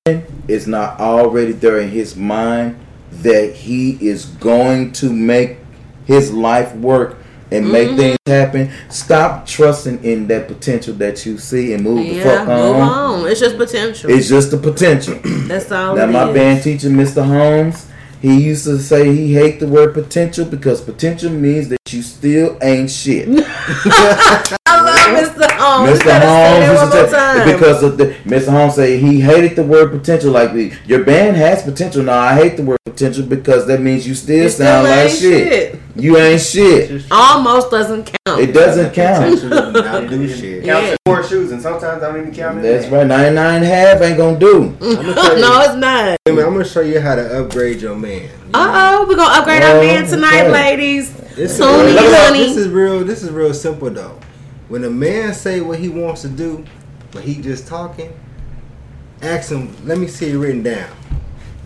[0.48, 2.78] is not already there in his mind
[3.12, 5.58] that he is going to make
[6.06, 7.18] his life work
[7.56, 7.98] and make Mm-hmm.
[7.98, 12.48] things happen, stop trusting in that potential that you see and move the Yeah, fuck
[12.48, 13.22] move on.
[13.22, 13.28] on.
[13.28, 14.10] It's just potential.
[14.10, 15.20] It's just the potential.
[15.48, 15.96] That's all.
[15.96, 16.34] Now my is.
[16.36, 17.26] band teacher, Mr.
[17.26, 17.88] Holmes,
[18.22, 22.58] he used to say he hate the word potential because potential means that you still
[22.62, 23.28] ain't shit.
[25.08, 25.52] I love Mr.
[25.52, 26.00] Holmes.
[26.00, 26.22] Mr.
[26.22, 28.50] Holmes used to tell- because of the Mr.
[28.50, 30.32] Holmes say he hated the word potential.
[30.32, 32.04] Like the, your band has potential.
[32.04, 35.20] Now I hate the word potential because that means you still You sound like shit.
[35.48, 35.80] shit.
[35.98, 37.04] You ain't shit.
[37.12, 38.42] Almost doesn't count.
[38.42, 39.24] It doesn't count.
[39.40, 40.64] Potential to not do shit.
[40.66, 40.90] Count Yeah.
[40.90, 42.62] your four shoes, and sometimes I don't even count it.
[42.64, 43.08] That's right.
[43.08, 44.76] 99 and a half ain't gonna do.
[44.82, 46.18] I'm gonna tell you, no, it's not.
[46.28, 48.30] I'm gonna show you how to upgrade your man.
[48.54, 50.52] Uh oh, we're gonna upgrade Oh, our man tonight, okay.
[50.52, 51.14] ladies.
[51.36, 52.40] This Tony, is, real, honey.
[52.40, 53.04] this is real.
[53.04, 54.20] This is real simple though.
[54.68, 56.66] When a man say what he wants to do,
[57.12, 58.12] but he just talking,
[59.22, 59.76] ask him.
[59.86, 60.90] Let me see it written down.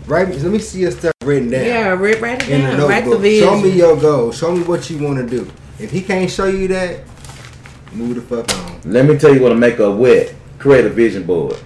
[0.06, 0.28] Right.
[0.28, 2.88] Let me see your stuff written down Yeah, write, write it in the down.
[2.88, 3.20] Write the notebook.
[3.22, 3.48] vision.
[3.48, 4.32] Show me your goal.
[4.32, 5.50] Show me what you want to do.
[5.78, 7.00] If he can't show you that,
[7.92, 8.80] move the fuck on.
[8.84, 10.34] Let me tell you what to make a wet.
[10.58, 11.56] Create a vision board.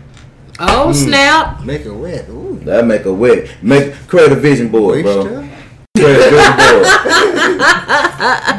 [0.61, 0.95] oh Mm.
[0.95, 1.65] snap!
[1.65, 2.29] Make a wet.
[2.29, 2.61] Ooh.
[2.65, 3.51] That make a wet.
[3.63, 5.25] Make create a vision board, bro.
[5.25, 5.39] Moisture.
[5.41, 5.54] Create
[6.05, 6.39] vision.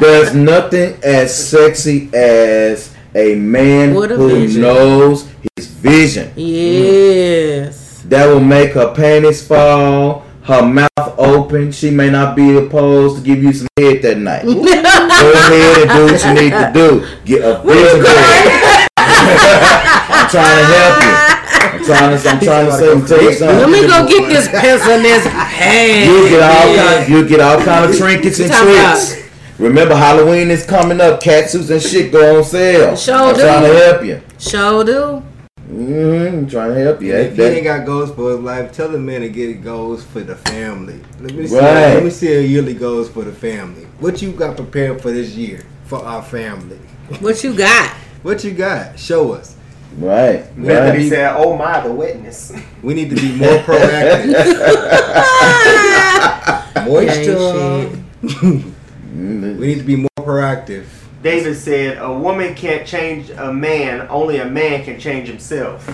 [0.00, 4.62] There's nothing as sexy as a man a who vision.
[4.62, 6.32] knows his vision.
[6.36, 8.02] Yes.
[8.08, 11.72] That will make her panties fall, her mouth open.
[11.72, 14.44] She may not be opposed to give you some head that night.
[14.46, 17.06] Go ahead and do what you need to do.
[17.24, 18.88] Get a vision board.
[18.98, 21.35] I'm trying to help you.
[21.72, 22.28] I'm trying to.
[22.28, 22.92] I'm trying to say.
[22.92, 26.10] I'm tell you Let me go get this pencil in this hand.
[26.16, 27.08] You get all kind.
[27.12, 29.22] You get all kind of trinkets and Talking about- tricks.
[29.58, 31.22] Remember, Halloween is coming up.
[31.22, 32.94] Catsuits and shit go on sale.
[32.94, 33.40] Sure I'm do.
[33.40, 34.20] trying to help you.
[34.38, 35.22] Show do.
[35.70, 36.36] Mm-hmm.
[36.38, 37.14] I'm trying to help you.
[37.14, 40.04] If he That- ain't got goals for his life, tell the man to get goals
[40.04, 41.00] for the family.
[41.20, 41.56] Let me see.
[41.56, 41.94] Right.
[41.94, 43.84] Let me see a yearly goals for the family.
[43.98, 46.78] What you got prepared for this year for our family?
[47.20, 47.90] What you got?
[48.22, 48.98] What you got?
[48.98, 49.55] Show us.
[49.98, 50.44] Right.
[50.56, 51.08] Bethany Right.
[51.08, 52.52] said, "Oh my, the wetness."
[52.82, 54.26] We need to be more proactive.
[56.86, 57.38] Moisture.
[57.38, 57.92] Ain't
[58.22, 58.64] shit.
[59.16, 60.84] We need to be more proactive.
[61.22, 64.06] David said, "A woman can't change a man.
[64.10, 65.86] Only a man can change himself."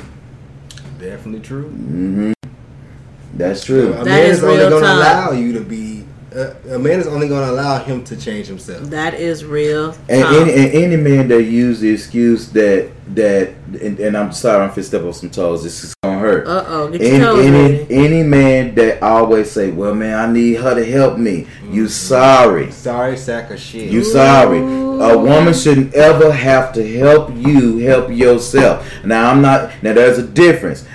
[0.99, 1.69] Definitely true.
[1.69, 2.33] hmm
[3.35, 3.93] That's true.
[3.95, 5.92] A That man is is only going to allow you to be.
[6.35, 8.85] A man is only going to allow him to change himself.
[8.85, 9.91] That is real.
[10.09, 13.49] And any, and any man that use the excuse that that
[13.81, 15.63] and, and I'm sorry I'm fit step on some toes.
[15.63, 16.47] This is gonna hurt.
[16.47, 20.75] Uh oh, Any, toes any any man that always say, "Well, man, I need her
[20.75, 22.71] to help me," you sorry.
[22.71, 23.91] Sorry, sack of shit.
[23.91, 24.59] You sorry.
[24.59, 28.87] A woman shouldn't ever have to help you help yourself.
[29.05, 29.71] Now I'm not.
[29.83, 30.87] Now there's a difference.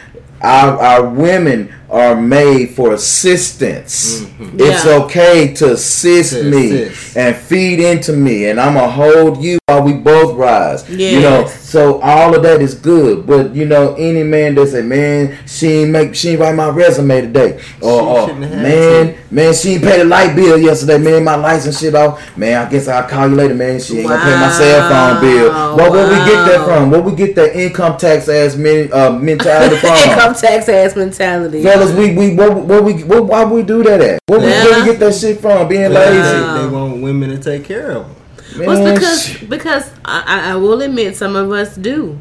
[0.42, 4.22] Our, our women are made for assistance.
[4.22, 4.60] Mm-hmm.
[4.60, 5.04] It's Yeah.
[5.04, 7.18] okay to assist To me assist.
[7.18, 10.84] and feed into me, and I'm gonna hold you while we both rise.
[10.90, 11.67] You know, Yes.
[11.68, 13.28] So all of that is good.
[13.28, 16.70] But you know, any man that say, "Man, she ain't make, she ain't write my
[16.70, 19.18] resume today," or, She or "Man, to.
[19.36, 20.98] man, she ain't paid the light bill yesterday.
[20.98, 22.22] Man, my license and shit off.
[22.38, 23.54] Man, I guess I'll call you later.
[23.54, 25.50] Man, she ain't gonna pay my cell phone bill.
[25.50, 26.90] Wow, where we get that from?
[26.90, 29.90] Where we get that income tax ass men, uh, mentality from?
[30.10, 31.64] Income tax ass mentality.
[31.64, 34.22] Fellas, we we where, where we where, why we do that at?
[34.28, 35.68] Where, we, where we get that shit from?
[35.68, 36.62] Being They, lazy.
[36.64, 38.16] They want women to take care of them.
[38.58, 42.18] Man, Well, it's because sh- because I, I I will admit some of us do.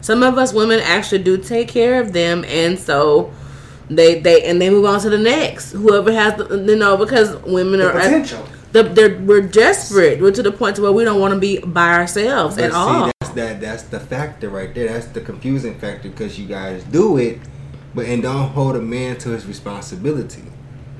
[0.00, 3.32] Some of us women actually do take care of them, and so
[3.88, 5.72] they they and they move on to the next.
[5.72, 8.44] Whoever has the you know because women The are at- potential.
[8.72, 10.20] the, they're, we're desperate.
[10.20, 12.70] We're to the point to where we don't want to be by ourselves But at
[12.72, 13.10] see, all.
[13.20, 14.88] that's that that's the factor right there.
[14.88, 17.38] That's the confusing factor because you guys do it,
[17.94, 20.42] but and don't hold a man to his responsibility.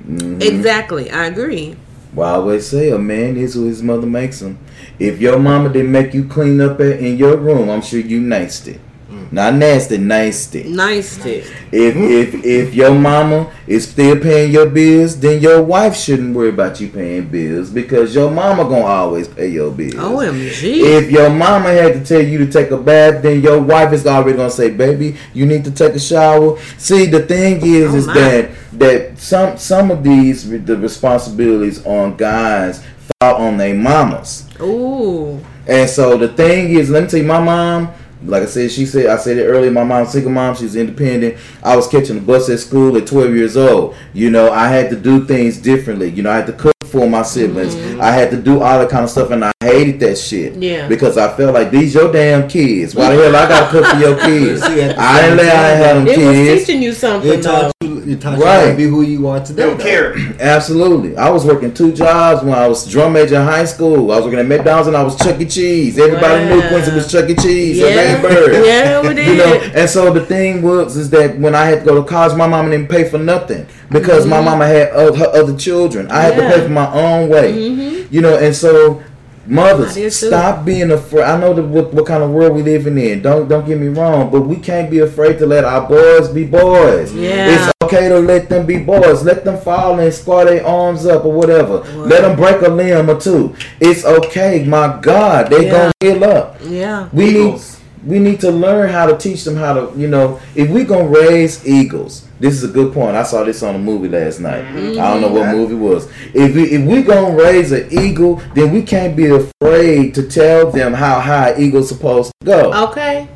[0.07, 0.43] Mm-hmm.
[0.43, 1.77] Exactly, I agree.
[2.13, 4.59] Well, I always say a man is who his mother makes him.
[4.99, 8.81] If your mama didn't make you clean up in your room, I'm sure you nasty.
[9.31, 10.65] Not nasty, nasty.
[10.65, 11.45] Nice tip.
[11.73, 16.49] If if if your mama is still paying your bills, then your wife shouldn't worry
[16.51, 19.95] about you paying bills because your mama gonna always pay your bills.
[19.95, 20.81] OMG.
[20.83, 24.07] If your mama had to tell you to take a bath, then your wife is
[24.07, 27.97] already gonna say, "Baby, you need to take a shower." See, the thing is, Oh,
[27.99, 28.15] is my.
[28.15, 32.81] that that some some of these the responsibilities on guys
[33.21, 34.45] fall on their mamas.
[34.61, 35.41] Ooh.
[35.67, 37.91] And so the thing is, let me tell you, my mom,
[38.25, 41.37] like I said, she said, I said it earlier, my mom's single mom, She's independent.
[41.63, 43.97] I was catching the bus at school at 12 years old.
[44.13, 46.11] You know, I had to do things differently.
[46.11, 47.75] You know, I had to cook for my siblings.
[48.01, 50.53] I had to do all that kind of stuff, and I hated that shit.
[50.53, 50.63] Mm-hmm.
[50.63, 50.89] Yeah.
[50.89, 52.95] Because I felt like these your damn kids.
[52.95, 54.63] Why the hell I gotta cook for your kids?
[54.67, 57.31] See, at the I didn't let I have them It was teaching you something.
[57.31, 58.61] It taught you, it taught you Right.
[58.65, 59.63] how to be who you are today.
[59.63, 60.15] Don't care.
[60.41, 61.17] Absolutely.
[61.17, 64.11] I was working two jobs when I was drum major in high school.
[64.13, 65.47] I was working at McDonald's and I was Chuck E.
[65.47, 65.99] Cheese.
[65.99, 66.69] Everybody knew Wow.
[66.69, 67.35] Quincy was Chuck E.
[67.35, 67.87] Cheese Yeah.
[67.89, 68.65] at Bird.
[68.67, 69.27] Yeah, we did.
[69.29, 72.09] You know, and so the thing was is that when I had to go to
[72.09, 76.11] college, my mama didn't pay for nothing because my mama had o- her other children.
[76.11, 76.41] I had Mm-hmm.
[76.43, 76.51] Yeah.
[76.51, 78.07] to pay for my own way.
[78.11, 79.03] You know, and so
[79.47, 80.11] mothers, I did too.
[80.11, 81.25] stop being afraid.
[81.25, 83.23] I know that what, what kind of world we living in.
[83.23, 86.45] Don't don't get me wrong, but we can't be afraid to let our boys be
[86.45, 87.13] boys.
[87.15, 87.49] Yeah.
[87.51, 89.23] It's okay to let them be boys.
[89.25, 91.79] Let them fall and square their arms up or whatever.
[91.97, 93.55] Let them break a limb or two.
[93.81, 94.65] It's okay.
[94.65, 95.71] My God, they Yeah.
[95.73, 96.57] gonna heal up.
[96.65, 97.09] Yeah.
[97.13, 97.73] We Eagles.
[97.73, 97.77] need
[98.07, 101.05] we need to learn how to teach them how to, you know, if we gonna
[101.05, 102.23] raise eagles.
[102.41, 103.15] This is a good point.
[103.15, 104.65] I saw this on a movie last night.
[104.65, 104.99] Mm-hmm.
[104.99, 106.09] I don't know what movie it was.
[106.33, 110.71] If we, if we gonna raise an eagle, then we can't be afraid to tell
[110.71, 112.73] them how high eagle's supposed to go.
[112.89, 113.29] Okay.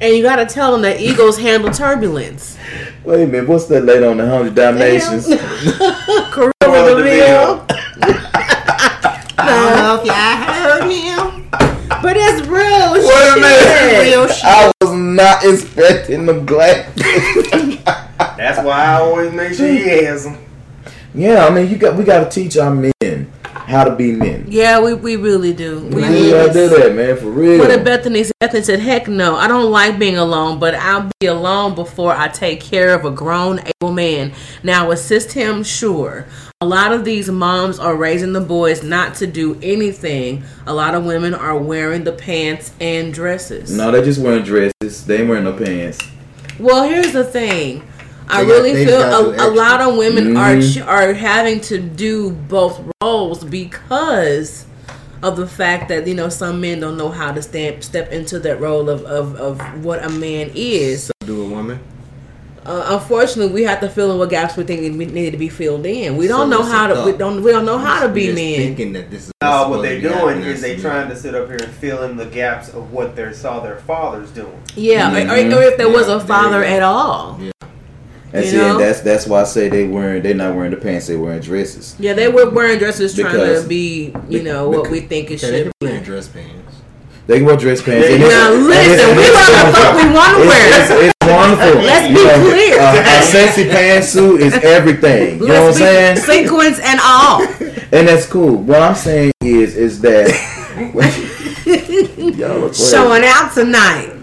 [0.00, 2.56] And you got to tell them that eagles handle turbulence.
[3.04, 5.26] Wait a minute, what's that lady on the Hundred Dalmatians?
[5.26, 8.20] Cruella Cruella de de
[9.38, 11.48] I don't know if y'all heard him.
[12.02, 13.40] But it's real Wait a shit.
[13.42, 14.10] minute.
[14.10, 14.44] Real shit.
[14.44, 16.94] I was not expecting them glasses.
[17.84, 20.38] That's why I always make sure he has them.
[21.14, 22.92] yeah, I mean, you got we got to teach our men
[23.70, 24.44] how to be men.
[24.48, 25.78] Yeah, we, we really do.
[25.78, 27.60] We really gotta do that, man, for real.
[27.60, 28.32] What did Bethany say?
[28.40, 32.28] Bethany said, heck no, I don't like being alone, but I'll be alone before I
[32.28, 34.32] take care of a grown, able man.
[34.62, 36.26] Now, assist him, sure.
[36.60, 40.42] A lot of these moms are raising the boys not to do anything.
[40.66, 43.74] A lot of women are wearing the pants and dresses.
[43.74, 45.06] No, they just wearing dresses.
[45.06, 45.98] They ain't wearing no pants.
[46.58, 47.82] Well, here's the thing.
[48.30, 50.74] I They got- really they feel a, a lot of women are Mhm.
[50.74, 54.64] ch- are having to do both roles because
[55.22, 58.38] of the fact that you know some men don't know how to step step into
[58.40, 61.04] that role of, of, of what a man is.
[61.04, 61.80] So do a woman.
[62.64, 65.48] Uh, unfortunately, we have to fill in what gaps we think need need to be
[65.48, 66.16] filled in.
[66.18, 68.26] We don't So know how the to we don't we don't know how to be
[68.32, 68.54] men.
[68.56, 71.48] Thinking that this is No, what they're doing is they as trying to sit up
[71.48, 74.52] here and fill in the gaps of what they saw their fathers doing.
[74.76, 75.54] Yeah, or- Mhm.
[75.54, 77.38] or, or if there was a father at all.
[78.32, 78.70] And You see, know?
[78.72, 81.40] and that's that's why I say they wearing they're not wearing the pants, They're wearing
[81.40, 81.96] dresses.
[81.98, 85.42] Yeah, they were wearing dresses trying Because- to be, you know, what we think it
[85.42, 85.86] Okay, they should can be.
[85.94, 86.76] wear dress pants.
[87.26, 88.06] They can wear dress pants.
[88.08, 90.80] and it's- Now listen, we it's wear the fuck we want to wear.
[90.80, 91.82] it's, it's wonderful.
[91.82, 92.80] Let's You be know, clear.
[92.80, 95.40] A, a sexy pantsuit is everything.
[95.40, 96.16] You know what I'm saying?
[96.18, 97.46] Sequence and all.
[97.92, 98.54] And that's cool.
[98.54, 100.28] What I'm saying is, is that
[101.66, 102.74] y'all look.
[102.74, 104.12] Showing out tonight.
[104.12, 104.20] What-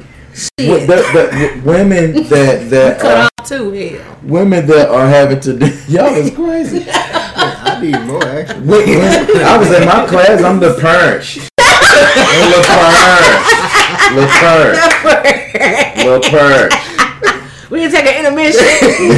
[0.59, 0.87] Shit.
[0.87, 4.17] the, the, w- women that that Cut are, off too, hell.
[4.23, 6.85] women that are having to do y'all is crazy.
[6.89, 8.59] I need more actually.
[8.67, 10.41] When- when I was in my class.
[10.43, 11.37] I'm the perch.
[14.13, 14.77] Le perch.
[16.03, 16.73] The perch.
[17.69, 18.63] we can take an intermission.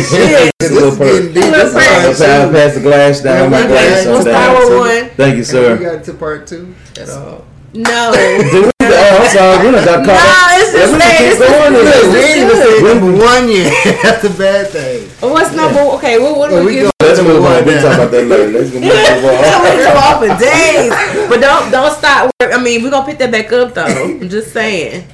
[0.04, 0.54] Shit.
[0.72, 1.00] Le perch.
[1.00, 1.44] Getting deep.
[1.46, 3.52] That's I'll pass, the glass down.
[3.52, 4.70] My Okay, glass We'll start down.
[4.70, 5.10] with one.
[5.18, 5.78] Thank you, sir.
[5.78, 7.46] We got to part two at all.
[7.74, 8.72] No.
[9.10, 9.58] Do we- oh, I'm sorry.
[9.66, 10.54] We done got No, caught.
[10.60, 12.38] it's just Yeah, we saying, can it's keep going just- with it's just We ain't
[12.80, 13.22] even good.
[13.22, 13.72] one year.
[14.04, 15.00] That's a bad thing.
[15.20, 15.80] What's number?
[15.98, 16.86] Okay, what what Well, do we we give?
[16.86, 17.66] go- Let's move on.
[17.66, 17.82] We Yeah.
[17.82, 18.48] talk about that later.
[18.54, 18.90] Let's move on.
[19.66, 19.98] we go on.
[19.98, 20.92] off for days,
[21.30, 22.30] but don't don't stop.
[22.42, 23.86] work- I mean, we're gonna pick that back up though.
[23.86, 25.06] I'm just saying.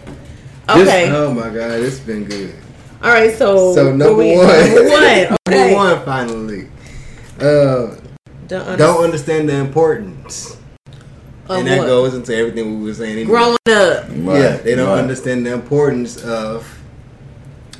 [0.70, 1.10] Okay.
[1.12, 2.54] Oh my god, it's been good.
[3.04, 3.38] All right.
[3.38, 4.48] So So number we- one.
[4.48, 5.04] Number one.
[5.04, 5.30] Okay.
[5.48, 6.68] Number one, finally.
[7.40, 7.96] Uh,
[8.48, 10.55] Don't, don't understand the importance.
[11.48, 11.86] Of and that what?
[11.88, 13.12] goes into everything we were saying.
[13.14, 13.28] Anyway.
[13.28, 14.06] growing up.
[14.10, 15.00] Yeah, they don't Right.
[15.00, 16.68] understand the importance of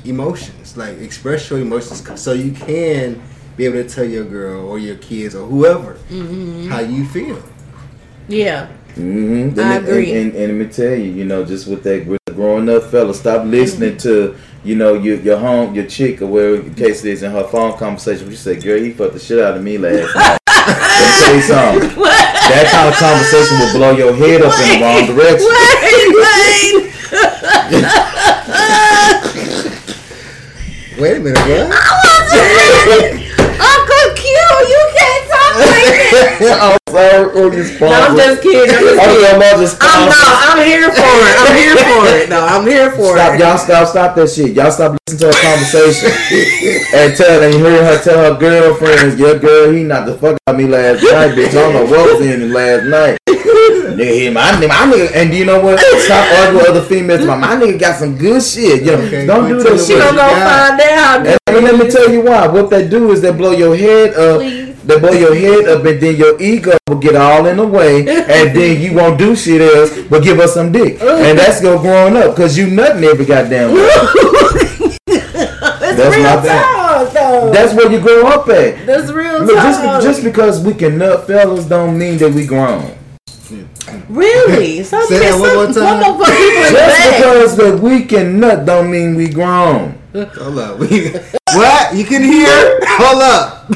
[0.04, 0.76] emotions.
[0.76, 3.20] Like express your emotions so you can
[3.56, 6.68] be able to tell your girl or your kids or whoever Mm-hmm.
[6.68, 7.42] how you feel.
[8.28, 8.68] Yeah.
[8.96, 9.58] Mm-hmm.
[9.58, 10.12] I and, agree.
[10.12, 12.68] And, and, and let me tell you, you know, just with that, with the growing
[12.68, 16.74] up fella, stop listening to, you know, your your home, your chick, or whatever the
[16.74, 18.28] case is, in her phone conversation.
[18.30, 21.34] She said, "Girl, he fucked the shit out of me last night." Let me tell
[21.36, 22.02] you something.
[22.46, 25.50] That kind of conversation will blow your head up in the wrong direction.
[25.50, 26.86] Wait, wait.
[30.98, 31.74] Wait a minute, what?
[33.58, 34.24] Uncle Q,
[34.70, 36.78] you can't talk like that.
[36.96, 38.70] I'm sorry for this No, I'm just kidding.
[38.74, 39.24] I'm just I'm kidding.
[39.28, 40.16] your mother's I'm sponsor.
[40.16, 41.34] no, I'm here for it.
[41.36, 42.28] I'm here for it.
[42.28, 43.20] No, I'm here for it.
[43.20, 43.40] Stop, it.
[43.40, 44.50] y'all stop, stop that shit.
[44.56, 46.10] Y'all stop listening to her conversation
[46.96, 50.54] and tell and hear her tell her girlfriends, your girl, he knocked the fuck out
[50.54, 51.48] of me last night, bitch.
[51.48, 53.18] I don't know what was in him last night.
[53.96, 55.78] Nigga, my, nigga- my nigga, and do you know what?
[55.80, 57.24] Stop arguing with other females.
[57.24, 58.82] My, my nigga got some good shit.
[58.82, 59.98] Yo, Okay, don't go do tell that her She shit.
[59.98, 61.26] what gonna go find out.
[61.26, 62.46] And, and let me tell you why.
[62.46, 64.40] What they do is they blow your head up.
[64.40, 64.65] Please.
[64.86, 68.00] They blow your head up, and then your ego will get all in the way,
[68.08, 71.00] and then you won't do shit else but give us some dick.
[71.02, 73.88] And that's go growing up, cause you nothing every goddamn way.
[75.06, 77.12] That's, That's real my bad.
[77.14, 77.50] though.
[77.52, 78.86] That's where you grow up at.
[78.86, 82.96] That's real Look, just, just because we can nut fellas don't mean that we grown.
[84.08, 84.82] really?
[84.84, 85.74] Some Say that one more time.
[85.74, 89.28] Some of us people in the Just because that we can nut don't mean we
[89.28, 89.98] grown.
[90.14, 90.80] Hold up.
[91.54, 91.94] What?
[91.96, 92.80] You can hear?
[92.84, 93.70] Hold up.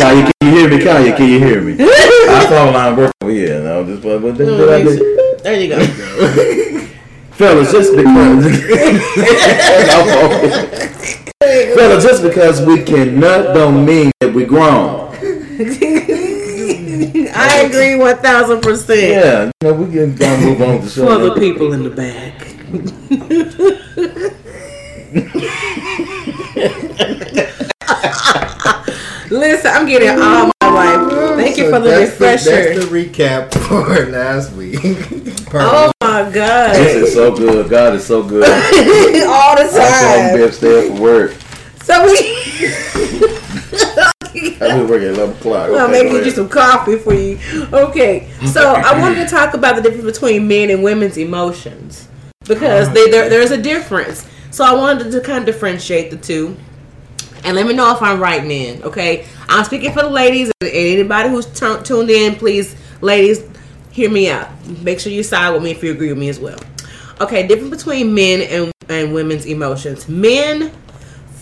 [0.00, 0.78] Kanye, can you hear me?
[0.78, 1.76] Kanye, can you hear me?
[1.80, 3.62] I phone line work over here.
[3.62, 5.00] No, just what, what, what I did.
[5.42, 5.78] There you go.
[7.32, 8.44] Fellas, just because
[11.74, 15.08] Fellas, just because we cannot don't mean that we grown.
[17.34, 19.00] I agree one thousand percent.
[19.00, 20.10] Yeah, you know, we can
[20.44, 21.06] move on to the show.
[21.06, 22.49] For the people in the back.
[29.30, 31.36] Listen, I'm getting all my life.
[31.36, 32.74] Thank you So for the that's refresher.
[32.74, 34.78] that's the recap for last week.
[35.52, 36.76] Oh my god.
[36.76, 37.68] This is so good.
[37.68, 38.44] God is so good.
[39.28, 39.80] all the time.
[39.80, 40.48] I saw him be time.
[40.48, 41.34] upstairs for work.
[41.82, 42.12] So we
[44.60, 45.70] I've been working at 11 o'clock.
[45.70, 47.38] I'll Okay, make go you get some coffee for you.
[47.72, 52.06] Okay, so I wanted to talk about the difference between men and women's emotions
[52.46, 54.26] because oh, they, there, there's a difference.
[54.50, 56.56] So I wanted to kind of differentiate the two.
[57.44, 58.82] And let me know if I'm right, men.
[58.82, 62.34] Okay, I'm speaking for the ladies and anybody who's tu- tuned in.
[62.36, 63.42] Please, ladies,
[63.90, 64.48] hear me out.
[64.82, 66.58] Make sure you side with me if you agree with me as well.
[67.20, 70.08] Okay, difference between men and, and women's emotions.
[70.08, 70.70] Men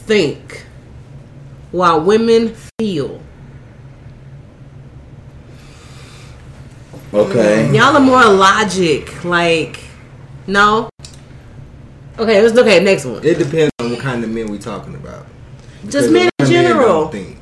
[0.04, 0.66] think
[1.72, 3.20] while women feel.
[7.12, 7.74] Okay.
[7.74, 9.24] Y'all are more logic.
[9.24, 9.87] Like,
[10.48, 10.88] no.
[12.18, 13.24] Okay, let's look at next one.
[13.24, 15.26] It depends on what kind of men we're talking about.
[15.88, 16.88] Just men in a lot of men general.
[17.02, 17.38] don't think.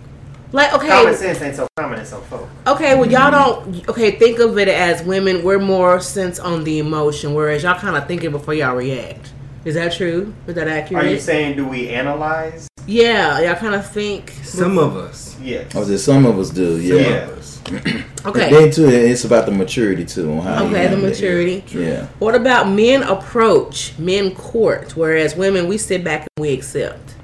[0.53, 2.49] Like, Common sense ain't so common in some folk.
[2.67, 2.95] okay.
[2.95, 3.89] Well, y'all don't.
[3.89, 5.43] Okay, think of it as women.
[5.43, 9.33] We're more sense on the emotion, whereas y'all kind of thinking before y'all react.
[9.67, 10.33] Is that true?
[10.47, 11.05] Is that accurate?
[11.05, 14.31] Are you saying do we analyze Yeah, y'all kind of think.
[14.45, 15.37] Some of us.
[15.43, 15.75] Yes.
[15.75, 16.95] I was just some of us do, yeah.
[16.95, 17.09] Yeah.
[17.25, 17.61] of us.
[18.27, 18.47] Okay.
[18.47, 20.65] And then too, it's about the maturity too on how.
[20.67, 21.63] Okay, the maturity.
[21.69, 22.07] Yeah.
[22.19, 27.15] What about men approach, men court, whereas women we sit back and we accept.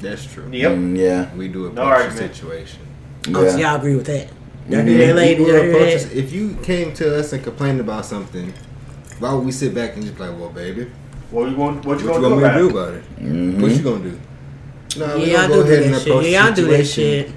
[0.00, 0.48] That's true.
[0.50, 0.72] Yep.
[0.72, 1.32] Mm, yeah.
[1.36, 2.34] We do No approach the argument.
[2.34, 2.80] situation.
[3.28, 4.28] Oh, so y'all agree with that?
[4.68, 5.46] Y'all do that, ladies?
[5.46, 8.52] Y'all approach us- if you came to us and complained about something,
[9.20, 10.90] why would we sit back and just like, well, baby,
[11.30, 11.84] What you want?
[11.84, 12.70] What you what you gonna want do me to about do it?
[12.72, 13.02] about it?
[13.22, 13.60] Mhm.
[13.60, 14.18] What you gonna do?
[14.98, 16.22] No, Yeah, we y'all gonna do go ahead and that approach shit.
[16.24, 17.30] the Yeah, y'all do that shit.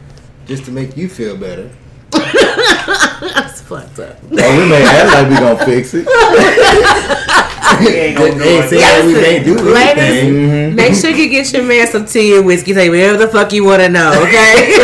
[0.47, 1.69] just to make you feel better.
[2.11, 4.17] That's fucked up.
[4.23, 4.37] Oh, we
[4.69, 6.07] may act like we gonna fix it.
[7.79, 8.69] We ain't gonna do it.
[8.69, 10.33] saying that we Listen, can't do ladies, anything.
[10.35, 10.75] Mhm.
[10.75, 12.73] Make sure you get your man some tea and whiskey.
[12.73, 14.77] Say whatever the fuck you want to know, okay?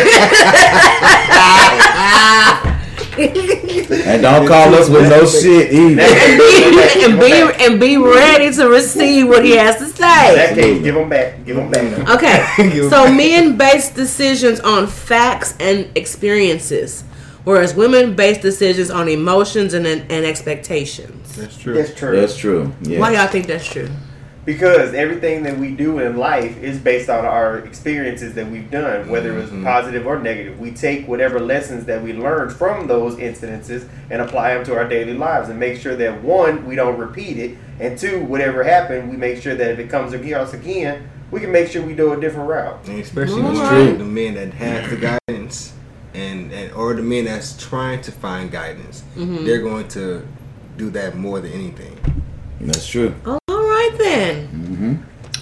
[4.07, 6.01] And don't call us with no shit either.
[6.01, 10.35] and be and be ready to receive what he has to say.
[10.35, 11.45] that case, give them back.
[11.45, 12.09] Give them back.
[12.09, 17.03] Okay, so men base decisions on facts and experiences,
[17.43, 21.35] whereas women base decisions on emotions and and expectations.
[21.38, 21.73] That's true.
[21.76, 22.19] That's true.
[22.19, 22.73] That's true.
[22.81, 22.99] Yeah.
[22.99, 23.89] Why y'all think that's true?
[24.48, 29.10] Because everything that we do in life is based on our experiences that we've done,
[29.10, 29.65] whether it was Mhm.
[29.65, 30.57] positive or negative.
[30.57, 34.88] We take whatever lessons that we learned from those incidences and apply them to our
[34.88, 39.10] daily lives and make sure that one, we don't repeat it, and two, whatever happened,
[39.11, 40.99] we make sure that if it comes against us again,
[41.30, 42.80] we can make sure we do a different route.
[42.88, 43.98] And especially That's the, true.
[43.98, 44.95] the men that have the
[45.28, 45.74] guidance
[46.15, 49.44] and, and or the men that's trying to find guidance, Mm-hmm.
[49.45, 50.22] they're going to
[50.78, 51.98] do that more than anything.
[52.61, 53.14] That's true.
[53.26, 53.47] Oh, all
[53.89, 54.47] right then.
[54.47, 54.95] hmm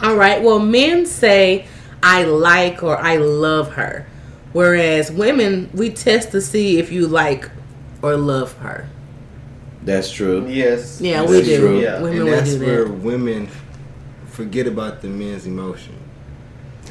[0.06, 0.42] All right.
[0.42, 1.68] Well, men say
[2.04, 4.06] I like or I love her,
[4.54, 7.50] whereas women we test to see if you like
[8.02, 8.88] or love her.
[9.84, 10.48] That's true.
[10.48, 11.00] Yes.
[11.00, 11.58] Yeah, That's we do.
[11.60, 11.80] true.
[11.82, 12.02] Yeah.
[12.02, 12.94] Women and that's do where that.
[12.94, 13.50] women
[14.28, 15.94] forget about the men's emotion.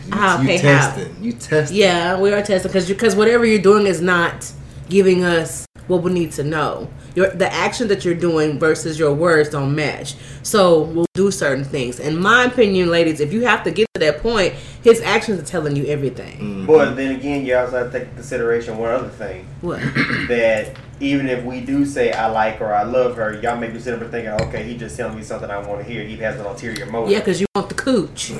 [0.06, 1.02] You, Ah, you okay, test how?
[1.02, 1.10] it.
[1.20, 1.72] You test.
[1.72, 4.50] Yeah, we are testing because because whatever you're doing is not
[4.88, 6.88] giving us what we need to know.
[7.14, 10.14] Your the action that you're doing versus your words don't match.
[10.42, 12.00] So we'll do certain things.
[12.00, 15.44] In my opinion, ladies, if you have to get to that point, his actions are
[15.44, 16.38] telling you everything.
[16.38, 16.66] Mhm.
[16.66, 19.46] But then again, you also have to take into consideration one other thing.
[19.60, 19.80] What?
[20.28, 20.70] that
[21.00, 23.94] even if we do say I like her, I love her, y'all make me sit
[23.94, 26.02] up and thinking, okay, he just telling me something I want to hear.
[26.04, 27.10] He has an ulterior motive.
[27.10, 28.32] Yeah, because you want the cooch.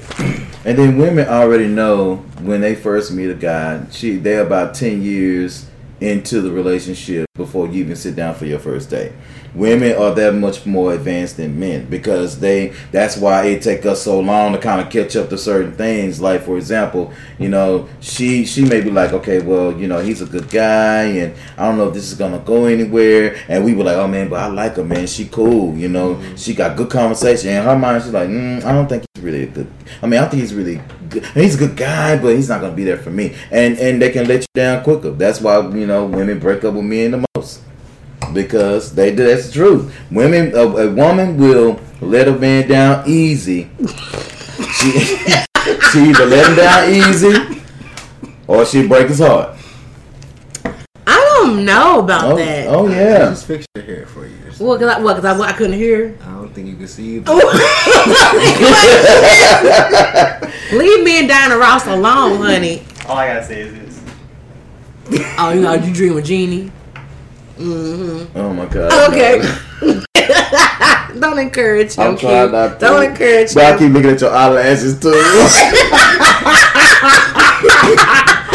[0.65, 5.03] And then women already know when they first meet a guy, she they're about ten
[5.03, 5.67] years
[6.01, 9.13] into the relationship before you even sit down for your first date.
[9.55, 14.03] Women are that much more advanced than men because they that's why it take us
[14.03, 16.21] so long to kind of catch up to certain things.
[16.21, 20.23] Like for example, you know, she she may be like, okay, well, you know, he's
[20.23, 23.75] a good guy and I don't know if this is gonna go anywhere and we
[23.75, 26.77] were like, Oh man, but I like her man, she cool, you know, she got
[26.77, 27.51] good conversation.
[27.51, 29.67] In her mind she's like, mm, I don't think really a good
[30.03, 32.75] I mean I think he's really good he's a good guy, but he's not gonna
[32.77, 33.35] be there for me.
[33.51, 35.11] And and they can let you down quicker.
[35.11, 37.63] That's why, you know, women break up with men the most
[38.33, 39.25] because they do.
[39.27, 39.95] That's the truth.
[40.11, 43.71] Women, a, a woman will let a man down easy.
[44.79, 44.91] She,
[45.93, 47.63] she either let him down easy,
[48.49, 49.57] or she break his heart.
[51.07, 52.67] I don't know about Oh, that.
[52.69, 53.19] oh I yeah.
[53.31, 54.35] just fix your hair for you.
[54.59, 56.17] Well, cause I, well, cause I, I couldn't hear.
[56.23, 57.35] Uh, I don't think you can see either.
[60.79, 62.85] Leave me and Diana Ross alone, honey.
[63.09, 64.01] All I gotta say is this.
[65.37, 66.71] Oh, you know, you dream of Jeannie.
[67.59, 68.39] Mm-hmm.
[68.39, 69.11] Oh my god.
[69.13, 69.43] Okay.
[71.21, 72.05] Don't encourage him.
[72.05, 72.53] I'm trying Keith.
[72.53, 72.87] not to.
[72.87, 75.11] Don't encourage But I keep looking at your eyelashes too.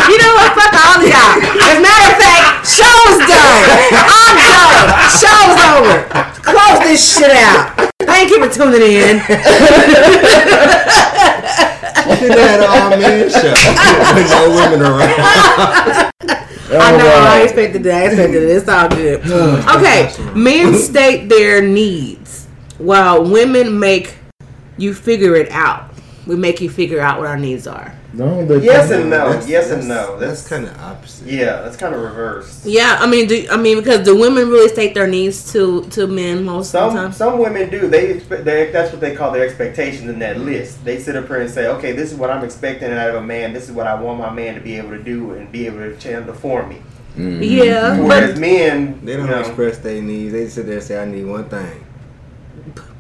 [0.10, 0.50] You know what?
[0.58, 1.38] Fuck all of y'all.
[1.38, 3.94] As a matter of fact, show's done.
[3.94, 4.90] I'm done.
[5.22, 6.29] Show's over.
[6.44, 7.92] Close this shit out.
[8.02, 9.20] Thank you for tuning in.
[12.20, 13.54] Should have had an all men show
[14.16, 16.12] with no women around.
[16.72, 17.08] I know.
[17.08, 18.04] I expected that.
[18.04, 18.50] I expected it.
[18.50, 19.22] It's all good.
[19.76, 20.12] Okay.
[20.36, 22.48] Men state their needs,
[22.78, 24.16] while women make
[24.78, 25.89] you figure it out.
[26.30, 27.96] We make you figure out what our needs are.
[28.14, 29.02] No, Yes can't.
[29.02, 29.30] and no.
[29.30, 30.20] That's- yes and no.
[30.20, 31.28] That's, That's, kind of opposite.
[31.28, 31.64] yeah.
[31.64, 32.68] That's kind of reversed.
[32.68, 36.06] Yeah, I mean, do I mean because the women really state their needs to to
[36.06, 37.12] men most of the time.
[37.14, 37.88] some women do.
[37.88, 40.86] They, expect, they that's what they call their expectations in that list.
[40.86, 43.24] They sit up here and say, okay, this is what I'm expecting out of a
[43.24, 43.52] man.
[43.52, 45.80] This is what I want my man to be able to do and be able
[45.80, 46.78] to channel for me.
[47.18, 47.40] Mhm.
[47.42, 50.32] Yeah, Whereas but men, They don't you know, express their needs.
[50.34, 51.86] They sit there and say, "I need one thing."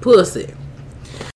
[0.02, 0.48] pussy.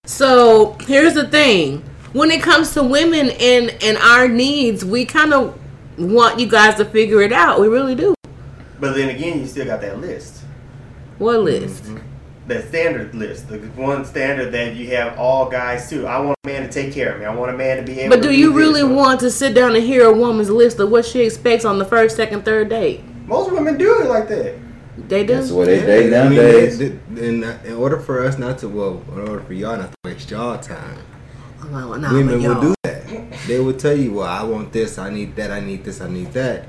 [0.06, 1.84] So here's the thing:
[2.14, 5.58] when it comes to women and and our needs, we kind of
[5.98, 7.60] want you guys to figure it out.
[7.60, 8.14] We really do.
[8.80, 10.44] But then again, you still got that list.
[11.18, 11.84] What list?
[11.84, 11.98] Mm-hmm.
[12.48, 16.06] the standard list, the one standard that you have all guys too.
[16.08, 17.26] I want a man to take care of me.
[17.26, 18.16] I want a man to be able.
[18.16, 20.90] But to do you really want to sit down and hear a woman's list of
[20.92, 23.02] what she expects on the first, second, third date?
[23.26, 24.56] Most women do it like that.
[25.08, 25.36] They do.
[25.36, 26.78] That's what they Yeah, date I mean, nowadays.
[26.80, 29.92] they- they- in, in order for us not to, well, in order for y'all not
[29.92, 30.98] to waste y'all time,
[31.60, 33.04] like, well, nah, women will do that.
[33.48, 36.10] They will tell you, well, I want this, I need that, I need this, I
[36.10, 36.66] need that.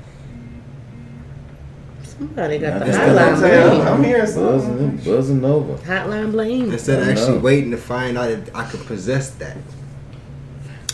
[2.03, 3.87] Somebody got the That's That's what I'm hotline bling.
[3.87, 4.95] I'm hearing something.
[4.97, 5.73] Buzzing, buzzing over.
[5.83, 6.71] Hotline bling.
[6.71, 7.39] Instead of actually know.
[7.39, 9.57] waiting to find out if I could possess that.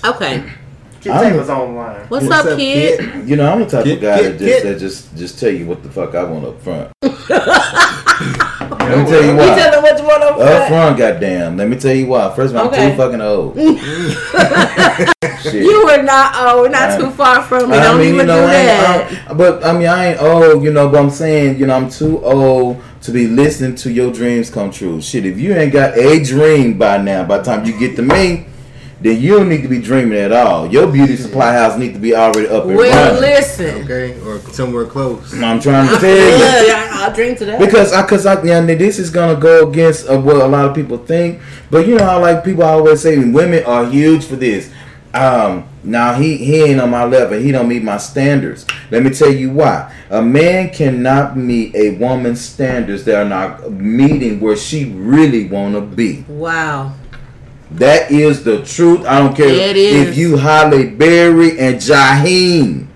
[0.04, 0.44] Okay.
[1.02, 2.02] Kid I'm- Taylor's online.
[2.10, 3.00] What's, What's up, up, kid?
[3.00, 3.28] kid?
[3.30, 5.50] You know, I'm the type Get- of guy get- that just that just just tell
[5.52, 6.92] you what the fuck I want up front.
[7.02, 9.56] Let me tell you You why.
[9.56, 10.68] tell them what you want up Up front.
[10.68, 11.58] front, goddamn.
[11.58, 12.34] Let me tell you why.
[12.36, 12.92] First of all, I'm Okay.
[12.92, 13.56] too fucking old.
[15.42, 15.64] Shit.
[15.64, 17.78] You were not oh, not I- too far from it.
[17.78, 19.24] I Don't mean, even you know, do I that.
[19.30, 20.88] I, but I mean, I ain't old, you know.
[20.90, 24.70] But I'm saying, you know, I'm too old to be listening to your dreams come
[24.72, 25.02] true.
[25.02, 28.04] Shit, if you ain't got a dream by now, by the time you get to
[28.04, 28.46] me,
[29.02, 30.68] then you don't need to be dreaming at all.
[30.72, 33.22] Your beauty supply house need to be already up and well, running.
[33.22, 33.84] listen.
[33.84, 34.20] Okay?
[34.22, 35.34] Or somewhere close.
[35.34, 36.68] I'm trying to tell you.
[36.68, 37.60] Yeah, I'll drink to that.
[37.60, 40.76] Because I, cause I, yeah, this is gonna go against uh, what a lot of
[40.76, 41.42] people think.
[41.72, 44.72] But you know how like people always say women are huge for this.
[45.14, 47.40] Um, now he he ain't on my level.
[47.40, 48.66] He don't meet my standards.
[48.92, 49.94] Let me tell you why.
[50.10, 55.82] A man cannot meet a woman's standards They are not meeting where she really wanna
[55.82, 56.24] be.
[56.28, 56.94] wow.
[57.76, 59.06] That is the truth.
[59.06, 60.10] I don't care It is.
[60.10, 62.88] if you Halle Berry and Jaheim.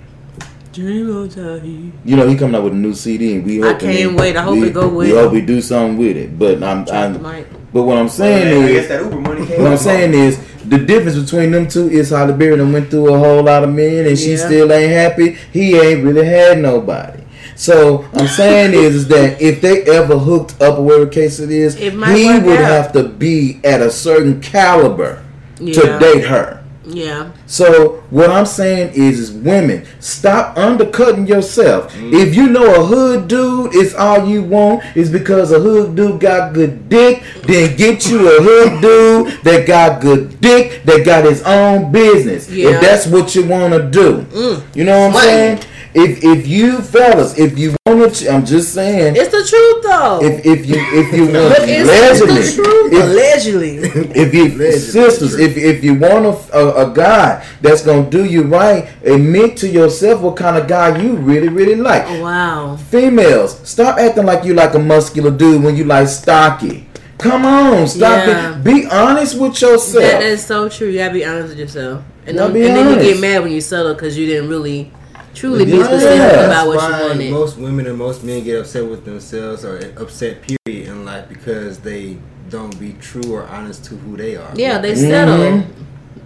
[0.73, 1.91] Dream on Tahi.
[2.03, 4.35] You know he coming out with a new CD, and we I can't we- wait.
[4.35, 6.37] I hope we, it go We hope we do something with it.
[6.37, 9.59] But I'm, Drop I'm but what I'm saying guess is, that Uber money came.
[9.61, 9.79] what I'm up.
[9.79, 13.43] saying is, the difference between them two is Halle Berry done went through a whole
[13.43, 15.37] lot of men, and she still ain't happy.
[15.53, 17.21] He ain't really had nobody.
[17.55, 21.51] So I'm saying is, is that if they ever hooked up, or whatever case it
[21.51, 21.97] is, It he
[22.39, 22.65] would out.
[22.65, 25.23] have to be at a certain caliber
[25.59, 25.73] Yeah.
[25.73, 26.61] to date her.
[26.87, 27.29] Yeah.
[27.47, 31.91] So what I'm saying is, is women stop undercutting yourself.
[31.95, 32.13] Mm.
[32.13, 36.19] If you know a hood dude is all you want is because a hood dude
[36.19, 41.23] got good dick, then get you a hood dude that got good dick that got
[41.25, 42.51] his own business.
[42.51, 42.69] Yeah.
[42.75, 44.27] If that's what you want to do,
[44.75, 45.27] you know what I'm Money.
[45.27, 45.59] saying.
[45.97, 49.15] If if you fellas, if you want to, I'm just saying.
[49.15, 50.19] It's the truth though.
[50.21, 52.93] If, if you if you want But it's, it's allegedly, the truth.
[52.93, 53.77] if- allegedly.
[54.21, 58.25] if you Allegedly, sisters, if if you want a, a, a guy that's gonna do
[58.25, 62.03] you right, admit to yourself what kind of guy you really really like.
[62.07, 62.75] Oh, wow.
[62.75, 66.87] Females, stop acting like you like a muscular dude when you like stocky.
[67.19, 68.57] Come on, stop Yeah.
[68.59, 68.63] it.
[68.65, 70.03] Be honest with yourself.
[70.03, 70.89] That is so true.
[70.89, 73.43] You gotta be honest with yourself, and, Gotta don't, be and then you get mad
[73.43, 74.91] when you settle because you didn't really,
[75.35, 75.83] truly be Yeah.
[75.83, 77.31] specific That's about what why you wanted.
[77.31, 81.79] most women and most men get upset with themselves or upset period in life because
[81.79, 82.17] they
[82.49, 84.51] don't be true or honest to who they are.
[84.55, 85.37] yeah, they settle.
[85.37, 85.65] Mhm.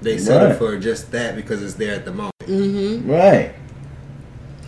[0.02, 0.58] They settle Right.
[0.58, 2.34] for just that because it's there at the moment.
[2.46, 3.52] hmm right.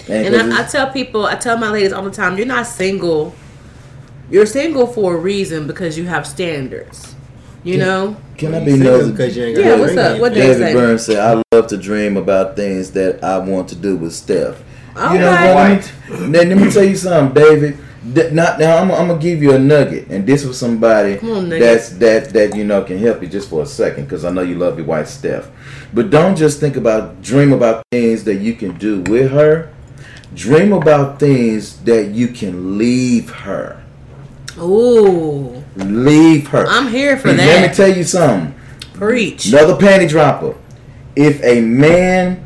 [0.10, 3.34] And I, I tell people, I tell my ladies all the time, you're not single.
[4.30, 7.16] You're single for a reason because you have standards.
[7.64, 8.18] You know.
[8.38, 9.12] can I be single nosy?
[9.12, 10.20] because you ain't got Yeah, no what's up?
[10.20, 10.66] What your they finger.
[10.66, 10.74] say?
[10.74, 14.14] David Burns said, "I love to dream about things that I want to do with
[14.14, 14.64] Steph."
[14.96, 15.78] All you know right.
[16.10, 16.20] what?
[16.20, 17.78] Let me, let me tell you something, David.
[18.34, 18.78] Not now.
[18.78, 22.56] I'm, I'm gonna give you a nugget, and this was somebody on, that's that that
[22.56, 24.88] you know can help you just for a second, because I know you love your
[24.88, 25.50] wife, Steph.
[25.94, 29.72] But don't just think about dream about things that you can do with her.
[30.34, 33.84] Dream about things that you can leave her.
[34.58, 36.66] Ooh, Leave her.
[36.68, 37.38] I'm here for that.
[37.38, 38.54] Let me tell you something.
[38.94, 39.48] Preach.
[39.48, 40.56] Another panty dropper.
[41.16, 42.46] If a man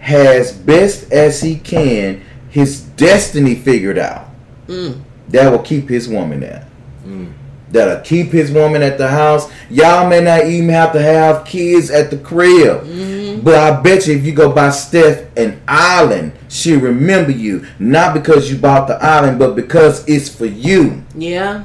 [0.00, 2.20] has best as he can
[2.50, 4.28] his destiny figured out,
[4.68, 5.00] Mm.
[5.30, 6.66] that will keep his woman there.
[7.06, 7.32] Mm.
[7.72, 9.50] That'll keep his woman at the house.
[9.68, 12.84] Y'all may not even have to have kids at the crib.
[12.84, 13.40] Mm-hmm.
[13.40, 17.66] But I bet you if you go buy Steph an island, she'll remember you.
[17.80, 21.02] Not because you bought the island, but because it's for you.
[21.16, 21.64] Yeah.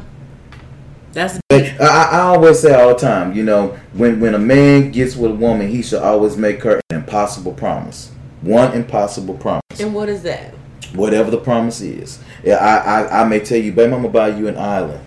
[1.13, 4.91] That's I, I I always say all the time, you know, when when a man
[4.91, 8.11] gets with a woman, he should always make her an impossible promise.
[8.41, 10.53] One impossible promise, and what is that?
[10.93, 12.19] whatever the promise is.
[12.43, 15.01] Yeah, I, I I may tell you, babe, I'm gonna buy you an island,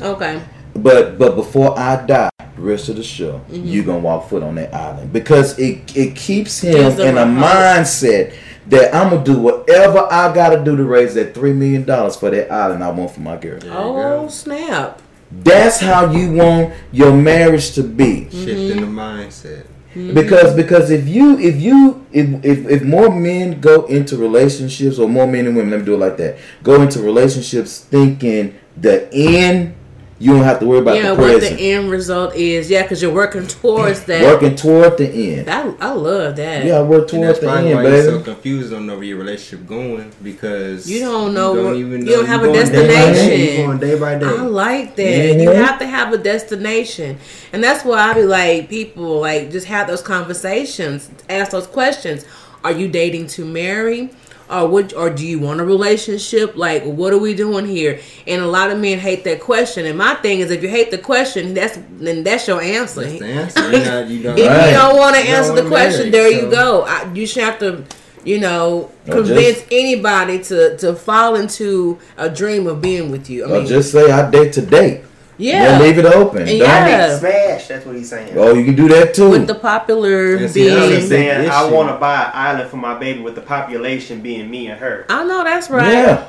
[0.00, 0.40] Okay.
[0.74, 3.66] but but before I die, the rest of the show, Mm-hmm.
[3.66, 8.34] you gonna walk foot on that island because it it keeps him in a mindset
[8.68, 12.30] that I'm gonna do whatever I gotta do to raise that three million dollars for
[12.30, 13.60] that island I want for my girl.
[13.66, 14.28] Oh go.
[14.28, 15.00] snap!
[15.30, 18.24] That's how you want your marriage to be.
[18.30, 19.66] Shift in the mindset.
[19.94, 20.14] Mm-hmm.
[20.14, 25.08] Because because if you if you if, if if more men go into relationships or
[25.08, 29.08] more men and women let me do it like that go into relationships thinking the
[29.14, 29.74] end
[30.20, 32.68] you don't have to worry about yeah, the what the end result is.
[32.68, 34.22] Yeah, because you're working towards that.
[34.22, 35.46] Working toward the end.
[35.46, 36.64] That I love that.
[36.64, 38.24] Yeah, work And toward that's the end, why you're so baby.
[38.24, 42.12] confused on where your relationship going because You don't know You don't what- even you
[42.16, 42.86] don't have a You're going day day.
[42.88, 43.56] destination.
[43.58, 44.26] You're going day by day.
[44.26, 45.34] I like that.
[45.40, 45.54] You Mhm.
[45.66, 47.18] have to have a destination.
[47.52, 52.24] And that's why I be like, people, like, just have those conversations, ask those questions.
[52.64, 54.10] Are you dating to marry?
[54.50, 56.56] Uh, or would, or do you want a relationship?
[56.56, 58.00] Like, what are we doing here?
[58.26, 59.84] And a lot of men hate that question.
[59.86, 63.02] And my thing is, if you hate the question, that's then that's your answer.
[63.02, 63.26] That's the
[63.66, 63.70] answer.
[63.70, 64.70] You're you If Right.
[64.70, 66.82] you don't want to answer the wanna question, marry, there so- you go.
[66.88, 67.84] I, you should have to,
[68.24, 73.28] you know, Or convince just- anybody to to fall into a dream of being with
[73.28, 73.44] you.
[73.44, 75.02] I Or mean, just say I date to date.
[75.38, 76.40] Yeah, Yeah, leave it open.
[76.42, 77.18] And Don't- yeah.
[77.18, 77.68] Smash.
[77.68, 78.36] That's what he's saying.
[78.36, 79.30] Oh, you can do that too.
[79.30, 81.00] with the popular Yeah, see, that's being.
[81.00, 84.50] He's saying I want to buy an island for my baby with the population being
[84.50, 85.06] me and her.
[85.08, 85.92] I know that's right.
[85.92, 86.28] Yeah,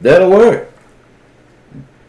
[0.00, 0.72] that'll work.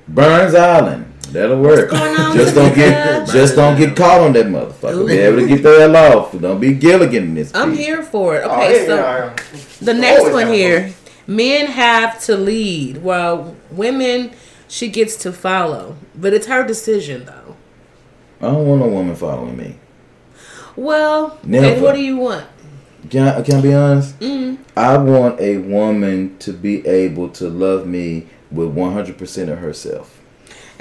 [0.07, 1.05] Burns Island.
[1.31, 1.91] That'll work.
[1.91, 3.31] going on Just with don't get guys?
[3.31, 4.95] just don't get caught on that motherfucker.
[4.95, 5.07] Ooh.
[5.07, 6.31] Be able to get the hell off.
[6.39, 7.51] Don't be Gilligan in this.
[7.53, 7.85] I'm piece.
[7.85, 8.43] here for it.
[8.43, 9.35] Oh, Okay, yeah, so yeah,
[9.81, 10.93] the next Always one have here:
[11.27, 14.31] men have to lead, while women
[14.69, 15.97] she gets to follow.
[16.15, 17.57] But it's her decision, though.
[18.39, 19.75] I don't want no woman following me.
[20.77, 21.65] Well, Never.
[21.67, 22.45] and what do you want?
[23.09, 24.17] Can I, can I be honest?
[24.19, 24.59] Mm.
[24.77, 30.18] I want a woman to be able to love me with 100% of herself.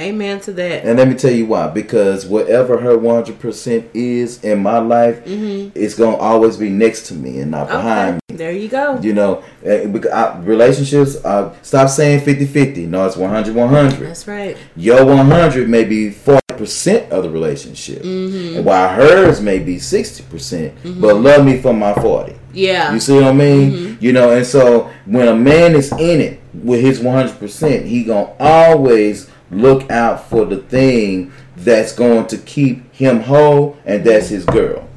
[0.00, 0.84] Amen to that.
[0.84, 1.66] And let me tell you why.
[1.68, 5.70] Because whatever her 100% is in my life, Mm-hmm.
[5.74, 8.36] it's going to always be next to me and not behind me.
[8.36, 9.00] There you go.
[9.00, 12.86] You know, eh, I, relationships, uh, stop saying 50 50.
[12.86, 13.98] No, it's 100 100.
[14.06, 14.56] That's right.
[14.76, 18.62] Your 100 may be 40% of the relationship, Mm-hmm.
[18.64, 20.30] while hers may be 60%.
[20.30, 22.34] percent But love me for my 40.
[22.52, 22.92] Yeah.
[22.94, 23.72] You see what I mean?
[23.72, 24.04] Mm-hmm.
[24.04, 28.26] You know, and so when a man is in it with his 100%, he going
[28.26, 34.28] to always look out for the thing that's going to keep him whole, and that's
[34.28, 34.88] his girl.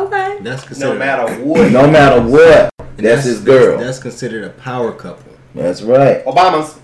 [0.00, 0.38] Okay.
[0.42, 1.72] That's considered No matter what.
[1.72, 3.78] No matter what, and that's, his girl.
[3.78, 5.32] That's, considered a power couple.
[5.54, 6.24] That's right.
[6.24, 6.78] Obama's.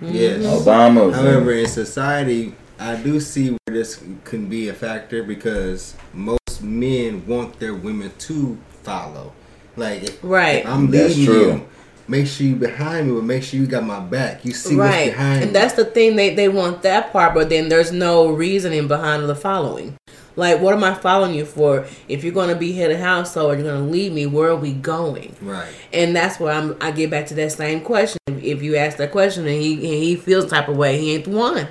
[0.00, 0.42] Yes.
[0.44, 1.14] Obama's.
[1.16, 7.26] However, in society, I do see where this can be a factor because most men
[7.26, 9.32] want their women to follow.
[9.76, 10.64] Like, if, Right.
[10.64, 11.52] if I'm That's leading true.
[11.52, 11.68] you,
[12.08, 14.44] make sure you behind me, but make sure you got my back.
[14.44, 15.06] You see right.
[15.06, 15.58] what's behind and me.
[15.58, 19.34] that's the thing they they want that part, but then there's no reasoning behind the
[19.34, 19.96] following.
[20.36, 21.86] Like, what am I following you for?
[22.08, 24.26] If you're going to be head of household, or you're going to leave me.
[24.26, 25.34] Where are we going?
[25.40, 25.72] right.
[25.92, 26.76] And that's where I'm.
[26.80, 28.18] I get back to that same question.
[28.26, 31.24] If you ask that question and he and he feels type of way, he ain't
[31.24, 31.68] the one.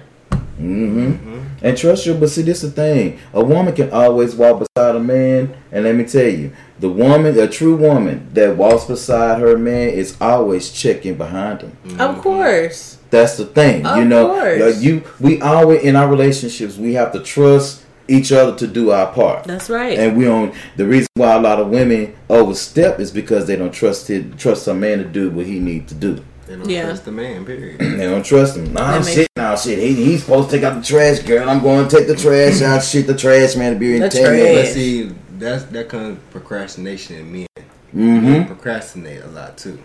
[0.58, 1.35] hmm
[1.66, 3.20] And trust you, but see, this is the thing.
[3.34, 7.40] A woman can always walk beside a man, and let me tell you, the woman,
[7.40, 11.76] a true woman that walks beside her man, is always checking behind him.
[11.84, 12.02] Mm-hmm.
[12.02, 13.00] Of course.
[13.10, 14.28] That's the thing, you know.
[14.28, 14.80] course.
[14.80, 19.12] You, we always in our relationships, we have to trust each other to do our
[19.12, 19.46] part.
[19.46, 19.98] That's right.
[19.98, 20.54] And we don't.
[20.78, 24.68] The reason why a lot of women overstep is because they don't trust it, trust
[24.68, 26.24] a man to do what he needs to do.
[26.48, 26.84] They don't Yeah.
[26.86, 27.80] trust the man, period.
[27.80, 28.74] They don't trust him.
[28.74, 29.80] Nah, That makes- shit, nah, shit.
[29.80, 31.50] He, he's supposed to take out the trash, girl.
[31.50, 32.84] I'm going to take the trash out.
[32.84, 34.38] Shit, the trash man to be in The ten trash.
[34.40, 34.74] But minutes.
[34.74, 37.48] see, that's that kind of procrastination in men.
[37.96, 38.24] Mm-hmm.
[38.32, 39.80] Men procrastinate a lot too.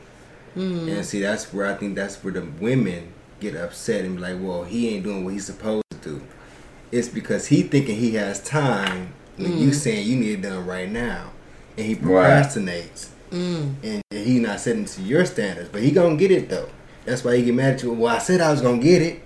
[0.56, 0.88] Mm-hmm.
[0.88, 4.36] And see, that's where I think that's where the women get upset and be like,
[4.40, 6.20] "Well, he ain't doing what he's supposed to do."
[6.90, 9.60] It's because he thinking he has time when Mm.
[9.60, 11.30] you saying you need it done right now,
[11.78, 13.74] and he procrastinates, Mm.
[13.84, 15.68] and he not setting to your standards.
[15.70, 16.68] But he gonna get it though.
[17.04, 17.92] That's why he get mad at you.
[17.92, 19.22] Well, I said I was gonna get it.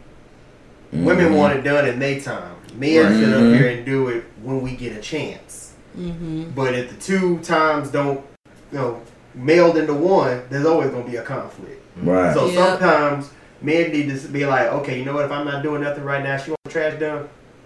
[0.93, 2.55] Women want it done in their time.
[2.77, 3.15] Men Right.
[3.17, 3.57] sit up Mhm.
[3.57, 5.73] here and do it when we get a chance.
[5.99, 6.51] Mm-hmm.
[6.55, 8.21] But if the two times don't,
[8.73, 9.01] you know,
[9.35, 11.81] meld into one, there's always gonna be a conflict.
[12.03, 12.35] Right.
[12.35, 12.55] So Yep.
[12.81, 13.31] sometimes
[13.63, 15.25] men need to be like, okay, you know what?
[15.25, 17.25] If I'm not doing nothing right now, she want the trash done.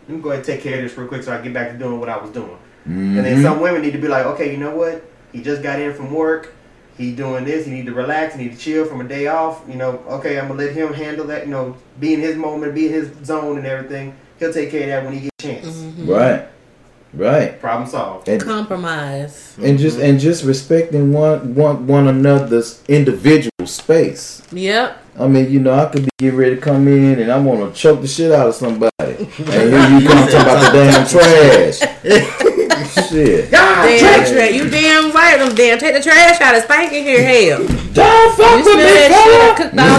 [0.08, 1.72] Let me go ahead and take care of this real quick so I get back
[1.72, 2.56] to doing what I was doing.
[2.86, 3.42] And then Mhm.
[3.42, 5.02] some women need to be like, okay, you know what?
[5.32, 6.54] He just got in from work.
[6.96, 7.64] He doing this.
[7.64, 8.34] He need to relax.
[8.34, 9.62] He need to chill from a day off.
[9.68, 11.46] You know, okay, I'm gonna let him handle that.
[11.46, 14.16] You know, be in his moment, be in his zone and everything.
[14.38, 15.66] He'll take care of that when he get a chance.
[15.66, 16.10] Mm-hmm.
[16.10, 16.48] Right.
[17.14, 17.58] Right.
[17.60, 18.28] Problem solved.
[18.28, 19.56] And, Compromise.
[19.62, 24.42] and just and just respecting one one one another's individual space.
[24.52, 25.02] Yep.
[25.18, 27.72] I mean, you know, I could be get ready to come in and I'm gonna
[27.72, 32.54] choke the shit out of somebody, and here you come talking about the damn trash.
[33.02, 33.50] shit.
[33.50, 34.52] Damn trash.
[34.52, 35.38] You damn right.
[35.38, 36.54] Them damn take the trash out.
[36.54, 37.22] It's spanking here.
[37.22, 37.58] Hell.
[37.92, 39.56] Don't fuck smell with me, that shit fella.
[39.58, 39.98] cooked off.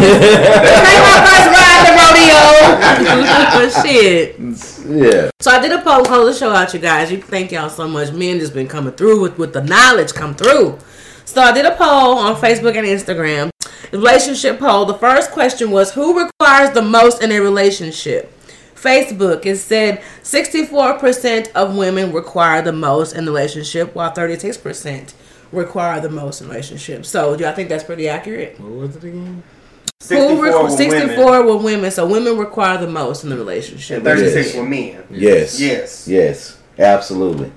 [0.80, 2.60] Take my first ride to rodeo.
[3.84, 4.40] shit.
[4.90, 5.30] Yeah.
[5.40, 7.12] So I did a poll, close the show out, you guys.
[7.12, 8.12] You thank y'all so much.
[8.12, 10.80] Men just been coming through with, with the knowledge come through.
[11.26, 13.52] So I did a poll on Facebook and Instagram.
[13.92, 14.86] The relationship poll.
[14.86, 18.34] The first question was who requires the most in a relationship?
[18.82, 25.14] Facebook, it said 64% of women require the most in the relationship, while 36%
[25.52, 27.10] require the most in relationships.
[27.10, 28.60] So, do I think that's pretty accurate?
[28.60, 29.44] What was it again?
[30.02, 31.92] 64 Who requ- with 64 women with women.
[31.92, 33.98] So, women require the most in the relationship.
[33.98, 34.56] and 36 Yes.
[34.56, 35.04] with men.
[35.12, 35.60] Yes.
[35.60, 36.08] Yes.
[36.08, 36.58] Yes.
[36.78, 37.52] Absolutely.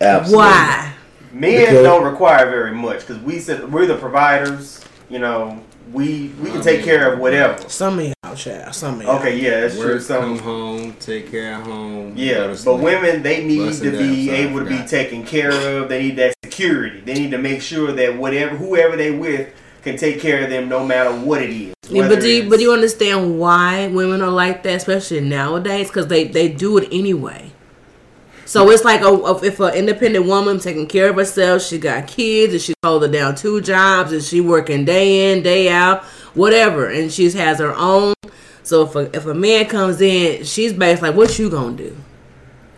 [0.00, 0.36] Absolutely.
[0.36, 0.92] Why?
[1.32, 4.80] Men Because- don't require very much because we said we're the providers.
[5.08, 5.58] You know,
[5.92, 7.68] we we can take care of whatever.
[7.68, 8.74] Some of y'all, child.
[8.74, 9.18] Some of y'all.
[9.18, 9.94] Okay, yeah, that's true.
[9.94, 12.14] Work, come Some home, take care of home.
[12.16, 15.24] yeah, go but women they need Busting to be down, sorry, able to be taken
[15.24, 15.88] care of.
[15.88, 17.00] They need that security.
[17.00, 19.52] They need to make sure that whatever whoever they with
[19.82, 21.74] can take care of them no matter what it is.
[21.88, 25.88] Yeah, but do you, but do you understand why women are like that, especially nowadays?
[25.88, 27.50] Because they they do it anyway.
[28.52, 32.52] So it's like a, if an independent woman taking care of herself, she got kids,
[32.52, 36.04] and she's holding down two jobs, and she working day in day out,
[36.34, 38.12] whatever, and she has her own.
[38.62, 41.96] So if a, if a man comes in, she's basically like, "What you gonna do?"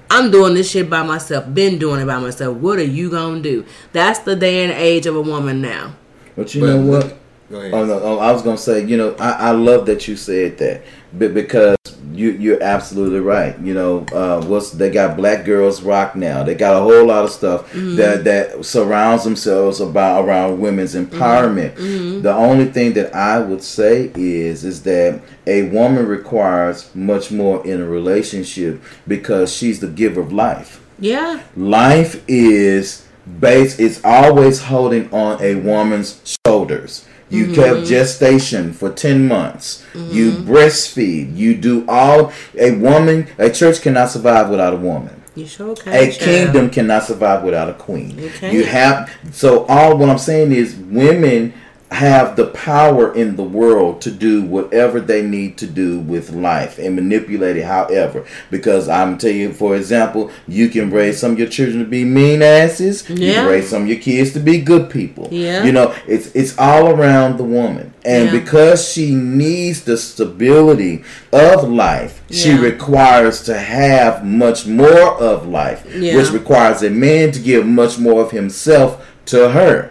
[0.09, 1.53] I'm doing this shit by myself.
[1.53, 2.57] Been doing it by myself.
[2.59, 3.67] What are you gonna do?
[3.93, 5.97] That's the day and age of a woman now.
[6.37, 7.17] But you But- know what?
[7.51, 7.75] Go ahead.
[7.75, 8.01] Oh no!
[8.01, 11.35] Oh, I was gonna say, you know, I, I love that you said that, but
[11.35, 11.77] because
[12.15, 13.59] you you're absolutely right.
[13.61, 16.43] You know, uh, what's they got Black Girls Rock now.
[16.43, 17.97] They got a whole lot of stuff mm-hmm.
[17.97, 21.15] that that surrounds themselves about around women's mm-hmm.
[21.15, 21.75] empowerment.
[21.75, 22.23] Mm-hmm.
[22.23, 27.67] The only thing that I would say is is that a woman requires much more
[27.67, 33.04] in a relationship because she's the giver of life Yeah, life is
[33.41, 37.55] based is always holding on a woman's shoulders you mm-hmm.
[37.55, 40.51] kept gestation for 10 months you mm-hmm.
[40.51, 45.75] breastfeed you do all a woman a church cannot survive without a woman you sure
[45.75, 45.93] can.
[45.93, 46.19] a child.
[46.21, 48.17] kingdom cannot survive without a queen.
[48.17, 48.31] You.
[48.51, 51.53] You have so all what I'm saying is women
[51.95, 56.79] have the power in the world to do whatever they need to do with life
[56.79, 58.25] and manipulate it however.
[58.51, 62.05] Because I'm telling you, for example, you can raise some of your children to be
[62.05, 63.09] mean asses.
[63.09, 63.17] yeah.
[63.27, 65.29] You can raise some of your kids to be good people.
[65.31, 65.65] Yeah.
[65.65, 67.93] You know, it's it's all around the woman.
[68.05, 68.33] And Yeah.
[68.41, 75.85] because she needs the stability of life, she requires to have much more of life,
[75.97, 76.17] Yeah.
[76.17, 79.91] which requires a man to give much more of himself to her.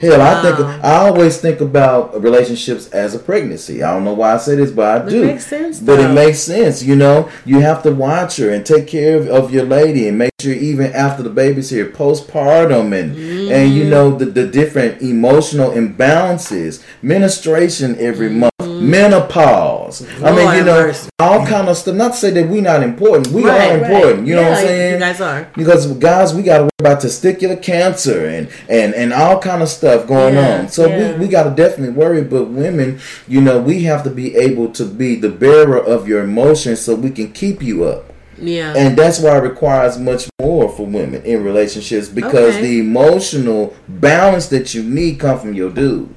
[0.00, 0.80] Hell, I think Wow.
[0.82, 3.82] I always think about relationships as a pregnancy.
[3.82, 5.24] I don't know why I say this, but I It do.
[5.24, 6.10] makes sense, But though.
[6.10, 7.28] it makes sense, you know.
[7.44, 10.52] You have to watch her and take care of, of your lady, and make sure
[10.52, 13.16] even after the baby's here, postpartum, and
[13.50, 13.90] and you mm-hmm.
[13.90, 18.46] know the the different emotional imbalances, menstruation every mm-hmm.
[18.60, 19.77] month, menopause.
[20.22, 21.08] I mean, you know, mercy.
[21.18, 21.94] all kind of stuff.
[21.94, 23.28] Not to say that we're not important.
[23.28, 23.90] We Right, are right.
[23.92, 24.26] important.
[24.26, 24.92] You know what I'm saying?
[24.94, 25.48] You guys are.
[25.56, 29.68] because guys we got to worry about testicular cancer and and and all kind of
[29.68, 31.12] stuff going Yeah, on so yeah.
[31.14, 34.70] we, we got to definitely worry but women you know we have to be able
[34.72, 38.74] to be the bearer of your emotions so we can keep you up Yeah.
[38.76, 42.62] and that's why it requires much more for women in relationships because Okay.
[42.62, 46.08] the emotional balance that you need come from your dude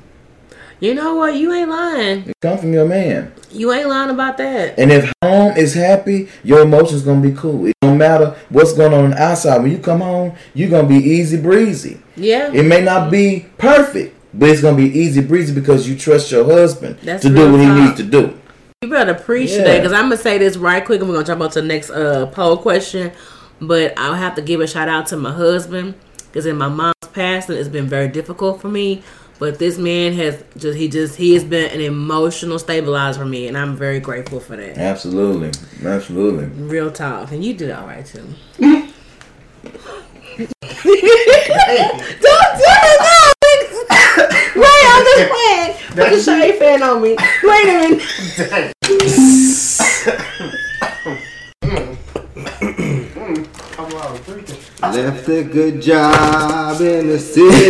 [0.82, 1.36] you know what?
[1.36, 2.30] You ain't lying.
[2.30, 4.78] it come from your man You ain't lying about that.
[4.80, 7.68] And if home is happy, your emotions gonna be cool.
[7.68, 9.62] It don't matter what's going on, on outside.
[9.62, 12.02] When you come home, you're gonna be easy breezy.
[12.16, 12.52] Yeah.
[12.52, 16.46] It may not be perfect, but it's gonna be easy breezy because you trust your
[16.46, 18.38] husband That's to do what he needs to do.
[18.82, 19.58] You better preach Yeah.
[19.58, 21.68] today because I'm gonna say this right quick and we're gonna jump on to the
[21.68, 23.12] next uh, poll question.
[23.62, 25.94] But I'll have to give a shout out to my husband
[26.26, 29.04] because in my mom's passing, it's been very difficult for me.
[29.42, 33.48] But this man has just he just he has been an emotional stabilizer for me,
[33.48, 34.78] and I'm very grateful for that.
[34.78, 35.50] Absolutely,
[35.84, 36.46] absolutely.
[36.64, 38.24] Real talk, and you did all right too.
[38.60, 38.92] Don't
[40.38, 40.68] do
[42.78, 43.32] it now!
[44.56, 45.74] Wait, I'm just playing.
[45.88, 47.16] Put the shade fan on me.
[47.44, 48.74] Wait a minute.
[54.82, 57.70] Left a good job in the city.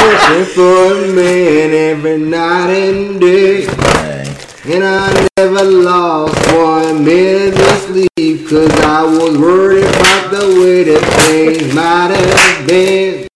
[0.00, 3.66] Looking for a man every night and day.
[3.66, 4.26] Dang.
[4.68, 10.82] And I never lost one minute of sleep Cause I was worried about the way
[10.84, 13.28] that things might have been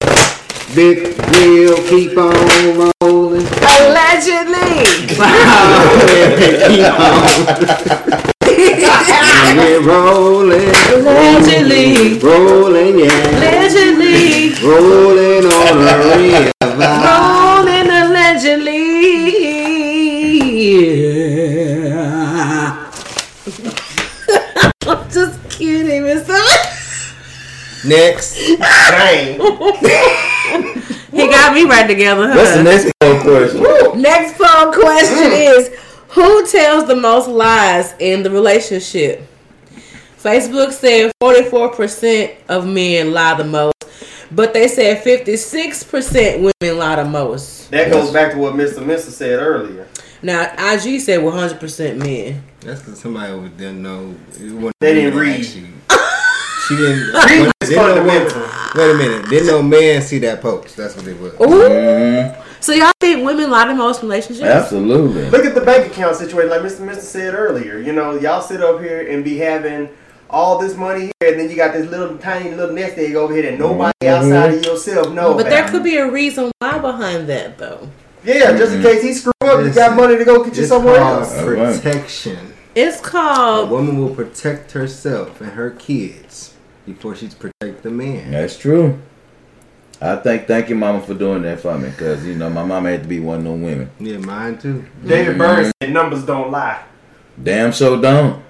[0.75, 2.33] Big wheel keep on
[3.01, 4.81] rolling Allegedly.
[9.57, 12.19] We're rolling, Allegedly.
[12.21, 14.55] rolling, yeah Allegedly.
[14.63, 18.81] Rolling on a river Rolling allegedly.
[24.87, 26.39] I'm just kidding, Mister.
[27.89, 29.41] Next Dang.
[31.11, 32.37] He got me right together, huh?
[32.37, 34.01] What's the next poll question?
[34.01, 35.59] Next poll question mm.
[35.59, 35.71] is
[36.11, 39.27] Who tells the most lies in the relationship?
[40.23, 43.75] Facebook said 44% of men lie the most,
[44.31, 47.71] but they said 56% women lie the most.
[47.71, 48.85] That goes back to what Mr.
[48.85, 49.87] Mister said earlier.
[50.23, 50.43] Now,
[50.75, 52.43] IG said 100% men.
[52.61, 54.15] That's because somebody over there know.
[54.39, 55.41] it They didn't really read.
[55.41, 55.67] actually-
[56.69, 57.15] She didn't.
[57.15, 58.43] Reading is didn't know fundamental.
[58.77, 59.31] Wait a minute.
[59.31, 60.77] Didn't no man see that post?
[60.77, 61.33] That's what it was.
[61.33, 61.47] Ooh.
[61.69, 62.45] Mhm.
[62.61, 64.47] So y'all think women lie the most in relationships?
[64.47, 65.31] Absolutely.
[65.31, 66.81] Look at the bank account situation, like Mr.
[66.81, 67.79] Mister said earlier.
[67.79, 69.89] You know, y'all sit up here and be having
[70.33, 73.33] all this money here, and then you got this little tiny little nest egg over
[73.33, 74.33] here that nobody mm-hmm.
[74.33, 77.89] outside of yourself know But there could be a reason why behind that, though.
[78.25, 80.97] yeah, just in case he screw up, you got money to go get you somewhere
[80.97, 81.33] else.
[81.43, 82.55] Protection.
[82.75, 83.67] It's called.
[83.67, 83.71] A called.
[83.71, 86.55] woman will protect herself and her kids
[86.87, 88.31] before she's protect the man.
[88.31, 89.01] That's true.
[90.01, 92.91] I think thank you, Mama, for doing that for me, because you know my mama
[92.91, 93.91] had to be one of them women.
[93.99, 94.87] Yeah, mine too.
[95.05, 96.83] David Burns said numbers don't lie.
[97.43, 98.43] Damn, so don't.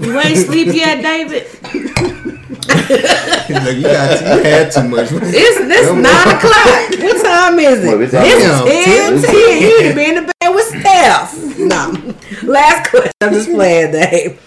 [0.00, 1.46] You ain't sleep yet, David?
[2.70, 5.08] Look, you got you had too much.
[5.12, 6.90] It's this nine o'clock.
[7.02, 8.00] What time is it?
[8.00, 8.24] it's time?
[8.24, 9.22] It's ten ten.
[9.22, 9.62] ten.
[9.62, 11.58] You need to be in the bed with Steph.
[11.58, 12.14] No.
[12.50, 13.12] Last question.
[13.20, 14.40] I'm just playing, Dave.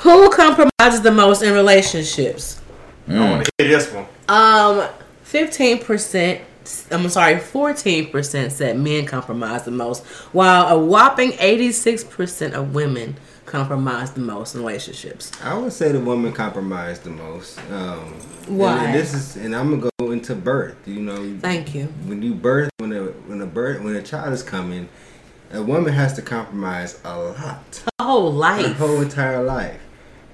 [0.00, 2.60] Who compromises the most in relationships?
[3.08, 4.06] I want to hear this one.
[4.28, 4.88] Um,
[5.22, 6.40] fifteen percent.
[6.90, 12.74] I'm sorry, fourteen percent said men compromise the most, while a whopping eighty-six percent of
[12.74, 13.16] women
[13.48, 15.32] compromise the most in relationships.
[15.42, 17.58] I would say the woman compromised the most.
[17.70, 18.14] Um,
[18.46, 18.84] Why?
[18.84, 20.76] And, this is, and I'm gonna go into birth.
[20.86, 21.84] You know, Thank you.
[22.06, 24.88] when you birth, when a when a birth, when a child is coming,
[25.52, 28.76] a woman has to compromise a lot, A whole her life.
[28.76, 29.80] whole entire life.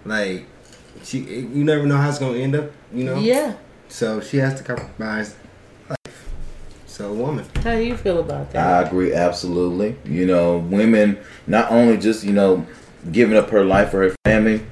[0.04, 0.46] Like,
[1.02, 2.72] she, you never know how it's gonna end up.
[2.92, 3.18] You know.
[3.18, 3.54] Yeah.
[3.88, 5.36] So she has to compromise
[5.88, 6.28] life.
[6.86, 7.44] So, a woman.
[7.62, 8.84] How do you feel about that?
[8.84, 9.96] I agree absolutely.
[10.04, 12.66] You know, women not only just you know
[13.12, 14.64] giving up her life for her family,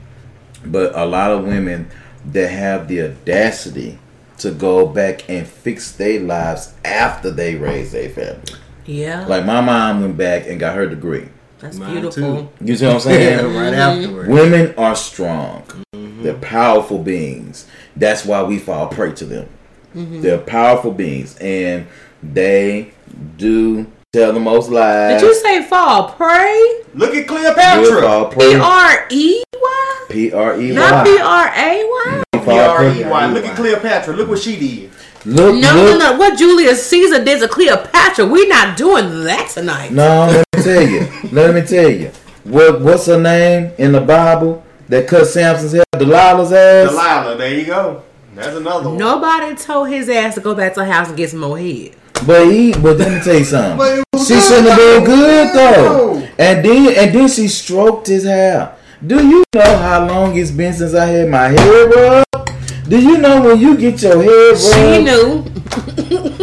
[0.64, 1.88] but a lot of women
[2.26, 3.98] that have the audacity
[4.38, 8.42] to go back and fix their lives after they raise their family.
[8.86, 9.26] yeah.
[9.26, 11.28] Like my mom went back and got her degree.
[11.58, 12.46] That's Mine beautiful.
[12.46, 12.48] too.
[12.60, 13.54] You see what I'm saying?
[13.56, 14.28] right afterwards.
[14.28, 15.62] Women are strong.
[15.94, 16.22] Mm-hmm.
[16.24, 17.66] They're powerful beings.
[17.94, 19.48] That's why we fall prey to them.
[19.94, 20.22] Mm-hmm.
[20.22, 21.86] They're powerful beings, and
[22.22, 22.90] they
[23.36, 25.20] do tell the most lies.
[25.22, 26.82] Did you say fall prey?
[26.94, 28.02] Look at Cleopatra.
[28.02, 28.54] fall P prey.
[28.56, 30.04] R E Y?
[30.10, 31.20] P R E Not P Y.
[31.22, 32.22] R A Y?
[32.44, 33.26] P R E Y.
[33.32, 34.14] Look at Cleopatra.
[34.14, 34.90] Look what she did.
[35.24, 35.98] Look, No, look.
[35.98, 36.18] no, no.
[36.18, 39.92] What Julius Caesar did to Cleopatra, we not doing that tonight.
[39.92, 41.08] No, let me tell you.
[41.32, 42.10] let me tell you.
[42.44, 45.84] What what's her name in the Bible that cut Samson's head?
[45.94, 46.90] Delilah's ass.
[46.90, 47.36] Delilah.
[47.38, 48.02] There you go.
[48.34, 48.98] That's another one.
[48.98, 51.94] Nobody told his ass to go back to the house and get some more head.
[52.26, 53.78] But he, but let me tell you something.
[53.78, 56.28] But it was she good, shouldn't have been good though.
[56.38, 58.76] And then, and then she stroked his hair.
[59.04, 62.88] Do you know how long it's been since I had my hair rubbed?
[62.88, 64.60] Do you know when you get your hair rubbed?
[64.60, 65.42] She knew.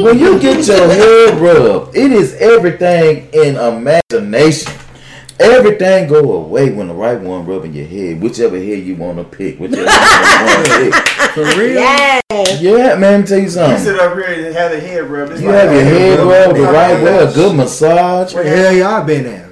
[0.03, 4.73] When you get your hair rubbed, it is everything in imagination.
[5.39, 9.23] Everything go away when the right one rubbing your head, whichever head you want to
[9.23, 11.29] pick, whichever one you want to pick.
[11.33, 11.75] For real?
[11.75, 12.61] Yes.
[12.61, 13.77] Yeah, man, let me tell you something.
[13.77, 15.31] You sit up here and have the head rubbed.
[15.33, 18.33] It's You like, have your head rub- rubbed the right way, a good massage.
[18.33, 19.45] Where the hell y'all been at?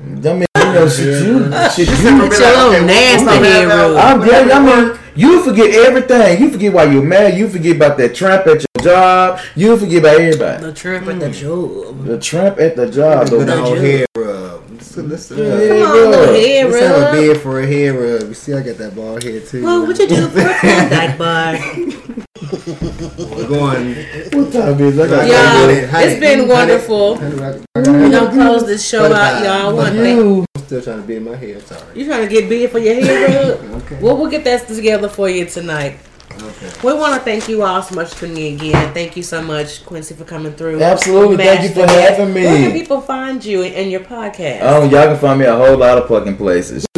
[0.00, 1.96] I mean, you know, shit, you, shit, She you.
[1.96, 3.96] said, Get your little nasty head rubbed.
[3.96, 6.40] I'm yeah, I mean, you forget everything.
[6.42, 7.36] You forget why you're mad.
[7.36, 9.40] You forget about that tramp at your job.
[9.54, 10.62] You forget about everybody.
[10.64, 12.04] The trip at the job.
[12.06, 13.28] The tramp at the job.
[13.28, 13.82] Good The, old you?
[13.84, 14.13] hair rub.
[14.96, 16.10] Let's, let's, uh, Yeah, Come on, rub.
[16.10, 17.12] little head let's have a rub.
[17.12, 18.28] bed for a hair rub.
[18.28, 19.64] You see, I got that bald head too.
[19.64, 21.58] Well, what you do for a Klondike bar?
[22.54, 23.94] We're going.
[24.32, 25.04] what time is it?
[25.04, 25.88] I gotta Y'all, go it.
[25.90, 27.16] Honey, it's been honey, wonderful.
[27.16, 29.76] honey, I- I We're gonna close this show out, y'all.
[29.76, 30.46] One thing.
[30.56, 31.60] I'm still trying to be in my hair.
[31.60, 31.82] Sorry.
[31.94, 33.60] You trying to get big for your hair rub?
[33.84, 33.98] Okay.
[34.00, 35.98] Well, we'll get that together for you tonight.
[36.32, 36.70] Okay.
[36.82, 38.92] We want to thank you all so much for in again.
[38.92, 40.82] Thank you so much, Quincy, for coming through.
[40.82, 41.36] Absolutely.
[41.36, 42.18] Thank you for Guest.
[42.18, 42.44] having me.
[42.44, 44.60] Where can people find you and your podcast?
[44.62, 46.86] Oh, y'all can find me a whole lot of fucking places.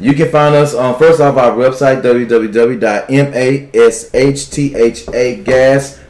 [0.00, 2.02] you can find us on first off our website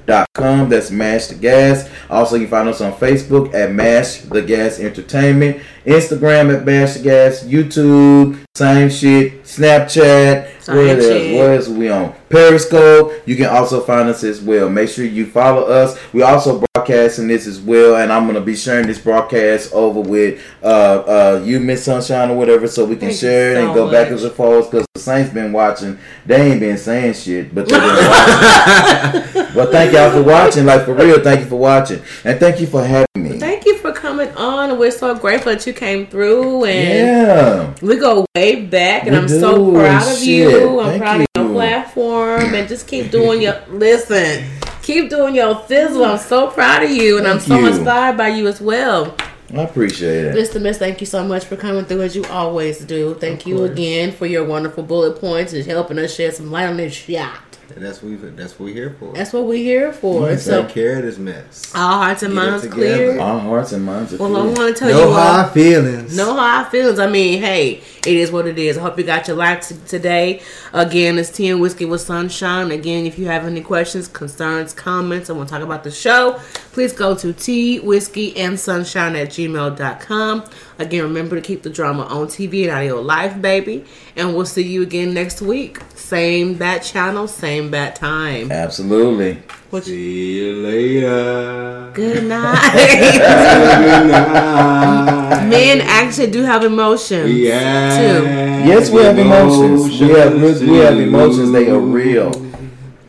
[0.07, 0.69] www.mashthagas.com.
[0.69, 1.89] That's Mash the Gas.
[2.11, 6.95] Also, you can find us on Facebook at Mash the Gas Entertainment, Instagram at Mash
[6.95, 10.63] the Gas, YouTube, same shit, Snapchat.
[10.63, 11.05] Same Where else?
[11.05, 11.35] shit.
[11.35, 12.15] Else we on?
[12.29, 13.13] Periscope.
[13.27, 14.69] You can also find us as well.
[14.69, 15.99] Make sure you follow us.
[16.13, 20.41] We also broadcasting this as well, and I'm gonna be sharing this broadcast over with
[20.63, 23.75] uh uh you Miss Sunshine or whatever, so we can Thank share it and so
[23.87, 24.17] go back much.
[24.17, 25.99] as a forth because the Saints been watching.
[26.27, 27.83] They ain't been saying shit, but they been
[29.35, 29.55] watching.
[29.55, 30.67] but thank y'all for watching.
[30.67, 33.39] Like for real, thank you for watching, and thank you for having me.
[33.39, 34.79] Thank you for coming on.
[34.79, 37.75] We're so grateful that you came through, and Yeah.
[37.83, 39.03] we go way back.
[39.05, 40.27] And We I'm so proud of shit.
[40.27, 40.81] you.
[40.81, 44.45] I'm Thank proud of your platform, and just keep doing your listen.
[44.85, 46.05] Keep doing your fizzle.
[46.05, 47.67] I'm so proud of you, and I'm so you.
[47.69, 49.17] inspired by you as well.
[49.55, 50.37] I appreciate it.
[50.37, 50.61] Mr.
[50.61, 53.15] Miss, thank you so much for coming through as you always do.
[53.15, 53.71] Thank you course.
[53.71, 57.39] again for your wonderful bullet points and helping us shed some light on this shot.
[57.75, 59.13] And that's what we that's what we're here for.
[59.15, 60.29] That's what we're here for.
[60.31, 61.73] Yes, so Take care of this mess.
[61.75, 62.77] our hearts and Get minds together.
[62.77, 63.21] clear.
[63.21, 65.13] Our hearts and minds are Well, I want to tell No you all.
[65.15, 66.17] hard feelings.
[66.17, 66.99] No hard feelings.
[66.99, 68.77] I mean, hey, it is what it is.
[68.79, 70.43] I hope you got your life t- today.
[70.73, 72.71] Again, it's Tea and Whiskey with Sunshine.
[72.71, 76.39] Again, if you have any questions, concerns, comments, and want to talk about the show,
[76.73, 80.45] please go to tea, whiskey, and sunshine at gmail.com.
[80.79, 83.85] Again, remember to keep the drama on TV and out of your life, baby.
[84.17, 85.79] And we'll see you again next week.
[85.95, 88.51] Same bat channel, same bat time.
[88.51, 89.41] Absolutely.
[89.71, 91.91] What See you later.
[91.95, 92.73] Good night.
[92.73, 95.47] Good night.
[95.49, 97.97] Men actually do have emotions Yeah.
[97.97, 98.25] too.
[98.69, 100.01] Yes, we have emotions.
[100.01, 101.53] We have we have emotions.
[101.53, 102.33] They are real.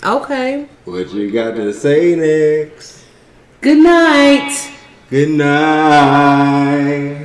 [0.04, 0.68] Okay.
[0.86, 3.04] What you got to say next?
[3.62, 4.72] Good night.
[5.10, 7.25] Good night.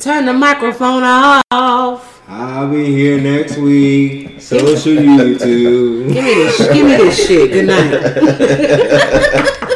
[0.00, 2.22] Turn the microphone off.
[2.26, 4.40] I'll be here next week.
[4.40, 6.14] Social YouTube.
[6.14, 6.58] Give me this.
[6.72, 7.52] Give me this shit.
[7.52, 9.46] Good night.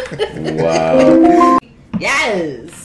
[0.64, 1.59] Wow.
[1.98, 2.84] Yes.